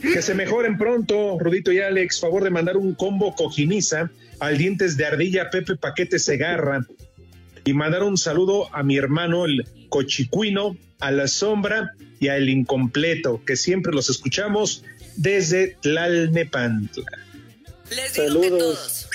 que 0.00 0.22
se 0.22 0.34
mejoren 0.34 0.78
pronto, 0.78 1.38
Rudito 1.38 1.72
y 1.72 1.80
Alex. 1.80 2.20
Favor 2.20 2.44
de 2.44 2.50
mandar 2.50 2.76
un 2.76 2.94
combo 2.94 3.34
cojiniza 3.34 4.10
al 4.38 4.58
dientes 4.58 4.96
de 4.96 5.06
ardilla 5.06 5.50
Pepe 5.50 5.76
Paquete 5.76 6.18
Segarra 6.18 6.86
y 7.64 7.72
mandar 7.72 8.02
un 8.02 8.16
saludo 8.16 8.74
a 8.74 8.82
mi 8.82 8.96
hermano 8.96 9.44
el 9.44 9.66
Cochicuino, 9.88 10.76
a 11.00 11.10
la 11.10 11.28
Sombra 11.28 11.92
y 12.20 12.28
a 12.28 12.36
el 12.36 12.48
Incompleto, 12.48 13.42
que 13.44 13.56
siempre 13.56 13.92
los 13.92 14.10
escuchamos 14.10 14.84
desde 15.16 15.76
Tlalnepantla. 15.82 17.04
Saludos. 18.12 19.08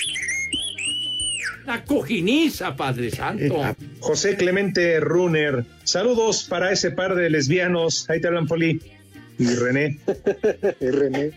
La 1.66 1.84
cojiniza, 1.84 2.74
Padre 2.76 3.10
Santo. 3.10 3.62
José 4.00 4.36
Clemente 4.36 5.00
Runner, 5.00 5.66
saludos 5.84 6.44
para 6.44 6.72
ese 6.72 6.92
par 6.92 7.14
de 7.14 7.28
lesbianos. 7.28 8.08
Ahí 8.08 8.20
te 8.20 8.28
hablan, 8.28 8.46
Poli. 8.46 8.80
Y 9.38 9.46
René. 9.54 9.98
y 10.80 10.86
René. 10.86 11.32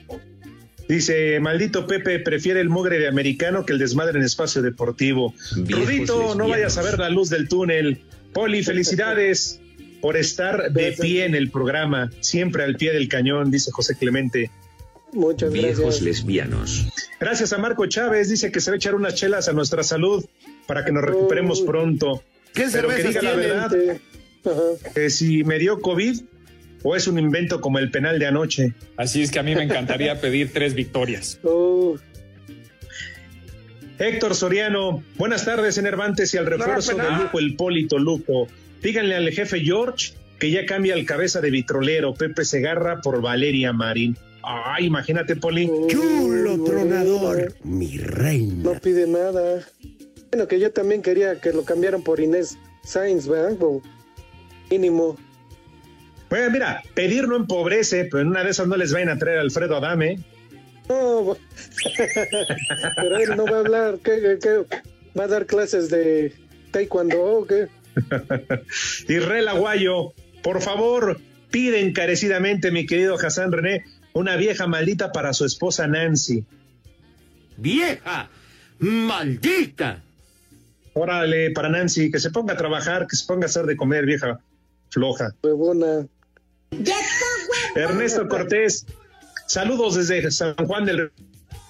Dice, 0.91 1.39
maldito 1.39 1.87
Pepe 1.87 2.19
prefiere 2.19 2.59
el 2.59 2.67
mugre 2.67 2.99
de 2.99 3.07
americano 3.07 3.65
que 3.65 3.71
el 3.71 3.79
desmadre 3.79 4.19
en 4.19 4.25
espacio 4.25 4.61
deportivo. 4.61 5.33
Viejos 5.55 5.85
Rudito, 5.85 6.35
no 6.35 6.49
vayas 6.49 6.77
a 6.77 6.81
ver 6.81 6.99
la 6.99 7.09
luz 7.09 7.29
del 7.29 7.47
túnel. 7.47 8.01
Poli, 8.33 8.61
felicidades 8.61 9.61
por 10.01 10.17
estar 10.17 10.73
de 10.73 10.91
pie 10.91 11.23
en 11.23 11.33
el 11.33 11.49
programa, 11.49 12.11
siempre 12.19 12.65
al 12.65 12.75
pie 12.75 12.91
del 12.91 13.07
cañón, 13.07 13.51
dice 13.51 13.71
José 13.71 13.95
Clemente. 13.95 14.51
Muchas 15.13 15.53
Viejos 15.53 16.01
lesbianos. 16.01 16.87
Gracias 17.21 17.53
a 17.53 17.57
Marco 17.57 17.85
Chávez, 17.85 18.27
dice 18.27 18.51
que 18.51 18.59
se 18.59 18.71
va 18.71 18.75
a 18.75 18.77
echar 18.77 18.93
unas 18.93 19.15
chelas 19.15 19.47
a 19.47 19.53
nuestra 19.53 19.83
salud 19.83 20.25
para 20.67 20.83
que 20.83 20.91
nos 20.91 21.05
recuperemos 21.05 21.61
pronto. 21.61 22.21
¿Qué 22.53 22.67
Pero 22.69 22.89
que 22.89 23.01
diga 23.01 23.21
la 23.21 23.35
verdad, 23.35 23.71
que 24.93 25.09
si 25.09 25.45
me 25.45 25.57
dio 25.57 25.79
COVID 25.79 26.19
o 26.83 26.95
es 26.95 27.07
un 27.07 27.19
invento 27.19 27.61
como 27.61 27.79
el 27.79 27.91
penal 27.91 28.19
de 28.19 28.27
anoche. 28.27 28.73
Así 28.97 29.21
es 29.21 29.31
que 29.31 29.39
a 29.39 29.43
mí 29.43 29.55
me 29.55 29.63
encantaría 29.63 30.19
pedir 30.21 30.51
tres 30.53 30.73
victorias. 30.73 31.39
Oh, 31.43 31.97
Héctor 33.99 34.33
Soriano, 34.35 35.03
buenas 35.17 35.45
tardes, 35.45 35.77
Enervantes 35.77 36.33
y 36.33 36.37
al 36.37 36.47
refuerzo 36.47 36.97
No, 36.97 37.03
de 37.03 37.09
lujo, 37.23 37.39
el 37.39 37.55
Polito 37.55 37.99
Luco. 37.99 38.47
Díganle 38.81 39.15
al 39.15 39.29
jefe 39.29 39.59
George 39.59 40.13
que 40.39 40.49
ya 40.49 40.65
cambia 40.65 40.95
el 40.95 41.05
cabeza 41.05 41.39
de 41.39 41.51
vitrolero, 41.51 42.15
Pepe 42.15 42.45
Segarra 42.45 42.99
por 43.01 43.21
Valeria 43.21 43.73
Marín. 43.73 44.17
Ay, 44.41 44.87
imagínate, 44.87 45.35
Poli. 45.35 45.69
Chulo 45.87 46.63
tronador, 46.63 47.53
mi 47.63 47.95
reina. 47.99 48.63
no 48.63 48.79
pide 48.79 49.05
nada. 49.05 49.59
Bueno, 50.31 50.47
que 50.47 50.59
yo 50.59 50.71
también 50.71 51.03
quería 51.03 51.39
que 51.39 51.53
lo 51.53 51.63
cambiaran 51.63 52.01
por 52.01 52.19
Inés 52.19 52.57
Sainz, 52.83 53.27
¿verdad? 53.27 53.55
O 53.61 53.83
mínimo. 54.71 55.15
Bueno, 56.31 56.49
mira, 56.49 56.81
pedir 56.93 57.27
no 57.27 57.35
empobrece, 57.35 58.05
pero 58.05 58.21
en 58.21 58.29
una 58.29 58.41
de 58.45 58.51
esas 58.51 58.65
no 58.65 58.77
les 58.77 58.93
vayan 58.93 59.09
a 59.09 59.17
traer 59.17 59.39
a 59.39 59.41
Alfredo 59.41 59.75
Adame. 59.75 60.17
No, 60.87 61.35
pero 62.95 63.17
él 63.17 63.35
no 63.35 63.45
va 63.45 63.57
a 63.57 63.59
hablar. 63.59 63.99
¿Qué, 64.01 64.21
qué, 64.21 64.39
qué? 64.41 64.81
¿Va 65.19 65.25
a 65.25 65.27
dar 65.27 65.45
clases 65.45 65.89
de 65.89 66.33
taekwondo 66.71 67.21
o 67.21 67.45
qué? 67.45 67.67
Israel 69.13 69.49
Aguayo, 69.49 70.13
por 70.41 70.61
favor, 70.61 71.19
pide 71.49 71.81
encarecidamente, 71.81 72.71
mi 72.71 72.85
querido 72.85 73.15
Hassan 73.15 73.51
René, 73.51 73.83
una 74.13 74.37
vieja 74.37 74.67
maldita 74.67 75.11
para 75.11 75.33
su 75.33 75.43
esposa 75.43 75.85
Nancy. 75.87 76.45
¡Vieja! 77.57 78.29
¡Maldita! 78.79 80.01
Órale, 80.93 81.51
para 81.51 81.67
Nancy, 81.67 82.09
que 82.09 82.19
se 82.19 82.31
ponga 82.31 82.53
a 82.53 82.57
trabajar, 82.57 83.05
que 83.05 83.17
se 83.17 83.25
ponga 83.25 83.47
a 83.47 83.49
hacer 83.49 83.65
de 83.65 83.75
comer, 83.75 84.05
vieja 84.05 84.39
floja. 84.89 85.33
Huevona. 85.43 86.07
Ernesto 87.75 88.27
Cortés, 88.27 88.85
saludos 89.47 89.95
desde 89.95 90.29
San 90.31 90.55
Juan 90.55 90.85
del 90.85 91.11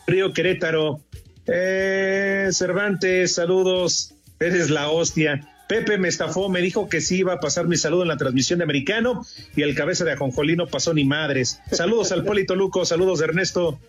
Río 0.08 0.34
Querétaro. 0.34 1.02
Eh, 1.48 2.50
Cervantes, 2.52 3.36
saludos, 3.36 4.14
eres 4.40 4.70
la 4.70 4.90
hostia. 4.90 5.48
Pepe 5.68 5.98
me 5.98 6.08
estafó, 6.08 6.50
me 6.50 6.60
dijo 6.62 6.90
que 6.90 7.02
sí 7.02 7.20
iba 7.20 7.34
a 7.34 7.40
pasar 7.40 7.68
mi 7.68 7.78
saludo 7.78 8.02
en 8.02 8.10
la 8.10 8.18
transmisión 8.18 8.60
de 8.60 8.64
americano 8.64 9.26
y 9.56 9.62
el 9.62 9.74
cabeza 9.74 10.04
de 10.04 10.12
ajonjolí 10.12 10.56
no 10.56 10.68
pasó 10.68 10.94
ni 10.94 11.06
madres. 11.06 11.62
Saludos 11.72 12.12
al 12.12 12.26
Polito 12.26 12.56
Luco, 12.56 12.84
saludos 12.84 13.22
Ernesto. 13.22 13.80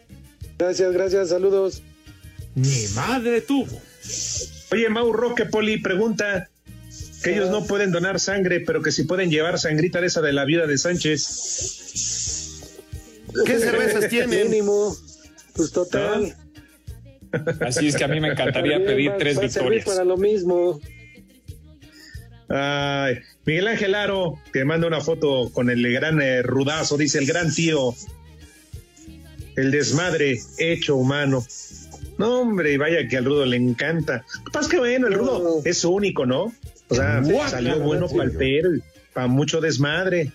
Gracias, 0.58 0.92
gracias, 0.92 1.30
saludos. 1.30 1.82
Mi 2.54 2.86
madre 2.94 3.40
tuvo. 3.40 3.80
Oye, 4.70 4.88
Mau 4.90 5.12
Roque 5.12 5.46
Poli 5.46 5.78
pregunta 5.78 6.48
que 7.22 7.32
ellos 7.34 7.50
no 7.50 7.64
pueden 7.64 7.90
donar 7.92 8.18
sangre, 8.20 8.60
pero 8.60 8.82
que 8.82 8.90
si 8.92 9.04
pueden 9.04 9.30
llevar 9.30 9.58
sangrita 9.58 10.00
de 10.00 10.06
esa 10.08 10.20
de 10.20 10.32
la 10.32 10.44
viuda 10.44 10.66
de 10.66 10.76
Sánchez. 10.78 12.60
¿Qué 13.46 13.58
cervezas 13.58 14.08
tienen? 14.08 14.50
Mínimo. 14.50 14.94
Pues 15.54 15.70
total. 15.72 16.34
Así 17.60 17.88
es 17.88 17.96
que 17.96 18.04
a 18.04 18.08
mí 18.08 18.20
me 18.20 18.28
encantaría 18.28 18.72
También 18.74 18.84
pedir 18.86 19.10
va- 19.10 19.16
tres 19.16 19.38
va 19.38 19.42
victorias. 19.42 19.84
para 19.86 20.04
lo 20.04 20.16
mismo. 20.16 20.80
Ay, 22.48 23.16
Miguel 23.46 23.68
Ángel 23.68 23.94
Aro, 23.94 24.38
que 24.52 24.64
manda 24.64 24.86
una 24.86 25.00
foto 25.00 25.50
con 25.52 25.70
el 25.70 25.90
gran 25.92 26.20
eh, 26.20 26.42
rudazo, 26.42 26.98
dice 26.98 27.18
el 27.18 27.26
gran 27.26 27.52
tío, 27.54 27.94
el 29.56 29.70
desmadre 29.70 30.40
hecho 30.58 30.96
humano. 30.96 31.46
No, 32.18 32.40
hombre, 32.42 32.76
vaya 32.76 33.08
que 33.08 33.16
al 33.16 33.24
rudo 33.24 33.46
le 33.46 33.56
encanta. 33.56 34.24
Lo 34.38 34.44
que 34.44 34.50
pasa 34.52 34.66
es 34.66 34.70
que 34.70 34.78
bueno, 34.78 35.06
el 35.06 35.14
rudo 35.14 35.62
es 35.64 35.82
único, 35.84 36.26
¿no? 36.26 36.52
O 36.88 36.94
sea, 36.94 37.22
salió 37.48 37.78
bueno 37.80 38.08
sí. 38.08 38.16
para 38.16 38.30
el 38.30 38.36
perro, 38.36 38.70
para 39.14 39.26
mucho 39.26 39.60
desmadre. 39.60 40.32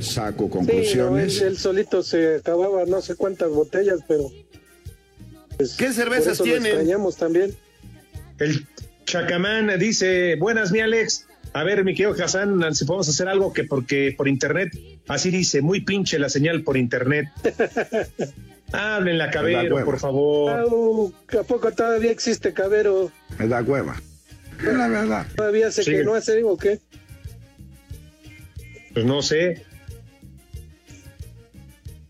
Saco 0.00 0.44
Sí, 0.44 0.48
no, 0.48 0.50
conclusiones. 0.50 1.40
él, 1.42 1.48
él 1.48 1.58
solito 1.58 2.02
se 2.02 2.36
acababa 2.36 2.84
no 2.86 3.02
sé 3.02 3.14
cuántas 3.14 3.50
botellas, 3.50 4.00
pero. 4.08 4.30
pues, 5.58 5.74
¿Qué 5.74 5.92
cervezas 5.92 6.38
tienen? 6.40 6.64
extrañamos 6.66 7.16
también. 7.16 7.54
El 8.38 8.66
Chacamán 9.04 9.70
dice, 9.78 10.36
buenas 10.36 10.72
mi 10.72 10.80
Alex. 10.80 11.26
A 11.54 11.64
ver, 11.64 11.84
mi 11.84 11.94
querido 11.94 12.14
Hassan, 12.24 12.74
si 12.74 12.86
podemos 12.86 13.06
hacer 13.10 13.28
algo 13.28 13.52
que 13.52 13.64
porque 13.64 14.14
por 14.16 14.26
internet, 14.26 14.70
así 15.06 15.30
dice, 15.30 15.60
muy 15.60 15.82
pinche 15.82 16.18
la 16.18 16.30
señal 16.30 16.62
por 16.62 16.78
internet. 16.78 17.26
Hablen 18.72 19.18
la 19.18 19.26
La 19.26 19.30
cabero, 19.30 19.74
hueva. 19.74 19.84
por 19.84 19.98
favor. 19.98 20.50
Au, 20.52 21.12
¿A 21.38 21.42
poco 21.42 21.70
todavía 21.72 22.10
existe 22.10 22.54
Cabero? 22.54 23.12
Es 23.38 23.46
la 23.48 23.62
cueva. 23.62 24.00
Es 24.66 24.74
la 24.74 24.88
verdad. 24.88 25.26
¿Todavía 25.36 25.70
se 25.70 25.82
Sí. 25.82 25.90
que 25.92 26.04
no 26.04 26.14
hace 26.14 26.42
o 26.44 26.56
qué? 26.56 26.80
Pues 28.94 29.04
no 29.04 29.22
sé. 29.22 29.64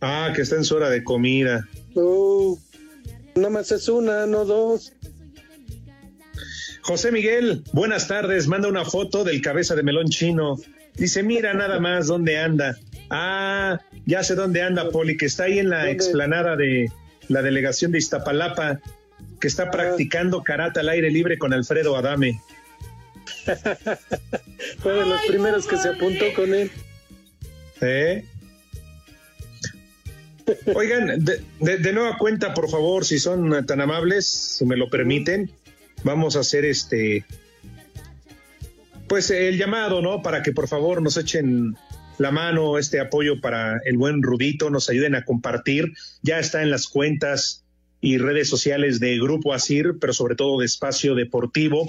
Ah, 0.00 0.32
que 0.34 0.42
está 0.42 0.56
en 0.56 0.64
su 0.64 0.74
hora 0.76 0.90
de 0.90 1.04
comida. 1.04 1.68
No, 1.94 2.56
nada 3.36 3.50
más 3.50 3.70
es 3.70 3.88
una, 3.88 4.26
no 4.26 4.44
dos. 4.44 4.92
José 6.82 7.12
Miguel, 7.12 7.62
buenas 7.72 8.08
tardes. 8.08 8.48
Manda 8.48 8.68
una 8.68 8.84
foto 8.84 9.22
del 9.22 9.40
cabeza 9.40 9.76
de 9.76 9.84
melón 9.84 10.08
chino. 10.08 10.56
Dice, 10.94 11.22
mira 11.22 11.54
nada 11.54 11.78
más 11.78 12.08
dónde 12.08 12.38
anda. 12.38 12.76
Ah, 13.10 13.78
ya 14.04 14.24
sé 14.24 14.34
dónde 14.34 14.62
anda, 14.62 14.90
Poli, 14.90 15.16
que 15.16 15.26
está 15.26 15.44
ahí 15.44 15.58
en 15.60 15.70
la 15.70 15.90
explanada 15.90 16.56
de 16.56 16.90
la 17.28 17.42
delegación 17.42 17.92
de 17.92 17.98
Iztapalapa, 17.98 18.80
que 19.42 19.48
está 19.48 19.72
practicando 19.72 20.42
karate 20.44 20.78
al 20.78 20.88
aire 20.88 21.10
libre 21.10 21.36
con 21.36 21.52
Alfredo 21.52 21.96
Adame. 21.96 22.40
Fue 24.78 24.92
de 24.92 25.04
los 25.04 25.20
primeros 25.26 25.66
que 25.66 25.76
se 25.76 25.88
apuntó 25.88 26.24
con 26.36 26.54
él. 26.54 26.70
¿Eh? 27.80 28.24
Oigan, 30.76 31.24
de, 31.24 31.42
de- 31.58 31.78
de 31.78 31.92
nueva 31.92 32.18
cuenta, 32.18 32.54
por 32.54 32.70
favor, 32.70 33.04
si 33.04 33.18
son 33.18 33.66
tan 33.66 33.80
amables, 33.80 34.26
si 34.28 34.64
me 34.64 34.76
lo 34.76 34.88
permiten, 34.88 35.50
vamos 36.04 36.36
a 36.36 36.40
hacer 36.40 36.64
este, 36.64 37.24
pues 39.08 39.28
el 39.30 39.58
llamado, 39.58 40.00
¿no? 40.02 40.22
Para 40.22 40.42
que 40.44 40.52
por 40.52 40.68
favor 40.68 41.02
nos 41.02 41.16
echen 41.16 41.76
la 42.18 42.30
mano, 42.30 42.78
este 42.78 43.00
apoyo 43.00 43.40
para 43.40 43.80
el 43.84 43.96
buen 43.98 44.22
Rudito, 44.22 44.70
nos 44.70 44.88
ayuden 44.88 45.16
a 45.16 45.24
compartir. 45.24 45.92
Ya 46.22 46.38
está 46.38 46.62
en 46.62 46.70
las 46.70 46.86
cuentas 46.86 47.64
y 48.02 48.18
redes 48.18 48.48
sociales 48.48 48.98
de 48.98 49.16
Grupo 49.18 49.54
Asir, 49.54 49.94
pero 50.00 50.12
sobre 50.12 50.34
todo 50.34 50.58
de 50.58 50.66
Espacio 50.66 51.14
Deportivo, 51.14 51.86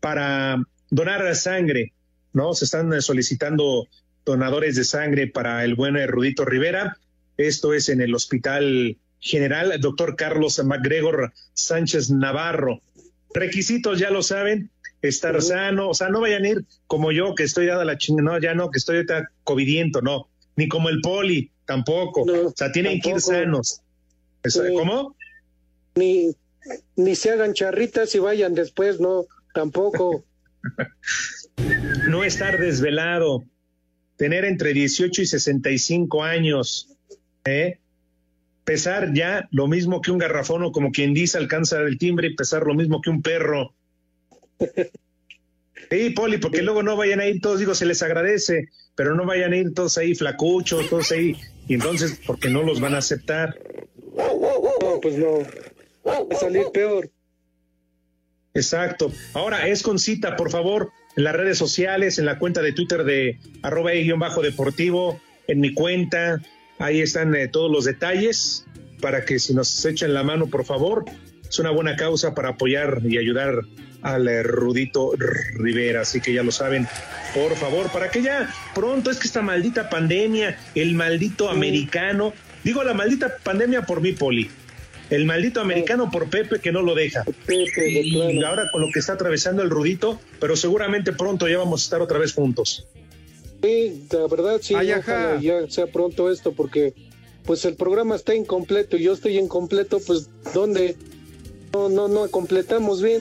para 0.00 0.60
donar 0.90 1.34
sangre, 1.36 1.92
¿no? 2.32 2.52
Se 2.54 2.64
están 2.64 3.00
solicitando 3.00 3.86
donadores 4.26 4.74
de 4.74 4.84
sangre 4.84 5.28
para 5.28 5.64
el 5.64 5.76
buen 5.76 5.96
Rudito 6.08 6.44
Rivera. 6.44 6.98
Esto 7.36 7.72
es 7.72 7.88
en 7.88 8.00
el 8.00 8.14
Hospital 8.14 8.96
General 9.20 9.80
Doctor 9.80 10.16
Carlos 10.16 10.62
MacGregor 10.62 11.32
Sánchez 11.54 12.10
Navarro. 12.10 12.82
Requisitos, 13.32 14.00
ya 14.00 14.10
lo 14.10 14.24
saben, 14.24 14.70
estar 15.02 15.40
sano, 15.40 15.88
o 15.88 15.94
sea, 15.94 16.08
no 16.08 16.20
vayan 16.20 16.44
a 16.44 16.48
ir 16.48 16.64
como 16.88 17.12
yo, 17.12 17.36
que 17.36 17.44
estoy 17.44 17.66
dada 17.66 17.84
la 17.84 17.96
chingada, 17.96 18.32
no, 18.32 18.40
ya 18.40 18.54
no, 18.54 18.70
que 18.72 18.78
estoy 18.78 18.96
ahorita 18.96 19.30
covidiento, 19.44 20.02
no, 20.02 20.28
ni 20.56 20.66
como 20.66 20.88
el 20.88 21.00
poli, 21.00 21.52
tampoco, 21.64 22.22
o 22.22 22.52
sea, 22.56 22.72
tienen 22.72 23.00
que 23.00 23.10
ir 23.10 23.20
sanos. 23.20 23.80
Sí. 24.44 24.60
¿Cómo? 24.76 25.14
Ni, 25.94 26.34
ni 26.96 27.14
se 27.14 27.30
hagan 27.30 27.54
charritas 27.54 28.14
y 28.14 28.18
vayan 28.18 28.54
después, 28.54 29.00
no, 29.00 29.26
tampoco. 29.54 30.24
no 32.08 32.24
estar 32.24 32.58
desvelado, 32.58 33.44
tener 34.16 34.44
entre 34.44 34.72
18 34.72 35.22
y 35.22 35.26
65 35.26 36.24
años, 36.24 36.88
¿eh? 37.44 37.78
pesar 38.64 39.12
ya 39.12 39.46
lo 39.50 39.68
mismo 39.68 40.00
que 40.00 40.10
un 40.10 40.18
garrafón 40.18 40.64
o 40.64 40.72
como 40.72 40.90
quien 40.90 41.14
dice 41.14 41.38
alcanza 41.38 41.80
el 41.80 41.98
timbre 41.98 42.28
y 42.28 42.34
pesar 42.34 42.64
lo 42.66 42.74
mismo 42.74 43.00
que 43.00 43.10
un 43.10 43.22
perro. 43.22 43.74
Sí, 45.90 46.10
Poli, 46.10 46.38
porque 46.38 46.62
luego 46.62 46.82
no 46.82 46.96
vayan 46.96 47.20
a 47.20 47.26
ir 47.26 47.40
todos, 47.40 47.58
digo, 47.58 47.74
se 47.74 47.84
les 47.84 48.02
agradece, 48.02 48.68
pero 48.94 49.14
no 49.14 49.26
vayan 49.26 49.52
a 49.52 49.56
ir 49.56 49.74
todos 49.74 49.98
ahí 49.98 50.14
flacuchos, 50.14 50.88
todos 50.88 51.12
ahí, 51.12 51.36
y 51.68 51.74
entonces, 51.74 52.18
porque 52.26 52.48
no 52.48 52.62
los 52.62 52.80
van 52.80 52.94
a 52.94 52.98
aceptar. 52.98 53.54
No, 54.16 55.00
pues 55.00 55.18
no. 55.18 55.38
Va 56.14 56.36
a 56.36 56.38
salir 56.38 56.66
peor. 56.72 57.10
Exacto. 58.54 59.12
Ahora 59.32 59.66
es 59.66 59.82
con 59.82 59.98
cita, 59.98 60.36
por 60.36 60.50
favor, 60.50 60.92
en 61.16 61.24
las 61.24 61.34
redes 61.34 61.58
sociales, 61.58 62.18
en 62.18 62.26
la 62.26 62.38
cuenta 62.38 62.62
de 62.62 62.72
Twitter 62.72 63.04
de 63.04 63.38
arroba 63.62 63.90
bajo 64.16 64.42
deportivo, 64.42 65.20
en 65.48 65.60
mi 65.60 65.74
cuenta, 65.74 66.40
ahí 66.78 67.00
están 67.00 67.34
eh, 67.34 67.48
todos 67.48 67.70
los 67.70 67.84
detalles 67.84 68.64
para 69.00 69.24
que 69.24 69.38
si 69.38 69.54
nos 69.54 69.84
echan 69.84 70.14
la 70.14 70.22
mano, 70.22 70.46
por 70.46 70.64
favor, 70.64 71.04
es 71.48 71.58
una 71.58 71.70
buena 71.70 71.96
causa 71.96 72.34
para 72.34 72.50
apoyar 72.50 73.00
y 73.04 73.18
ayudar 73.18 73.60
al 74.02 74.28
eh, 74.28 74.42
Rudito 74.42 75.12
Rivera, 75.54 76.02
así 76.02 76.20
que 76.20 76.32
ya 76.32 76.42
lo 76.42 76.52
saben, 76.52 76.86
por 77.34 77.54
favor, 77.56 77.90
para 77.90 78.10
que 78.10 78.22
ya 78.22 78.48
pronto 78.74 79.10
es 79.10 79.18
que 79.18 79.26
esta 79.26 79.42
maldita 79.42 79.90
pandemia, 79.90 80.58
el 80.74 80.94
maldito 80.94 81.50
americano, 81.50 82.32
digo 82.62 82.84
la 82.84 82.94
maldita 82.94 83.36
pandemia 83.42 83.82
por 83.82 84.00
mi 84.00 84.12
poli, 84.12 84.50
el 85.10 85.24
maldito 85.26 85.60
americano 85.60 86.10
por 86.10 86.28
Pepe 86.28 86.60
que 86.60 86.72
no 86.72 86.82
lo 86.82 86.94
deja. 86.94 87.24
Y 87.48 88.42
ahora 88.42 88.68
con 88.72 88.82
lo 88.82 88.88
que 88.92 89.00
está 89.00 89.14
atravesando 89.14 89.62
el 89.62 89.70
Rudito, 89.70 90.20
pero 90.40 90.56
seguramente 90.56 91.12
pronto 91.12 91.48
ya 91.48 91.58
vamos 91.58 91.82
a 91.82 91.84
estar 91.84 92.02
otra 92.02 92.18
vez 92.18 92.32
juntos. 92.32 92.86
Sí, 93.62 94.06
la 94.10 94.26
verdad 94.26 94.58
sí, 94.60 94.74
Ay, 94.74 94.92
ojalá 94.92 95.40
ya 95.40 95.68
sea 95.70 95.86
pronto 95.86 96.30
esto, 96.30 96.52
porque 96.52 96.92
pues 97.44 97.64
el 97.64 97.76
programa 97.76 98.14
está 98.16 98.34
incompleto 98.34 98.96
y 98.96 99.04
yo 99.04 99.12
estoy 99.12 99.38
incompleto, 99.38 100.00
pues 100.00 100.28
¿dónde? 100.52 100.96
No, 101.72 101.88
no, 101.88 102.08
no 102.08 102.30
completamos 102.30 103.02
bien. 103.02 103.20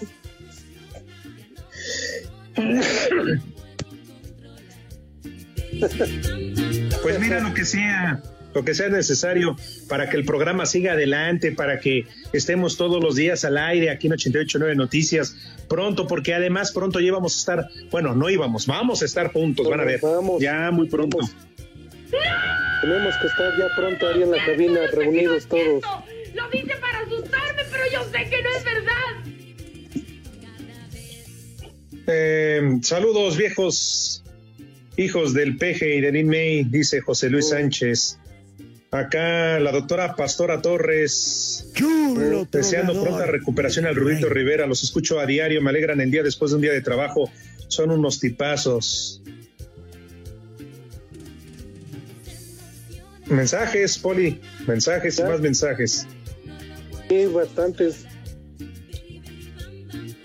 Pues 7.01 7.19
mira 7.19 7.39
lo 7.39 7.53
que 7.53 7.65
sea, 7.65 8.21
lo 8.53 8.63
que 8.63 8.73
sea 8.73 8.89
necesario 8.89 9.55
para 9.87 10.09
que 10.09 10.17
el 10.17 10.25
programa 10.25 10.65
siga 10.65 10.93
adelante, 10.93 11.51
para 11.51 11.79
que 11.79 12.05
estemos 12.33 12.77
todos 12.77 13.03
los 13.03 13.15
días 13.15 13.45
al 13.45 13.57
aire 13.57 13.89
aquí 13.89 14.07
en 14.07 14.13
889 14.13 14.75
Noticias 14.75 15.35
pronto, 15.67 16.07
porque 16.07 16.33
además 16.33 16.71
pronto 16.71 16.99
ya 16.99 17.11
vamos 17.11 17.35
a 17.35 17.39
estar, 17.39 17.69
bueno, 17.89 18.13
no 18.15 18.29
íbamos, 18.29 18.67
vamos 18.67 19.01
a 19.01 19.05
estar 19.05 19.31
juntos, 19.31 19.67
van 19.67 19.79
a 19.79 19.85
ver, 19.85 20.01
ya 20.39 20.71
muy 20.71 20.87
pronto. 20.87 21.17
Tenemos 22.81 23.15
que 23.17 23.27
estar 23.27 23.57
ya 23.57 23.75
pronto 23.75 24.07
ahí 24.07 24.21
en 24.23 24.31
la 24.31 24.45
cabina 24.45 24.79
reunidos 24.91 25.47
todos. 25.47 25.83
Lo 26.33 26.49
dice 26.49 26.75
para 26.79 26.99
asustarme, 26.99 27.63
pero 27.71 27.83
yo 27.91 28.03
sé 28.11 28.29
que 28.29 28.41
no 28.41 28.49
es 28.49 28.63
verdad. 28.63 29.33
Eh, 32.05 32.79
saludos 32.81 33.37
viejos 33.37 34.23
hijos 34.97 35.33
del 35.33 35.57
peje 35.57 35.95
y 35.95 36.01
de 36.01 36.11
Lin 36.11 36.27
May, 36.27 36.63
dice 36.63 37.01
José 37.01 37.29
Luis 37.29 37.49
Sánchez. 37.49 38.19
Acá 38.93 39.59
la 39.59 39.71
doctora 39.71 40.15
Pastora 40.15 40.61
Torres. 40.61 41.67
eh, 41.75 42.45
deseando 42.51 42.93
tronador. 42.93 43.17
pronta 43.17 43.25
recuperación 43.31 43.85
al 43.87 43.95
Rudito 43.95 44.29
Rivera. 44.29 44.67
Los 44.67 44.83
escucho 44.83 45.19
a 45.19 45.25
diario, 45.25 45.61
me 45.63 45.71
alegran 45.71 45.99
el 45.99 46.11
día 46.11 46.21
después 46.21 46.51
de 46.51 46.55
un 46.57 46.61
día 46.61 46.73
de 46.73 46.81
trabajo. 46.81 47.29
Son 47.69 47.89
unos 47.89 48.19
tipazos. 48.19 49.23
Mensajes, 53.25 53.97
Poli. 53.97 54.39
Mensajes 54.67 55.17
y 55.17 55.23
más 55.23 55.39
mensajes. 55.39 56.05
Sí, 57.09 57.25
bastantes. 57.27 58.05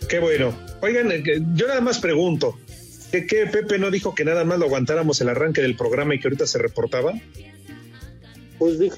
Qué 0.09 0.19
bueno. 0.19 0.57
Oigan, 0.83 1.11
eh, 1.11 1.23
que- 1.23 1.41
yo 1.55 1.67
nada 1.69 1.81
más 1.81 1.99
pregunto. 2.01 2.59
¿Qué, 3.11 3.27
qué 3.27 3.47
Pepe 3.47 3.79
no 3.79 3.91
dijo 3.91 4.15
que 4.15 4.25
nada 4.27 4.45
más 4.45 4.59
lo 4.59 4.67
aguantáramos 4.67 5.21
el 5.23 5.31
arranque 5.31 5.63
del 5.63 5.77
programa 5.77 6.15
y 6.15 6.21
que 6.21 6.29
ahorita 6.29 6.47
se 6.47 6.59
reportaba? 6.59 7.15
Pues 8.59 8.79
dijo, 8.79 8.97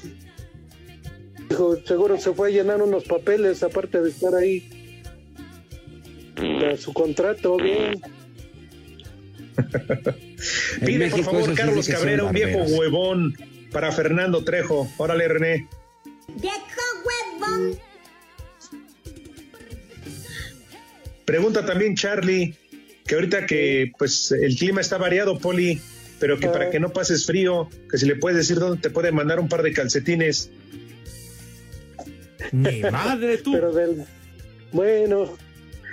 dijo, 1.49 1.77
seguro 1.85 2.17
se 2.17 2.33
fue 2.33 2.49
a 2.49 2.51
llenar 2.51 2.81
unos 2.81 3.03
papeles 3.03 3.63
aparte 3.63 4.01
de 4.01 4.09
estar 4.09 4.33
ahí. 4.35 4.67
A 6.71 6.77
su 6.77 6.93
contrato, 6.93 7.57
bien. 7.57 8.01
Pide, 10.85 10.97
México 10.97 11.31
por 11.31 11.41
favor, 11.41 11.55
Carlos 11.55 11.85
sí 11.85 11.91
Cabrera, 11.91 12.23
un 12.23 12.31
viejo 12.31 12.63
huevón 12.63 13.35
para 13.71 13.91
Fernando 13.91 14.43
Trejo. 14.43 14.89
Órale, 14.97 15.27
René. 15.27 15.67
Pregunta 21.25 21.65
también 21.65 21.95
Charlie, 21.95 22.55
que 23.05 23.15
ahorita 23.15 23.45
que 23.45 23.91
pues 23.97 24.31
el 24.31 24.55
clima 24.57 24.81
está 24.81 24.97
variado, 24.97 25.37
Poli, 25.37 25.79
pero 26.21 26.39
que 26.39 26.47
para 26.47 26.69
que 26.69 26.79
no 26.79 26.93
pases 26.93 27.25
frío, 27.25 27.67
que 27.89 27.97
si 27.97 28.05
le 28.05 28.15
puedes 28.15 28.37
decir 28.37 28.57
dónde 28.59 28.79
te 28.81 28.89
puede 28.89 29.11
mandar 29.11 29.39
un 29.39 29.49
par 29.49 29.63
de 29.63 29.73
calcetines. 29.73 30.49
Mi 32.51 32.81
madre 32.81 33.37
tú. 33.39 33.51
Pero 33.51 33.73
del. 33.73 34.05
Bueno, 34.71 35.35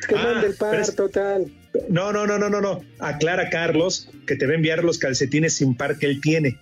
que 0.09 0.15
Ah, 0.15 0.23
mande 0.23 0.47
el 0.49 0.55
par, 0.55 0.79
es- 0.79 0.95
total. 0.95 1.51
No, 1.89 2.13
no, 2.13 2.27
no, 2.27 2.39
no, 2.39 2.49
no, 2.49 2.61
no. 2.61 2.83
Aclara 2.99 3.51
Carlos 3.51 4.09
que 4.27 4.37
te 4.37 4.47
va 4.47 4.53
a 4.53 4.57
enviar 4.57 4.85
los 4.85 4.99
calcetines 4.99 5.55
sin 5.55 5.75
par 5.75 5.99
que 5.99 6.07
él 6.07 6.21
tiene. 6.21 6.59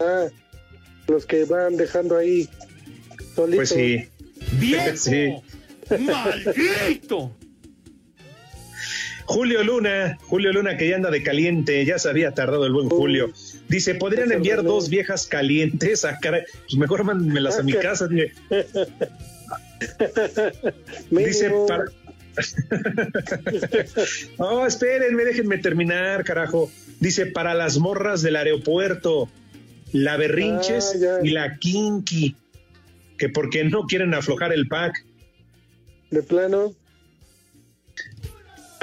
Ah, 0.00 0.26
los 1.08 1.26
que 1.26 1.44
van 1.44 1.76
dejando 1.76 2.16
ahí 2.16 2.48
solitos. 3.34 3.56
Pues 3.56 3.68
sí. 3.70 4.08
¡Viejo! 4.58 4.90
Sí. 4.96 5.28
¡Maldito! 6.00 7.36
Julio 9.26 9.64
Luna, 9.64 10.18
Julio 10.22 10.52
Luna 10.52 10.76
que 10.76 10.88
ya 10.88 10.96
anda 10.96 11.10
de 11.10 11.22
caliente, 11.22 11.84
ya 11.84 11.98
se 11.98 12.08
había 12.08 12.32
tardado 12.32 12.66
el 12.66 12.72
buen 12.72 12.88
Julio. 12.88 13.30
Dice, 13.68 13.94
¿podrían 13.94 14.32
enviar 14.32 14.62
dos 14.62 14.88
viejas 14.90 15.26
calientes? 15.26 16.04
Ah, 16.04 16.18
caray, 16.20 16.42
pues 16.64 16.76
mejor 16.76 17.04
mándenmelas 17.04 17.58
a 17.58 17.62
mi 17.62 17.72
casa. 17.86 18.06
Dice, 21.10 21.50
para... 21.66 21.84
no, 24.38 24.66
espérenme, 24.66 25.24
déjenme 25.24 25.58
terminar, 25.58 26.24
carajo. 26.24 26.70
Dice, 27.00 27.26
para 27.26 27.54
las 27.54 27.78
morras 27.78 28.22
del 28.22 28.36
aeropuerto, 28.36 29.28
la 29.92 30.16
Berrinches 30.16 30.92
Ah, 30.94 30.98
ya. 30.98 31.18
y 31.22 31.30
la 31.30 31.56
Kinky, 31.58 32.36
que 33.18 33.28
porque 33.28 33.64
no 33.64 33.84
quieren 33.86 34.14
aflojar 34.14 34.52
el 34.52 34.68
pack. 34.68 35.04
De 36.10 36.22
plano. 36.22 36.74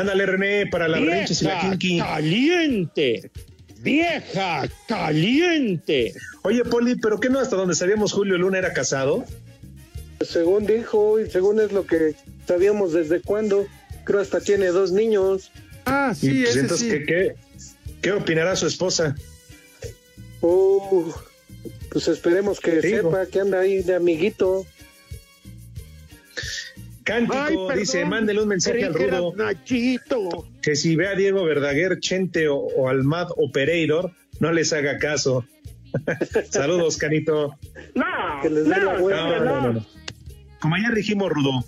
Ándale, 0.02 0.26
René, 0.26 0.66
para 0.68 0.88
la 0.88 1.00
Berrinches 1.00 1.42
y 1.42 1.46
la 1.46 1.52
Vieja 1.54 1.70
Kinky. 1.78 2.00
caliente. 2.00 3.32
Vieja 3.80 4.70
caliente. 4.88 6.14
Oye, 6.44 6.64
Poli, 6.66 6.96
¿pero 6.96 7.20
qué 7.20 7.30
no 7.30 7.40
hasta 7.40 7.56
donde 7.56 7.76
sabíamos 7.76 8.12
Julio 8.14 8.38
Luna 8.38 8.58
era 8.58 8.74
casado? 8.74 9.24
Según 10.22 10.66
dijo 10.66 11.20
y 11.20 11.30
según 11.30 11.60
es 11.60 11.72
lo 11.72 11.86
que 11.86 12.16
sabíamos 12.48 12.94
desde 12.94 13.22
cuándo, 13.22 13.66
creo 14.04 14.20
hasta 14.20 14.40
tiene 14.40 14.68
dos 14.68 14.92
niños. 14.92 15.52
Ah, 15.86 16.14
y 16.22 16.44
pues, 16.44 16.56
entonces, 16.56 16.92
¿qué, 16.92 17.06
qué, 17.06 17.36
qué 18.02 18.12
opinará 18.12 18.56
su 18.56 18.68
esposa? 18.68 19.16
Uh, 20.42 21.12
pues 21.92 22.08
esperemos 22.08 22.60
que 22.60 22.82
sepa 22.82 23.26
que 23.28 23.40
anda 23.40 23.60
ahí 23.60 23.82
de 23.82 23.96
amiguito. 23.96 24.66
Cántico 27.12 27.38
Ay, 27.38 27.56
perdón, 27.56 27.80
dice, 27.80 28.06
mándele 28.06 28.42
un 28.42 28.48
mensaje 28.48 28.86
al 28.86 28.94
Rudo 28.94 29.34
Nachito. 29.36 30.48
que 30.62 30.76
si 30.78 30.96
ve 30.96 31.08
a 31.10 31.16
Diego 31.16 31.44
Verdaguer, 31.44 32.00
Chente 32.00 32.48
o, 32.48 32.56
o 32.56 32.88
Almad 32.88 33.28
o 33.36 33.52
Pereiro, 33.52 34.14
no 34.40 34.52
les 34.54 34.72
haga 34.72 34.98
caso. 34.98 35.46
Saludos, 36.50 36.96
Canito. 36.98 37.58
No, 37.96 38.06
Que 38.42 38.50
les 38.50 38.64
dé 38.64 38.70
la 38.70 38.94
no, 38.94 39.00
vuelta. 39.00 39.40
No, 39.40 39.46
no, 39.46 39.62
no, 39.62 39.74
no. 39.74 39.86
Como 40.62 40.76
ayer 40.76 40.94
dijimos, 40.94 41.30
Rudo, 41.30 41.66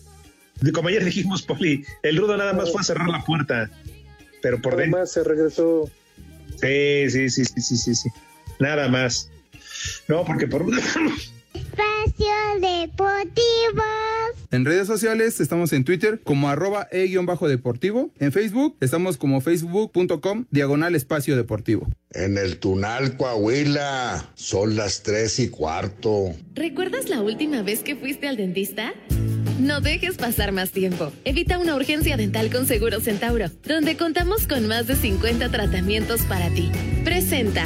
como 0.73 0.87
ayer 0.87 1.03
dijimos, 1.03 1.41
Poli, 1.41 1.83
el 2.03 2.17
Rudo 2.17 2.37
nada 2.37 2.53
más 2.53 2.71
fue 2.71 2.79
a 2.79 2.85
cerrar 2.85 3.09
la 3.09 3.23
puerta, 3.25 3.69
pero 4.41 4.61
por 4.61 4.77
dentro. 4.77 4.97
Además 4.97 5.11
se 5.11 5.23
regresó. 5.25 5.89
Sí, 6.55 7.09
sí, 7.09 7.29
sí, 7.29 7.43
sí, 7.43 7.61
sí, 7.61 7.77
sí, 7.77 7.95
sí. 7.95 8.09
Nada 8.59 8.87
más. 8.87 9.29
No, 10.07 10.23
porque 10.23 10.47
por 10.47 10.63
Espacio 11.53 12.33
Deportivo. 12.59 13.83
En 14.51 14.65
redes 14.65 14.85
sociales 14.87 15.39
estamos 15.39 15.73
en 15.73 15.83
Twitter 15.83 16.21
como 16.23 16.49
arroba 16.49 16.87
e-deportivo. 16.91 18.11
En 18.19 18.31
Facebook 18.31 18.77
estamos 18.81 19.17
como 19.17 19.41
facebook.com 19.41 20.45
diagonal 20.51 20.95
espacio 20.95 21.35
deportivo. 21.35 21.87
En 22.11 22.37
el 22.37 22.59
Tunal, 22.59 23.17
Coahuila, 23.17 24.29
son 24.35 24.75
las 24.75 25.01
tres 25.01 25.39
y 25.39 25.49
cuarto. 25.49 26.35
¿Recuerdas 26.53 27.09
la 27.09 27.21
última 27.21 27.63
vez 27.63 27.81
que 27.81 27.95
fuiste 27.95 28.27
al 28.27 28.37
dentista? 28.37 28.93
No 29.59 29.81
dejes 29.81 30.17
pasar 30.17 30.51
más 30.51 30.71
tiempo. 30.71 31.11
Evita 31.25 31.57
una 31.57 31.75
urgencia 31.75 32.17
dental 32.17 32.51
con 32.51 32.67
Seguro 32.67 32.99
Centauro, 32.99 33.47
donde 33.65 33.97
contamos 33.97 34.45
con 34.45 34.67
más 34.67 34.87
de 34.87 34.95
50 34.95 35.49
tratamientos 35.49 36.21
para 36.23 36.49
ti. 36.49 36.71
Presenta. 37.03 37.65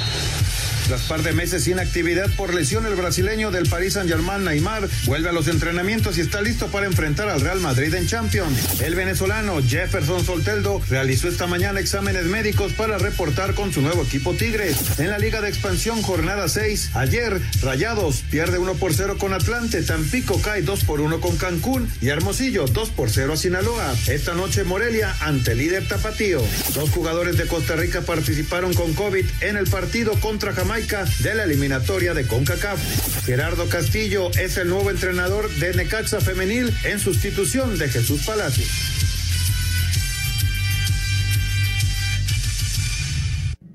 Tras 0.91 1.03
par 1.03 1.23
de 1.23 1.31
meses 1.31 1.63
sin 1.63 1.79
actividad 1.79 2.29
por 2.35 2.53
lesión, 2.53 2.85
el 2.85 2.95
brasileño 2.95 3.49
del 3.49 3.69
Paris 3.69 3.93
Saint-Germain, 3.93 4.43
Neymar, 4.43 4.89
vuelve 5.05 5.29
a 5.29 5.31
los 5.31 5.47
entrenamientos 5.47 6.17
y 6.17 6.21
está 6.21 6.41
listo 6.41 6.67
para 6.67 6.85
enfrentar 6.85 7.29
al 7.29 7.39
Real 7.39 7.61
Madrid 7.61 7.93
en 7.93 8.07
Champions. 8.07 8.81
El 8.81 8.95
venezolano 8.95 9.61
Jefferson 9.65 10.25
Solteldo 10.25 10.81
realizó 10.89 11.29
esta 11.29 11.47
mañana 11.47 11.79
exámenes 11.79 12.25
médicos 12.25 12.73
para 12.73 12.97
reportar 12.97 13.53
con 13.53 13.71
su 13.71 13.81
nuevo 13.81 14.03
equipo 14.03 14.33
Tigres. 14.33 14.99
En 14.99 15.09
la 15.09 15.17
Liga 15.17 15.39
de 15.39 15.47
Expansión, 15.47 16.01
jornada 16.01 16.49
6, 16.49 16.89
ayer, 16.93 17.39
Rayados 17.61 18.25
pierde 18.29 18.57
1 18.57 18.73
por 18.73 18.93
0 18.93 19.15
con 19.17 19.33
Atlante, 19.33 19.83
Tampico 19.83 20.41
cae 20.41 20.61
2 20.61 20.83
por 20.83 20.99
1 20.99 21.21
con 21.21 21.37
Cancún 21.37 21.89
y 22.01 22.09
Hermosillo 22.09 22.65
2 22.65 22.89
por 22.89 23.09
0 23.09 23.31
a 23.31 23.37
Sinaloa. 23.37 23.95
Esta 24.07 24.33
noche, 24.33 24.65
Morelia 24.65 25.15
ante 25.21 25.55
líder 25.55 25.87
Tapatío. 25.87 26.41
Dos 26.73 26.89
jugadores 26.89 27.37
de 27.37 27.47
Costa 27.47 27.77
Rica 27.77 28.01
participaron 28.01 28.73
con 28.73 28.93
COVID 28.93 29.25
en 29.39 29.55
el 29.55 29.69
partido 29.69 30.19
contra 30.19 30.51
Jamaica 30.51 30.80
de 30.81 31.35
la 31.35 31.43
eliminatoria 31.43 32.15
de 32.15 32.25
CONCACAF. 32.25 33.25
Gerardo 33.25 33.69
Castillo 33.69 34.31
es 34.31 34.57
el 34.57 34.67
nuevo 34.67 34.89
entrenador 34.89 35.47
de 35.55 35.75
Necaxa 35.75 36.19
Femenil 36.19 36.73
en 36.83 36.97
sustitución 36.97 37.77
de 37.77 37.87
Jesús 37.87 38.25
Palacios. 38.25 38.67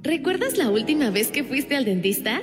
¿Recuerdas 0.02 0.56
la 0.56 0.68
última 0.68 1.10
vez 1.10 1.28
que 1.28 1.44
fuiste 1.44 1.76
al 1.76 1.84
dentista? 1.84 2.42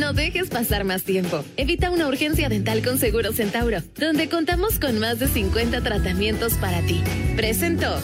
No 0.00 0.14
dejes 0.14 0.48
pasar 0.48 0.84
más 0.84 1.02
tiempo. 1.02 1.44
Evita 1.58 1.90
una 1.90 2.08
urgencia 2.08 2.48
dental 2.48 2.82
con 2.82 2.96
Seguro 2.96 3.34
Centauro, 3.34 3.82
donde 3.98 4.30
contamos 4.30 4.78
con 4.78 4.98
más 4.98 5.18
de 5.18 5.28
50 5.28 5.82
tratamientos 5.82 6.54
para 6.54 6.80
ti. 6.86 7.02
Presentó. 7.36 8.00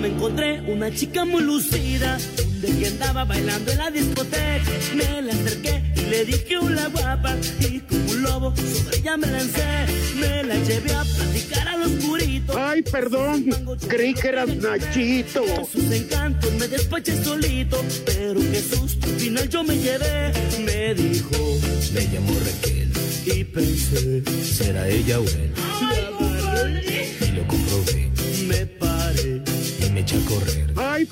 Me 0.00 0.08
encontré 0.08 0.60
una 0.60 0.94
chica 0.94 1.24
muy 1.24 1.42
lucida, 1.42 2.18
de 2.60 2.68
que 2.78 2.86
andaba 2.86 3.24
bailando 3.24 3.72
en 3.72 3.78
la 3.78 3.90
discoteca. 3.90 4.62
Me 4.94 5.22
la 5.22 5.32
acerqué 5.32 5.82
y 5.96 6.00
le 6.08 6.24
dije 6.24 6.56
hola 6.56 6.88
guapa, 6.88 7.36
y 7.60 7.80
como 7.80 8.10
un 8.12 8.22
lobo 8.22 8.54
sobre 8.56 8.98
ella 8.98 9.16
me 9.16 9.26
lancé. 9.26 9.86
Me 10.20 10.42
la 10.44 10.54
llevé 10.54 10.92
a 10.92 11.02
platicar 11.02 11.68
a 11.68 11.76
los 11.78 11.90
puritos. 12.04 12.56
Ay, 12.56 12.82
perdón, 12.82 13.46
creí 13.88 14.14
que 14.14 14.28
eras 14.28 14.48
Nachito. 14.56 15.42
Sus 15.70 15.90
encantos 15.90 16.52
me 16.54 16.68
despaché 16.68 17.22
solito, 17.22 17.84
pero 18.06 18.40
qué 18.40 18.62
susto, 18.62 19.06
al 19.06 19.16
final 19.16 19.48
yo 19.48 19.64
me 19.64 19.76
llevé. 19.76 20.32
Me 20.64 20.94
dijo, 20.94 21.58
me 21.92 22.06
llamó 22.06 22.32
Raquel, 22.38 22.92
y 23.26 23.44
pensé, 23.44 24.22
será 24.44 24.88
ella 24.88 25.18
o 25.18 25.24
él. 25.24 25.52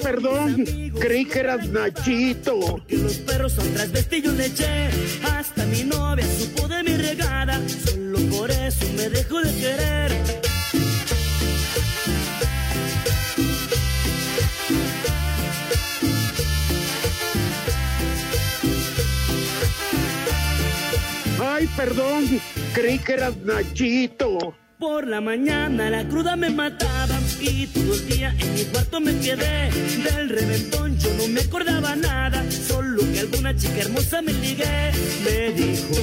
Perdón, 0.03 0.65
creí 0.99 1.25
que 1.25 1.41
eras 1.41 1.69
Nachito. 1.69 2.83
Los 2.89 3.17
perros 3.19 3.59
al 3.59 3.69
trasvesti 3.73 4.23
yo 4.23 4.33
le 4.33 4.47
eché. 4.47 4.91
Hasta 5.25 5.65
mi 5.67 5.85
novia 5.85 6.27
supo 6.39 6.69
de 6.69 6.83
mi 6.83 6.97
regada. 6.97 7.61
Solo 7.85 8.19
por 8.37 8.51
eso 8.51 8.87
me 8.97 9.09
dejó 9.09 9.41
de 9.41 9.55
querer. 9.55 10.13
Ay, 21.39 21.69
perdón, 21.77 22.41
creí 22.75 22.99
que 22.99 23.13
eras 23.15 23.37
Nachito. 23.39 24.55
Por 24.79 25.07
la 25.07 25.23
mañana 25.23 25.89
la 25.89 26.07
cruda 26.07 26.37
me 26.37 26.51
mataba 26.51 27.19
y 27.41 27.67
todo 27.69 27.95
el 27.95 28.09
día 28.09 28.35
en 28.39 28.55
mi 28.55 28.65
cuarto 28.65 29.01
me 29.01 29.19
quedé. 29.19 29.71
Del 30.05 30.29
reventón 30.29 30.99
yo 30.99 31.09
no 31.15 31.29
me 31.29 31.41
acordaba 31.41 31.97
nada, 31.97 32.45
solo 32.51 33.01
que 33.13 33.21
alguna 33.21 33.57
chica 33.57 33.81
hermosa 33.81 34.21
me 34.21 34.35
ligué. 34.35 34.93
Me 35.25 35.53
dijo, 35.53 35.95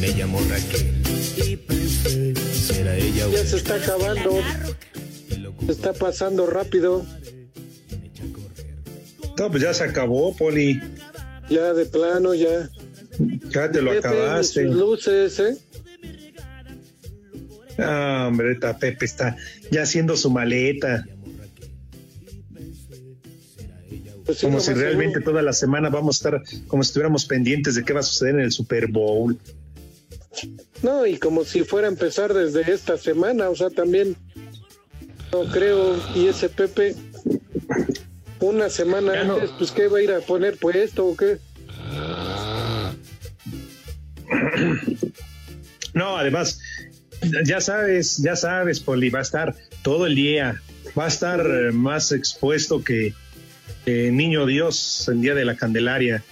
me 0.00 0.14
llamó 0.14 0.40
Raquel 0.48 1.02
y 1.36 1.56
pensé, 1.56 2.34
será 2.36 2.96
ella 2.96 3.26
o 3.26 3.32
Ya 3.32 3.44
se 3.44 3.56
está 3.56 3.74
acabando. 3.74 4.40
Se 5.66 5.72
está 5.72 5.92
pasando 5.92 6.46
rápido. 6.46 7.04
No, 9.36 9.50
pues 9.50 9.62
ya 9.62 9.74
se 9.74 9.82
acabó, 9.82 10.36
Poli. 10.36 10.80
Ya 11.48 11.72
de 11.74 11.86
plano, 11.86 12.34
ya. 12.34 12.70
Ya 13.50 13.70
te 13.70 13.82
lo 13.82 13.92
acabaste. 13.92 14.64
luces, 14.64 15.40
¿eh? 15.40 15.56
Ah, 17.78 18.26
hombre, 18.28 18.52
esta 18.52 18.78
Pepe 18.78 19.04
está 19.04 19.36
ya 19.70 19.82
haciendo 19.82 20.16
su 20.16 20.30
maleta. 20.30 21.04
Pues 24.24 24.38
sí, 24.38 24.46
como 24.46 24.60
si 24.60 24.72
realmente 24.72 25.14
seguro. 25.14 25.32
toda 25.32 25.42
la 25.42 25.52
semana 25.52 25.88
vamos 25.88 26.16
a 26.16 26.18
estar, 26.28 26.42
como 26.68 26.82
si 26.84 26.88
estuviéramos 26.88 27.24
pendientes 27.26 27.74
de 27.74 27.84
qué 27.84 27.92
va 27.92 28.00
a 28.00 28.04
suceder 28.04 28.36
en 28.36 28.42
el 28.42 28.52
Super 28.52 28.86
Bowl. 28.86 29.36
No, 30.82 31.06
y 31.06 31.18
como 31.18 31.44
si 31.44 31.64
fuera 31.64 31.88
a 31.88 31.90
empezar 31.90 32.32
desde 32.32 32.72
esta 32.72 32.96
semana, 32.98 33.48
o 33.50 33.56
sea, 33.56 33.70
también 33.70 34.16
no 35.32 35.44
creo, 35.50 35.96
y 36.14 36.26
ese 36.26 36.48
Pepe, 36.48 36.94
una 38.40 38.68
semana 38.70 39.14
Ya 39.14 39.24
no. 39.24 39.34
antes, 39.34 39.50
pues 39.58 39.70
qué 39.72 39.88
va 39.88 39.98
a 39.98 40.02
ir 40.02 40.12
a 40.12 40.20
poner 40.20 40.56
puesto 40.56 41.06
o 41.06 41.16
qué. 41.16 41.38
No, 45.94 46.16
además, 46.16 46.60
ya 47.44 47.60
sabes, 47.60 48.18
ya 48.18 48.36
sabes, 48.36 48.80
Poli, 48.80 49.10
va 49.10 49.20
a 49.20 49.22
estar 49.22 49.54
todo 49.82 50.06
el 50.06 50.14
día, 50.14 50.60
va 50.98 51.06
a 51.06 51.08
estar 51.08 51.40
eh, 51.40 51.72
más 51.72 52.12
expuesto 52.12 52.82
que, 52.82 53.14
Niño 53.84 54.46
Dios 54.46 55.08
el 55.08 55.22
día 55.22 55.34
de 55.34 55.44
la 55.44 55.56
Candelaria. 55.56 56.22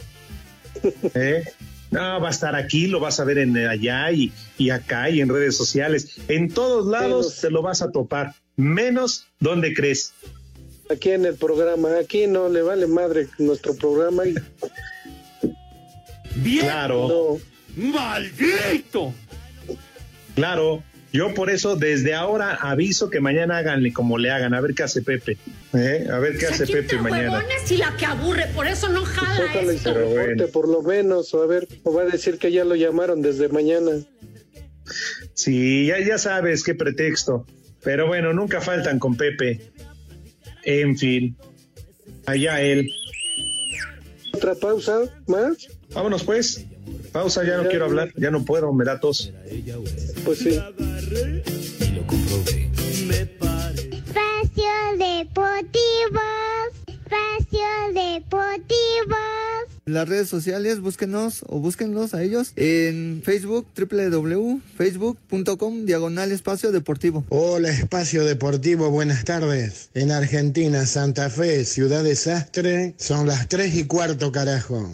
¿Eh? 1.14 1.42
No, 1.90 2.20
va 2.20 2.28
a 2.28 2.30
estar 2.30 2.54
aquí, 2.54 2.86
lo 2.86 3.00
vas 3.00 3.18
a 3.18 3.24
ver 3.24 3.38
en 3.38 3.56
allá 3.56 4.12
y, 4.12 4.32
y 4.56 4.70
acá 4.70 5.10
y 5.10 5.20
en 5.20 5.28
redes 5.28 5.56
sociales. 5.56 6.20
En 6.28 6.48
todos 6.48 6.86
lados 6.86 7.40
te 7.40 7.50
lo 7.50 7.60
vas 7.62 7.82
a 7.82 7.90
topar, 7.90 8.34
menos 8.56 9.26
donde 9.40 9.74
crees. 9.74 10.12
aquí 10.88 11.10
en 11.10 11.26
el 11.26 11.34
programa. 11.34 11.88
Aquí 12.00 12.28
no 12.28 12.48
le 12.48 12.62
vale 12.62 12.86
madre 12.86 13.26
nuestro 13.38 13.74
programa. 13.74 14.24
Y... 14.26 14.34
Bien. 16.36 16.66
Claro. 16.66 17.38
¡Maldito! 17.76 19.12
Claro. 20.40 20.82
Yo 21.12 21.34
por 21.34 21.50
eso 21.50 21.74
desde 21.74 22.14
ahora 22.14 22.54
aviso 22.54 23.10
que 23.10 23.20
mañana 23.20 23.58
háganle 23.58 23.92
como 23.92 24.16
le 24.16 24.30
hagan, 24.30 24.54
a 24.54 24.60
ver 24.60 24.74
qué 24.74 24.84
hace 24.84 25.02
Pepe. 25.02 25.38
¿eh? 25.74 26.06
A 26.10 26.18
ver 26.20 26.38
qué 26.38 26.46
hace 26.46 26.66
Pepe 26.68 26.98
mañana. 26.98 27.42
y 27.68 27.76
la 27.76 27.96
que 27.96 28.06
aburre, 28.06 28.46
por 28.54 28.68
eso 28.68 28.88
no 28.88 29.04
jala 29.04 29.50
pues 29.52 29.68
esto. 29.68 29.92
Bueno. 29.92 30.46
por 30.48 30.68
lo 30.68 30.82
menos, 30.82 31.34
o 31.34 31.42
a 31.42 31.46
ver, 31.46 31.66
o 31.82 31.92
va 31.92 32.02
a 32.02 32.04
decir 32.04 32.38
que 32.38 32.52
ya 32.52 32.64
lo 32.64 32.76
llamaron 32.76 33.22
desde 33.22 33.48
mañana. 33.48 33.90
Sí, 35.34 35.86
ya, 35.86 35.98
ya 35.98 36.16
sabes 36.16 36.62
qué 36.62 36.76
pretexto. 36.76 37.44
Pero 37.82 38.06
bueno, 38.06 38.32
nunca 38.32 38.60
faltan 38.60 39.00
con 39.00 39.16
Pepe. 39.16 39.60
En 40.62 40.96
fin, 40.96 41.36
allá 42.26 42.60
él. 42.60 42.88
¿Otra 44.32 44.54
pausa 44.54 45.00
más? 45.26 45.68
Vámonos 45.92 46.22
pues. 46.22 46.66
Pausa, 47.12 47.42
ya 47.44 47.56
no 47.56 47.68
quiero 47.68 47.86
hablar, 47.86 48.12
ya 48.16 48.30
no 48.30 48.44
puedo, 48.44 48.72
me 48.72 48.84
da 48.84 49.00
tos. 49.00 49.32
Pues 50.24 50.38
sí. 50.38 50.60
Espacio 53.90 54.70
Deportivo. 54.98 56.20
Espacio 56.86 57.66
Deportivo. 57.94 59.16
las 59.86 60.08
redes 60.08 60.28
sociales, 60.28 60.78
búsquenos 60.80 61.42
o 61.48 61.58
búsquenlos 61.58 62.14
a 62.14 62.22
ellos 62.22 62.52
en 62.54 63.22
Facebook, 63.24 63.66
www.facebook.com, 63.76 65.84
diagonal 65.84 66.30
espacio 66.30 66.70
deportivo. 66.70 67.24
Hola, 67.28 67.70
espacio 67.70 68.24
deportivo, 68.24 68.88
buenas 68.90 69.24
tardes. 69.24 69.90
En 69.94 70.12
Argentina, 70.12 70.86
Santa 70.86 71.28
Fe, 71.28 71.64
Ciudad 71.64 72.04
Desastre, 72.04 72.94
son 72.98 73.26
las 73.26 73.48
tres 73.48 73.74
y 73.74 73.82
cuarto, 73.84 74.30
carajo. 74.30 74.88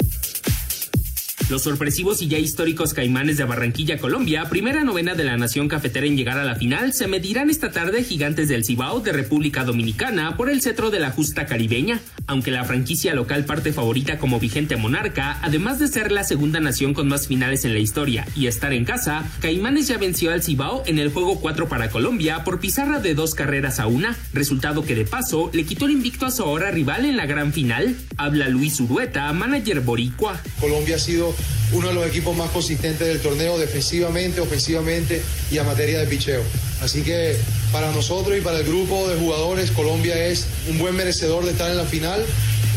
Los 1.49 1.63
sorpresivos 1.63 2.23
y 2.23 2.27
ya 2.27 2.39
históricos 2.39 2.93
Caimanes 2.93 3.37
de 3.37 3.45
Barranquilla, 3.45 3.99
Colombia, 3.99 4.47
primera 4.49 4.83
novena 4.83 5.15
de 5.15 5.23
la 5.23 5.37
nación 5.37 5.69
cafetera 5.69 6.05
en 6.05 6.17
llegar 6.17 6.41
a 6.41 6.45
la 6.45 6.57
final, 6.57 6.93
se 6.93 7.07
medirán 7.07 7.51
esta 7.51 7.71
tarde 7.71 8.03
gigantes 8.03 8.49
del 8.49 8.65
Cibao 8.65 8.99
de 8.99 9.13
República 9.13 9.63
Dominicana 9.63 10.37
por 10.37 10.51
el 10.51 10.61
cetro 10.61 10.91
de 10.91 10.99
la 10.99 11.13
justa 11.13 11.47
caribeña. 11.47 12.01
Aunque 12.27 12.51
la 12.51 12.65
franquicia 12.65 13.15
local 13.15 13.45
parte 13.45 13.73
favorita 13.73 14.19
como 14.19 14.41
vigente 14.41 14.75
monarca, 14.75 15.39
además 15.41 15.79
de 15.79 15.87
ser 15.87 16.11
la 16.11 16.25
segunda 16.25 16.59
nación 16.59 16.95
con 16.95 17.07
más 17.07 17.29
finales 17.29 17.65
en 17.65 17.75
la 17.75 17.79
historia 17.79 18.27
y 18.35 18.49
estar 18.49 18.73
en 18.73 18.85
casa, 18.85 19.25
Caimanes 19.41 19.87
ya 19.87 19.99
venció 19.99 20.33
al 20.33 20.43
Cibao 20.43 20.83
en 20.87 20.99
el 20.99 21.13
juego 21.13 21.39
4 21.39 21.69
para 21.69 21.91
Colombia 21.91 22.43
por 22.43 22.59
pizarra 22.59 22.99
de 22.99 23.15
dos 23.15 23.37
carreras 23.37 23.79
a 23.79 23.87
una, 23.87 24.17
resultado 24.33 24.85
que 24.85 24.97
de 24.97 25.05
paso 25.05 25.51
le 25.53 25.65
quitó 25.65 25.85
el 25.85 25.93
invicto 25.93 26.27
a 26.27 26.33
su 26.33 26.43
ahora 26.43 26.73
rival 26.73 27.05
en 27.05 27.17
la 27.17 27.27
gran 27.27 27.53
final. 27.53 27.97
Habla 28.17 28.49
Luis 28.49 28.81
Urueta, 28.81 29.33
manager 29.33 29.81
boricua. 29.83 30.41
Colombia 30.59 30.97
ha 30.97 30.99
sido 30.99 31.36
uno 31.73 31.89
de 31.89 31.95
los 31.95 32.07
equipos 32.07 32.37
más 32.37 32.51
consistentes 32.51 33.07
del 33.07 33.21
torneo 33.21 33.59
defensivamente, 33.59 34.41
ofensivamente 34.41 35.23
y 35.51 35.59
a 35.59 35.65
materia 35.65 36.01
de 36.01 36.07
picheo. 36.07 36.43
Así 36.81 37.03
que 37.03 37.37
para 37.73 37.91
nosotros 37.93 38.37
y 38.39 38.41
para 38.41 38.59
el 38.59 38.65
grupo 38.65 39.09
de 39.09 39.17
jugadores, 39.17 39.71
Colombia 39.71 40.27
es 40.27 40.47
un 40.69 40.79
buen 40.79 40.95
merecedor 40.95 41.45
de 41.45 41.53
estar 41.53 41.71
en 41.71 41.77
la 41.77 41.85
final, 41.85 42.25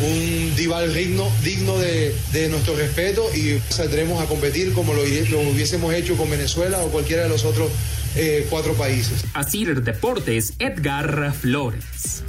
un 0.01 0.53
rival 0.55 0.93
digno, 0.93 1.29
digno 1.43 1.77
de, 1.77 2.15
nuestro 2.49 2.75
respeto 2.75 3.29
y 3.35 3.59
saldremos 3.69 4.21
a 4.21 4.25
competir 4.25 4.71
como 4.73 4.93
lo, 4.93 5.01
hubiésemos 5.01 5.93
hecho 5.93 6.15
con 6.15 6.29
Venezuela 6.29 6.79
o 6.79 6.87
cualquiera 6.89 7.23
de 7.23 7.29
los 7.29 7.43
otros 7.43 7.69
eh, 8.15 8.47
cuatro 8.49 8.73
países. 8.73 9.25
Así 9.33 9.65
Deportes, 9.65 10.53
Edgar 10.59 11.33
Flores. 11.39 12.23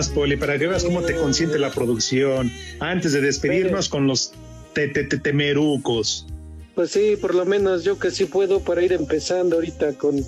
Más, 0.00 0.08
Poli, 0.08 0.38
para 0.38 0.58
que 0.58 0.66
veas 0.66 0.82
cómo 0.82 1.02
te 1.02 1.14
consiente 1.14 1.58
la 1.58 1.70
producción. 1.70 2.50
Antes 2.78 3.12
de 3.12 3.20
despedirnos 3.20 3.90
con 3.90 4.06
los 4.06 4.32
temerucos. 4.72 6.26
Pues 6.74 6.92
sí, 6.92 7.16
por 7.20 7.34
lo 7.34 7.44
menos 7.44 7.84
yo 7.84 7.98
que 7.98 8.10
sí 8.10 8.24
puedo 8.24 8.60
para 8.60 8.82
ir 8.82 8.94
empezando 8.94 9.56
ahorita 9.56 9.92
con 9.98 10.24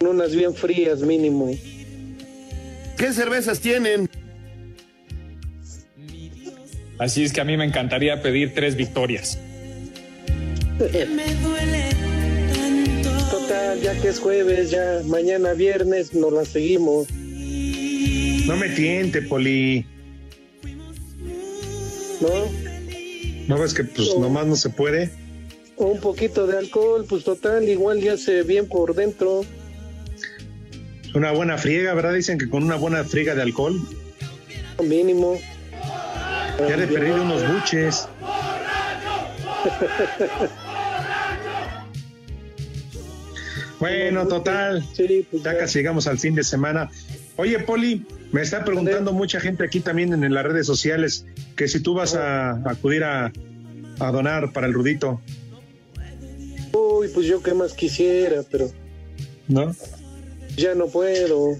unas 0.00 0.34
bien 0.34 0.54
frías 0.54 1.00
mínimo. 1.02 1.54
¿Qué 2.96 3.12
cervezas 3.12 3.60
tienen? 3.60 4.08
Así 6.98 7.22
es 7.22 7.34
que 7.34 7.42
a 7.42 7.44
mí 7.44 7.58
me 7.58 7.66
encantaría 7.66 8.22
pedir 8.22 8.54
tres 8.54 8.76
victorias. 8.76 9.38
Me 10.78 11.34
duele 11.42 11.90
Total, 13.30 13.80
ya 13.80 14.00
que 14.00 14.08
es 14.08 14.18
jueves, 14.20 14.70
ya 14.70 15.02
mañana 15.04 15.52
viernes 15.52 16.14
nos 16.14 16.32
la 16.32 16.46
seguimos. 16.46 17.08
No 18.50 18.56
me 18.56 18.68
tiente, 18.68 19.22
Poli. 19.22 19.86
¿No? 22.20 22.28
¿No 23.46 23.58
ves 23.60 23.72
que 23.72 23.84
pues 23.84 24.08
nomás 24.18 24.48
no 24.48 24.56
se 24.56 24.70
puede? 24.70 25.08
Un 25.76 26.00
poquito 26.00 26.48
de 26.48 26.58
alcohol, 26.58 27.06
pues 27.08 27.22
total, 27.22 27.68
igual 27.68 28.00
ya 28.00 28.16
se 28.16 28.42
bien 28.42 28.66
por 28.66 28.96
dentro. 28.96 29.42
Una 31.14 31.30
buena 31.30 31.58
friega, 31.58 31.94
¿verdad? 31.94 32.12
Dicen 32.12 32.38
que 32.38 32.50
con 32.50 32.64
una 32.64 32.74
buena 32.74 33.04
friega 33.04 33.36
de 33.36 33.42
alcohol. 33.42 33.80
Mínimo. 34.82 35.38
Ya 36.58 36.76
de 36.76 36.88
perdido 36.88 37.22
unos 37.22 37.46
buches. 37.52 38.08
bueno, 43.78 44.26
total. 44.26 44.84
Pues 44.96 45.44
ya 45.44 45.56
casi 45.56 45.78
llegamos 45.78 46.08
al 46.08 46.18
fin 46.18 46.34
de 46.34 46.42
semana. 46.42 46.90
Oye, 47.40 47.58
Poli, 47.58 48.04
me 48.32 48.42
está 48.42 48.66
preguntando 48.66 49.14
mucha 49.14 49.40
gente 49.40 49.64
aquí 49.64 49.80
también 49.80 50.12
en 50.12 50.34
las 50.34 50.44
redes 50.44 50.66
sociales 50.66 51.24
que 51.56 51.68
si 51.68 51.80
tú 51.80 51.94
vas 51.94 52.14
a, 52.14 52.50
acudir 52.68 53.02
a, 53.02 53.32
donar 53.98 54.52
para 54.52 54.66
el 54.66 54.74
Rudito. 54.74 55.22
Uy, 56.74 57.08
pues 57.08 57.26
yo 57.26 57.42
qué 57.42 57.54
más 57.54 57.72
quisiera, 57.72 58.42
pero. 58.50 58.70
¿No? 59.48 59.74
Ya 60.54 60.74
no 60.74 60.88
puedo. 60.88 61.56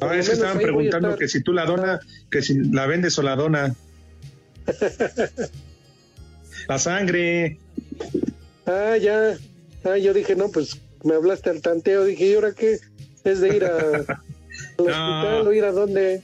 Ah, 0.00 0.16
es 0.16 0.30
que 0.30 0.32
estaban 0.32 0.56
preguntando 0.56 1.14
que 1.14 1.28
si 1.28 1.42
tú 1.42 1.52
la 1.52 1.66
donas, 1.66 2.00
que 2.30 2.40
si 2.40 2.54
la 2.54 2.86
vendes 2.86 3.18
o 3.18 3.22
la 3.22 3.36
dona. 3.36 3.74
la 6.68 6.78
sangre. 6.78 7.58
Ah, 8.64 8.96
ya. 8.96 9.36
Ah, 9.84 9.98
yo 9.98 10.14
dije, 10.14 10.36
no, 10.36 10.48
pues 10.48 10.80
me 11.02 11.16
hablaste 11.16 11.50
al 11.50 11.60
tanteo. 11.60 12.06
Dije, 12.06 12.28
¿y 12.28 12.34
ahora 12.34 12.52
qué? 12.52 12.78
Es 13.24 13.40
de 13.40 13.56
ir 13.56 13.66
a. 13.66 14.22
no. 14.78 15.52
ir 15.52 15.64
a 15.64 15.72
dónde? 15.72 16.22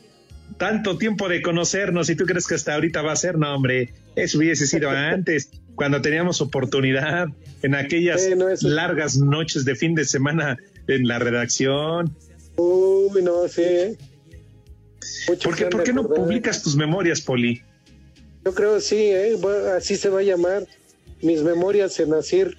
Tanto 0.57 0.99
tiempo 0.99 1.29
de 1.29 1.43
conocernos 1.43 2.11
y 2.11 2.17
tú 2.17 2.27
crees 2.27 2.47
que 2.47 2.55
hasta 2.55 2.75
ahorita 2.75 3.03
va 3.03 3.13
a 3.13 3.17
ser, 3.17 3.39
no, 3.39 3.55
hombre, 3.55 3.93
eso 4.17 4.39
hubiese 4.39 4.67
sido 4.67 4.91
antes, 4.91 5.51
cuando 5.75 6.03
teníamos 6.03 6.41
oportunidad, 6.41 7.29
en 7.63 7.75
aquellas 7.75 8.29
largas 8.63 9.17
noches 9.17 9.65
de 9.65 9.75
fin 9.75 9.95
de 9.95 10.05
semana 10.05 10.57
en 10.87 11.07
la 11.07 11.19
redacción. 11.19 12.15
Uy, 12.57 13.23
no, 13.23 13.49
sí. 13.49 13.97
¿Por 15.43 15.57
qué, 15.57 15.67
¿por 15.67 15.83
qué 15.83 15.93
no 15.93 16.07
publicas 16.07 16.63
tus 16.63 16.77
memorias, 16.77 17.21
Poli? 17.21 17.63
Yo 18.45 18.55
creo 18.55 18.81
sí, 18.81 18.97
¿eh? 18.97 19.37
así 19.77 19.97
se 19.97 20.09
va 20.09 20.21
a 20.21 20.23
llamar. 20.23 20.67
Mis 21.23 21.43
memorias 21.43 22.01
en 22.01 22.15
Asir. 22.15 22.57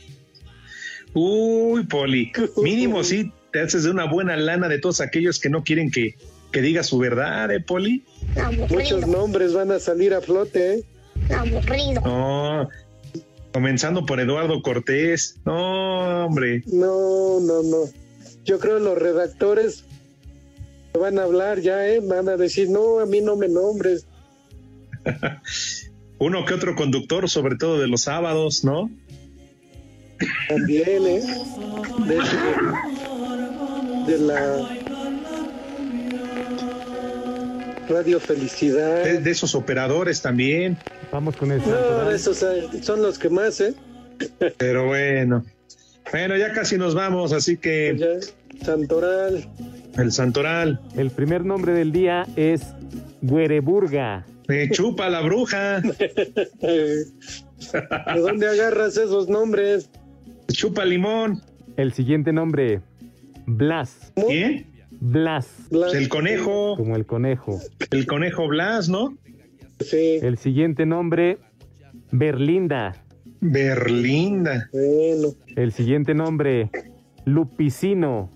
Uy, 1.13 1.83
Poli, 1.85 2.31
mínimo 2.57 3.03
sí 3.03 3.31
te 3.51 3.61
haces 3.61 3.83
de 3.83 3.91
una 3.91 4.05
buena 4.05 4.35
lana 4.37 4.67
de 4.67 4.79
todos 4.79 5.01
aquellos 5.01 5.39
que 5.39 5.49
no 5.49 5.63
quieren 5.63 5.91
que, 5.91 6.15
que 6.51 6.61
diga 6.61 6.83
su 6.83 6.97
verdad, 6.97 7.51
¿eh, 7.51 7.59
Poli? 7.59 8.03
Muchos 8.69 9.07
nombres 9.07 9.53
van 9.53 9.71
a 9.71 9.79
salir 9.79 10.13
a 10.13 10.21
flote, 10.21 10.75
¿eh? 10.75 10.83
Aburrido. 11.33 12.01
No, 12.01 12.69
comenzando 13.53 14.05
por 14.05 14.19
Eduardo 14.19 14.61
Cortés. 14.61 15.37
No, 15.45 16.25
hombre. 16.25 16.63
No, 16.67 17.39
no, 17.39 17.63
no. 17.63 17.77
Yo 18.43 18.59
creo 18.59 18.77
que 18.77 18.83
los 18.83 18.97
redactores 18.97 19.85
van 20.99 21.19
a 21.19 21.23
hablar 21.23 21.59
ya, 21.61 21.87
¿eh? 21.87 21.99
Van 21.99 22.27
a 22.29 22.37
decir, 22.37 22.69
no, 22.69 22.99
a 22.99 23.05
mí 23.05 23.21
no 23.21 23.35
me 23.35 23.47
nombres. 23.47 24.05
Uno 26.19 26.45
que 26.45 26.53
otro 26.53 26.75
conductor, 26.75 27.29
sobre 27.29 27.55
todo 27.55 27.79
de 27.79 27.87
los 27.87 28.01
sábados, 28.01 28.63
¿no? 28.63 28.89
También, 30.47 31.07
¿eh? 31.07 31.21
de 32.07 32.19
la 34.07 34.67
Radio 37.89 38.19
Felicidad. 38.19 39.03
De, 39.03 39.19
de 39.19 39.31
esos 39.31 39.53
operadores 39.55 40.21
también. 40.21 40.77
Vamos 41.11 41.35
con 41.35 41.51
el 41.51 41.59
No, 41.59 42.09
esos 42.09 42.41
eh, 42.43 42.67
son 42.81 43.01
los 43.01 43.19
que 43.19 43.29
más, 43.29 43.59
¿eh? 43.61 43.73
Pero 44.57 44.85
bueno. 44.87 45.43
Bueno, 46.11 46.37
ya 46.37 46.51
casi 46.53 46.77
nos 46.77 46.95
vamos, 46.95 47.31
así 47.33 47.57
que 47.57 47.95
Ya, 47.97 48.65
Santoral. 48.65 49.47
el 49.97 50.11
Santoral. 50.11 50.79
El 50.95 51.09
primer 51.11 51.45
nombre 51.45 51.73
del 51.73 51.91
día 51.91 52.25
es 52.35 52.61
Güereburga. 53.21 54.25
Me 54.47 54.69
chupa 54.69 55.09
la 55.09 55.21
bruja. 55.21 55.79
¿De 56.61 57.05
dónde 58.19 58.47
agarras 58.47 58.97
esos 58.97 59.29
nombres? 59.29 59.89
Chupa 60.51 60.85
limón. 60.85 61.41
El 61.77 61.93
siguiente 61.93 62.33
nombre, 62.33 62.81
Blas. 63.57 64.13
¿Quién? 64.15 64.65
Blas. 64.91 65.47
Blas. 65.69 65.93
El 65.93 66.07
conejo. 66.07 66.75
Como 66.77 66.95
el 66.95 67.05
conejo. 67.05 67.59
El 67.89 68.07
conejo 68.07 68.47
Blas, 68.47 68.87
¿no? 68.87 69.17
Sí, 69.79 70.19
El 70.21 70.37
siguiente 70.37 70.85
nombre, 70.85 71.39
Berlinda. 72.11 73.03
Berlinda. 73.41 74.69
bueno. 74.71 75.29
El 75.55 75.71
siguiente 75.73 76.13
nombre, 76.13 76.69
Lupicino. 77.25 78.29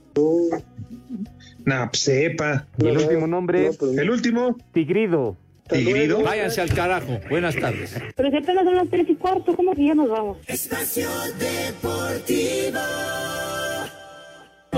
Nah, 1.66 1.88
pues. 1.88 2.08
Y 2.08 2.88
el 2.88 2.98
último 2.98 3.28
nombre, 3.28 3.68
no, 3.68 3.74
pues 3.74 3.92
no. 3.94 4.02
El 4.02 4.10
último. 4.10 4.58
Tigrido. 4.74 5.38
Tigrido. 5.70 6.24
Váyanse 6.24 6.62
al 6.62 6.74
carajo. 6.74 7.20
Buenas 7.30 7.56
tardes. 7.56 7.96
Pero 8.16 8.30
si 8.32 8.38
apenas 8.38 8.66
son 8.66 8.76
las 8.76 8.90
tres 8.90 9.08
y 9.10 9.16
cuarto, 9.16 9.56
¿cómo 9.56 9.74
que 9.74 9.86
ya 9.86 9.96
nos 9.96 10.10
vamos? 10.10 10.38
Espacio 10.48 11.08
Deportivo. 11.40 12.80